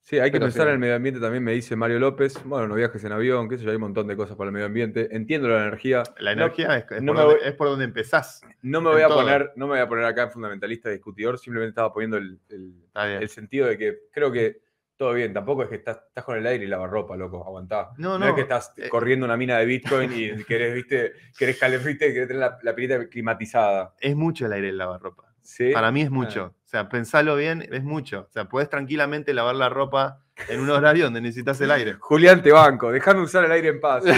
[0.01, 0.68] Sí, hay que Pero pensar sí.
[0.69, 2.43] en el medio ambiente, también me dice Mario López.
[2.43, 4.53] Bueno, no viajes en avión, que eso ya hay un montón de cosas para el
[4.53, 5.07] medio ambiente.
[5.15, 6.01] Entiendo la energía.
[6.18, 8.41] la No- energía es, es no por me donde, voy- es por donde empezás.
[8.64, 9.19] No me voy a todo.
[9.19, 13.68] poner, no me voy a poner acá en fundamentalista discutidor, simplemente estaba poniendo el sentido
[13.68, 14.61] de que creo que
[14.99, 17.91] todo bien, tampoco es que estás, estás con el aire y lavarropa, loco, aguantá.
[17.97, 18.27] No, No, no.
[18.27, 22.27] es que estás eh, corriendo una mina de Bitcoin y querés, viste, querés calefrite, querés
[22.27, 23.93] tener la, la pilita climatizada.
[24.01, 25.23] Es mucho el aire el lavarropa.
[25.41, 25.71] ¿Sí?
[25.71, 26.53] Para mí es mucho.
[26.65, 28.27] O sea, pensalo bien, es mucho.
[28.30, 30.19] O sea, puedes tranquilamente lavar la ropa
[30.49, 31.93] en un horario donde necesitas el aire.
[31.97, 34.03] Julián te banco, déjame usar el aire en paz.
[34.03, 34.11] Sí,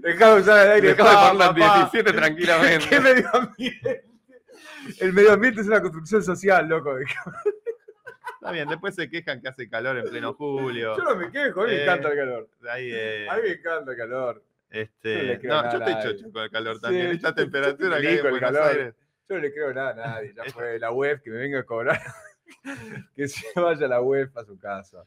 [0.00, 1.32] déjame usar el aire en Dejá de paz.
[1.32, 1.88] en papá.
[1.90, 2.86] 17 tranquilamente.
[2.88, 4.04] ¿Qué medio ambiente?
[5.00, 6.94] El medio ambiente es una construcción social, loco.
[8.40, 10.96] Está bien, después se quejan que hace calor en pleno julio.
[10.96, 12.48] Yo no me quejo, a mí me Eh, encanta el calor.
[12.70, 14.42] Ahí, eh, A mí me encanta el calor.
[14.70, 17.06] este, no no, yo estoy chocho con el calor también.
[17.08, 18.78] yo Esta temperatura estoy que hay en feliz con el Buenos calor.
[18.78, 18.94] Aires.
[19.28, 20.32] Yo no le creo nada a nadie.
[20.34, 22.00] Ya fue la web que me venga a cobrar.
[23.14, 25.04] que se vaya la web a su casa.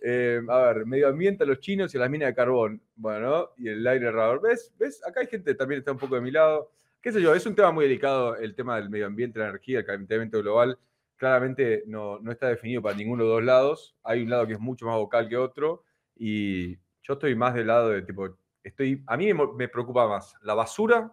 [0.00, 2.82] Eh, a ver, medio ambiente a los chinos y a las minas de carbón.
[2.96, 4.42] Bueno, y el aire errador.
[4.42, 4.72] ¿Ves?
[4.78, 5.00] ¿Ves?
[5.06, 6.70] Acá hay gente que también está un poco de mi lado.
[7.00, 7.34] ¿Qué sé yo?
[7.34, 10.76] Es un tema muy delicado el tema del medio ambiente, la energía, el calentamiento global.
[11.18, 13.96] Claramente no, no está definido para ninguno de los dos lados.
[14.02, 15.84] Hay un lado que es mucho más vocal que otro.
[16.16, 18.38] Y yo estoy más del lado de tipo.
[18.62, 21.12] Estoy, a mí me, me preocupa más la basura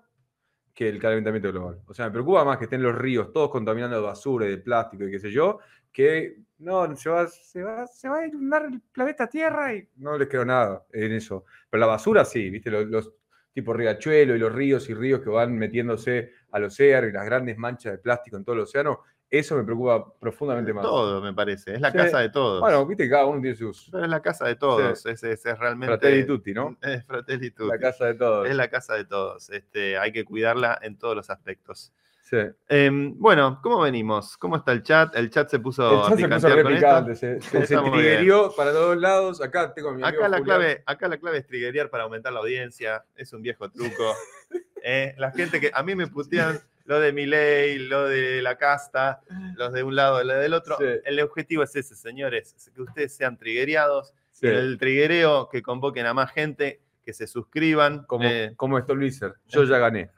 [0.73, 1.81] que el calentamiento global.
[1.87, 4.57] O sea, me preocupa más que estén los ríos todos contaminando de basura y de
[4.57, 5.59] plástico y qué sé yo,
[5.91, 10.17] que no, se va, se va, se va a inundar el planeta Tierra y no
[10.17, 11.45] les creo nada en eso.
[11.69, 12.69] Pero la basura sí, ¿viste?
[12.69, 13.13] Los, los
[13.53, 17.57] tipos riachuelo y los ríos y ríos que van metiéndose al océano y las grandes
[17.57, 18.99] manchas de plástico en todo el océano,
[19.29, 20.83] eso me preocupa profundamente más.
[20.83, 21.73] Todo, me parece.
[21.75, 21.97] Es la Sí.
[21.97, 22.61] casa de todos.
[22.61, 25.05] Bueno, viste que cada uno tiene sus Pero es la casa de todos.
[25.05, 25.87] Es, es- es realmente.
[25.87, 26.77] fratelli tutti, ¿no?
[26.81, 27.69] Es Fratelli Tutti.
[27.69, 28.47] La casa de todos.
[28.47, 29.49] Es la casa de todos.
[29.49, 31.91] Este, hay que cuidarla en todos los aspectos.
[32.21, 32.37] Sí.
[32.69, 34.35] Em, bueno, ¿cómo venimos?
[34.37, 35.15] ¿Cómo está el chat?
[35.15, 37.15] El chat se puso El chat se puso con esto.
[37.15, 39.41] se, se, se triguerió para todos lados.
[39.43, 40.43] Acá tengo a mi amigo Acá la, Julián.
[40.59, 43.05] clave, acá la clave es triggerear para aumentar la audiencia.
[43.15, 44.13] Es un viejo truco.
[44.87, 48.57] Eh, la gente que a mí me putean lo de mi ley, lo de la
[48.57, 49.21] casta,
[49.55, 50.77] los de un lado y lo del otro.
[50.77, 50.85] Sí.
[51.03, 54.13] El objetivo es ese, señores, es que ustedes sean triguereados.
[54.31, 54.47] Sí.
[54.47, 58.03] El triguereo, que convoquen a más gente, que se suscriban.
[58.05, 59.35] Como, eh, como Stolbizer.
[59.47, 60.11] Yo ya gané.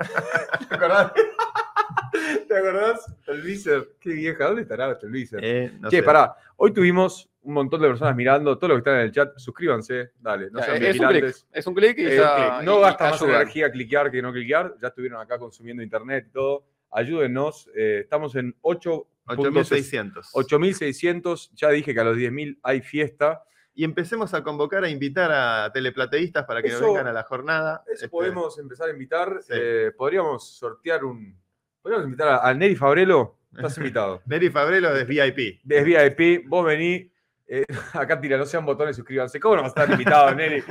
[0.69, 1.11] ¿Te acordás?
[2.61, 3.05] ¿Te acordás?
[3.23, 3.89] Stolbizer.
[3.99, 4.45] Qué vieja.
[4.45, 5.39] ¿Dónde estará Stolbizer?
[5.43, 6.03] eh, no che, sé.
[6.03, 6.35] pará.
[6.55, 8.57] Hoy tuvimos un montón de personas mirando.
[8.57, 10.11] Todos los que están en el chat, suscríbanse.
[10.19, 12.35] Dale, no sean es un es un clic y Eh, ya.
[12.57, 12.65] clic.
[12.65, 14.75] No y- gasta más energía cliquear que no cliquear.
[14.81, 16.65] Ya estuvieron acá consumiendo internet y todo.
[16.91, 17.69] Ayúdennos.
[17.75, 19.07] eh, estamos en 8.
[19.29, 20.29] 8600.
[20.33, 21.51] 8600.
[21.53, 23.43] Ya dije que a los 10.000 hay fiesta.
[23.73, 27.23] Y empecemos a convocar, a invitar a teleplateístas para que Eso- nos vengan a la
[27.23, 27.83] jornada.
[27.85, 29.37] Eso Este, podemos empezar a invitar.
[29.41, 29.53] Sí.
[29.53, 31.37] eh, podríamos sortear un.
[31.87, 33.37] Podríamos invitar a, a Neri Fabrelo.
[33.55, 34.21] Estás invitado.
[34.25, 35.61] Neri Fabrelo es VIP.
[35.69, 37.09] Es VIP, vos vení.
[37.47, 39.39] eh, acá tira, no sean botones, suscríbanse.
[39.39, 40.61] ¿Cómo no vas a estar invitado, Neri?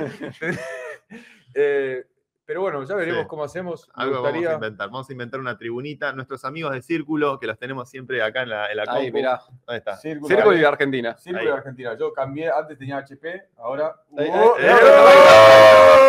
[1.55, 2.05] Eh,
[2.45, 3.27] pero bueno, ya veremos Sí.
[3.27, 3.87] cómo hacemos.
[3.97, 4.53] Me Algo vamos a gustaría.
[4.53, 4.87] inventar.
[4.89, 6.13] Vamos a inventar una tribunita.
[6.13, 9.17] Nuestros amigos de Círculo, que los tenemos siempre acá en la, en la Ahí, compu.
[9.17, 9.41] mirá.
[9.65, 9.97] ¿Dónde está?
[9.97, 11.17] Círculo, Círculo de Argentina.
[11.17, 11.47] Círculo Ahí.
[11.47, 11.97] de Argentina.
[11.97, 13.95] Yo cambié, antes tenía HP, ahora.
[14.15, 14.55] Ahí, ¡Oh!
[14.59, 16.06] ¡Eh!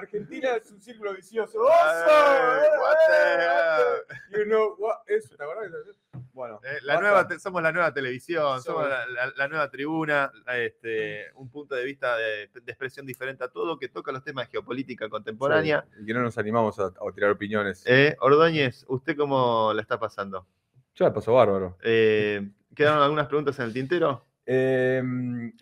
[0.00, 1.58] Argentina es un círculo vicioso.
[1.70, 5.98] Ay, what the You know what is- ¿te acordás eso?
[6.32, 10.32] Bueno, Eh, la nueva somos la nueva televisión, somos Somos- la, la- la nueva tribuna,
[10.54, 14.46] este, un punto de vista de, de expresión diferente a todo, que toca los temas
[14.46, 15.84] de geopolítica contemporánea.
[15.94, 17.82] Sí, y que no nos animamos a, a tirar opiniones.
[17.86, 20.46] Eh, Ordóñez, ¿usted cómo la está pasando?
[20.94, 21.76] Ya la pasó bárbaro.
[21.82, 24.24] Eh, ¿Quedaron algunas preguntas en el tintero?
[24.52, 25.00] Eh,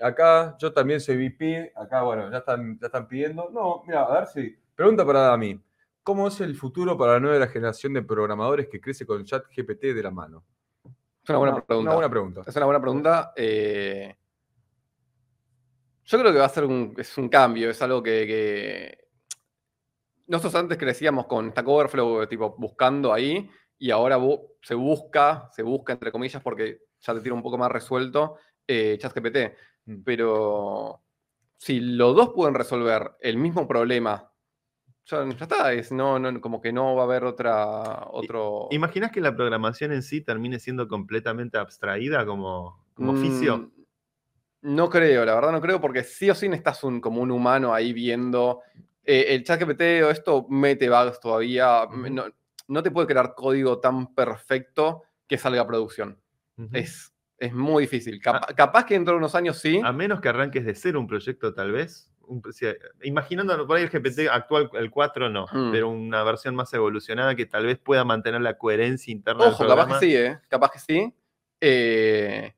[0.00, 1.72] acá yo también soy VP.
[1.76, 3.50] Acá, bueno, ya están, ya están pidiendo.
[3.52, 4.56] No, mira, a ver si.
[4.74, 5.60] Pregunta para mí.
[6.02, 9.92] ¿Cómo es el futuro para la nueva generación de programadores que crece con chat GPT
[9.92, 10.42] de la mano?
[11.22, 11.90] Es una buena pregunta.
[11.90, 12.42] Una buena pregunta.
[12.46, 13.32] Es una buena pregunta.
[13.36, 14.16] eh,
[16.04, 18.98] yo creo que va a ser un, es un cambio, es algo que, que-
[20.28, 25.62] Nosotros antes crecíamos con Stack Overflow, tipo, buscando ahí, y ahora bu- se busca, se
[25.62, 28.36] busca entre comillas, porque ya te tira un poco más resuelto,
[28.68, 29.36] eh, ChatGPT.
[29.86, 30.02] Mm.
[30.04, 31.02] Pero
[31.56, 34.30] si los dos pueden resolver el mismo problema,
[35.06, 38.68] ya, ya está, es, no, no, como que no va a haber otra, otro...
[38.70, 43.56] ¿Imaginas que la programación en sí termine siendo completamente abstraída como, como oficio?
[43.56, 43.70] Mm,
[44.60, 47.72] No creo, la verdad no creo, porque sí o sí necesitas un, como un humano
[47.72, 48.60] ahí viendo.
[49.02, 51.84] Eh, el chat GPT o esto mete bugs todavía.
[51.84, 52.10] Ujú.
[52.10, 52.24] no,
[52.68, 56.20] no te puede crear código tan perfecto que salga a producción.
[56.72, 58.20] Es, es muy difícil.
[58.20, 59.80] Capa- capaz que dentro de unos años sí.
[59.84, 62.10] A menos que arranques de cero un proyecto, tal vez.
[62.30, 62.66] un- si-
[63.04, 65.72] imaginando por ahí el GPT actual, el 4 no, Mm.
[65.72, 69.66] pero una versión más evolucionada que tal vez pueda mantener la coherencia interna del Ojo,
[69.66, 70.38] capaz que sí, ¿eh?
[70.46, 71.14] Capaz que sí.
[71.58, 72.54] Eh,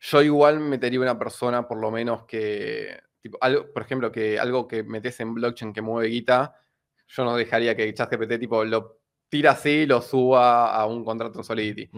[0.00, 2.98] yo igual metería una persona, por lo menos, que.
[3.20, 6.56] Tipo, algo, por ejemplo, que algo que metes en blockchain que mueve guita,
[7.06, 9.01] yo no dejaría que ChatGPT tipo lo
[9.32, 11.88] tira así y lo suba a un contrato en Solidity.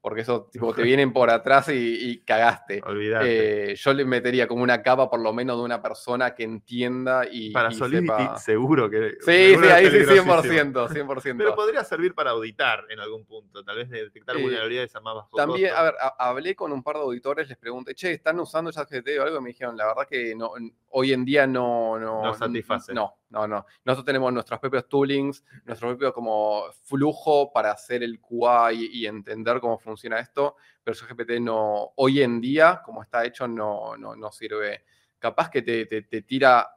[0.00, 1.72] Porque eso tipo, te vienen por atrás y,
[2.10, 2.80] y cagaste.
[2.86, 3.72] Olvidate.
[3.72, 7.24] Eh, yo le metería como una capa, por lo menos, de una persona que entienda
[7.28, 7.50] y.
[7.50, 9.14] Para y Solidity, sepa- seguro que.
[9.18, 10.34] Sí, sí, ahí sí, peligrosísimo.
[10.86, 11.36] 100%, 100%.
[11.36, 15.00] Pero podría servir para auditar en algún punto, tal vez de detectar Eh, vulnerabilidades a
[15.00, 15.80] más bajo También, costo.
[15.80, 19.18] a ver, a- hablé con un par de auditores, les pregunté, che, ¿están usando ChatGPT
[19.18, 19.38] o algo?
[19.38, 20.52] Y me dijeron, la verdad que no,
[20.90, 21.98] hoy en día no...
[21.98, 22.94] No, No satisface.
[22.94, 23.66] No, no, no.
[23.84, 29.06] Nosotros tenemos nuestros propios toolings, nuestro propio como flujo para hacer el QA y, y
[29.06, 34.14] entender cómo funciona esto, pero ChatGPT no, hoy en día, como está hecho, no, no,
[34.16, 34.84] no sirve.
[35.18, 36.68] Capaz que te, te- te tira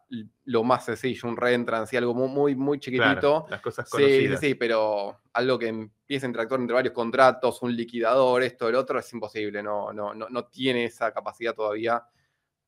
[0.45, 3.43] lo más sencillo, un reentrance, algo muy, muy, muy chiquitito.
[3.43, 4.39] Claro, las cosas Sí, sí, conocidas.
[4.39, 8.99] sí, pero algo que empiece a interactuar entre varios contratos, un liquidador, esto, el otro,
[8.99, 9.61] es imposible.
[9.61, 12.03] No, no, no, no tiene esa capacidad todavía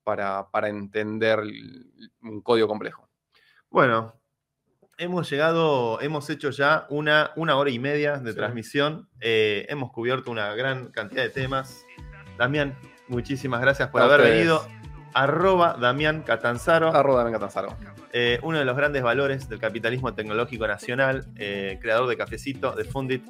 [0.03, 1.41] para, para entender
[2.21, 3.08] un código complejo.
[3.69, 4.15] Bueno,
[4.97, 8.37] hemos llegado, hemos hecho ya una, una hora y media de Sí.
[8.37, 9.07] transmisión.
[9.21, 11.85] eh, hemos cubierto una gran cantidad de temas.
[12.37, 12.77] Damián,
[13.07, 14.37] muchísimas gracias por A haber ustedes.
[14.37, 14.65] venido.
[15.13, 16.89] arroba Damián Catanzaro.
[16.95, 17.75] Arroba Damián Catanzaro.
[18.13, 22.83] Eh, uno de los grandes valores del capitalismo tecnológico nacional, eh, creador de Cafecito, de
[22.85, 23.23] Fundit.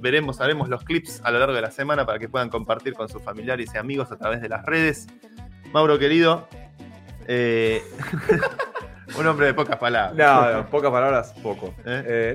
[0.00, 3.08] Veremos, haremos los clips a lo largo de la semana para que puedan compartir con
[3.08, 5.06] sus familiares y amigos a través de las redes.
[5.72, 6.48] Mauro querido,
[9.18, 10.14] un hombre de pocas palabras.
[10.14, 11.74] No, pocas palabras, poco.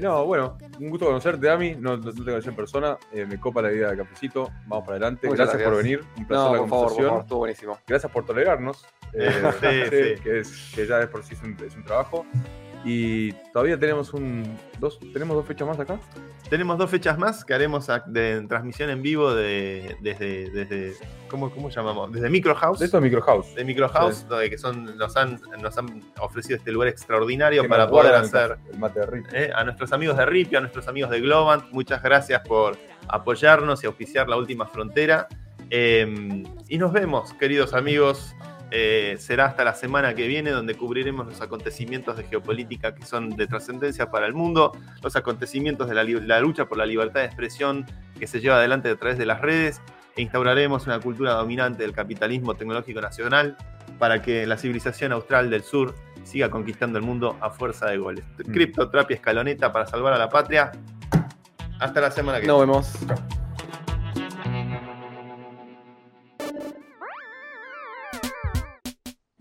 [0.01, 1.75] no, bueno, un gusto conocerte, Ami.
[1.75, 2.97] No, no te conocí en persona.
[3.13, 4.49] me copa la idea de Cafecito.
[4.67, 5.29] Vamos para adelante.
[5.29, 6.03] gracias, por venir.
[6.17, 7.19] Un placer la conversación.
[7.19, 7.77] estuvo buenísimo.
[7.87, 8.85] Gracias por tolerarnos.
[9.13, 12.25] Eh, Que, es, que ya es por sí es un, trabajo.
[12.85, 15.99] Y todavía tenemos un dos, tenemos dos fechas más acá.
[16.49, 20.95] Tenemos dos fechas más que haremos de transmisión en vivo de, desde, desde
[21.29, 22.11] ¿cómo, ¿cómo, llamamos?
[22.11, 22.79] Desde Micro House.
[22.79, 23.53] De esto Micro House.
[23.53, 28.15] De Micro House, que son, nos, han, nos han ofrecido este lugar extraordinario para poder
[28.15, 31.69] hacer el mate de eh, a nuestros amigos de Ripi, a nuestros amigos de Globant,
[31.71, 32.77] muchas gracias por
[33.07, 35.27] apoyarnos y auspiciar la última frontera.
[35.69, 38.35] Em, y nos vemos, queridos amigos.
[38.71, 43.31] Eh, será hasta la semana que viene donde cubriremos los acontecimientos de geopolítica que son
[43.31, 47.85] de trascendencia para el mundo, los acontecimientos de la, lucha por la libertad de expresión
[48.19, 49.81] que se lleva adelante a través de las redes
[50.15, 53.57] e instauraremos una cultura dominante del capitalismo tecnológico nacional
[53.97, 58.23] para que la civilización austral del sur siga conquistando el mundo a fuerza de goles.
[58.45, 58.51] Mm.
[58.51, 60.71] Cripto, Trapia, Escaloneta para salvar a la patria.
[61.79, 62.65] Hasta la semana que viene.
[62.65, 63.48] Nos vemos.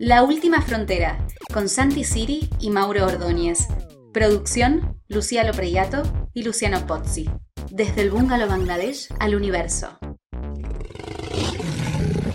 [0.01, 3.67] La Última Frontera, con Santi Siri y Mauro Ordóñez.
[4.13, 6.03] Producción, Luciano Preyato
[6.33, 7.29] y Luciano Pozzi.
[7.69, 9.99] Desde el bungalow Bangladesh al universo.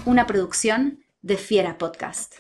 [0.05, 2.35] Una producción de Fiera Podcast.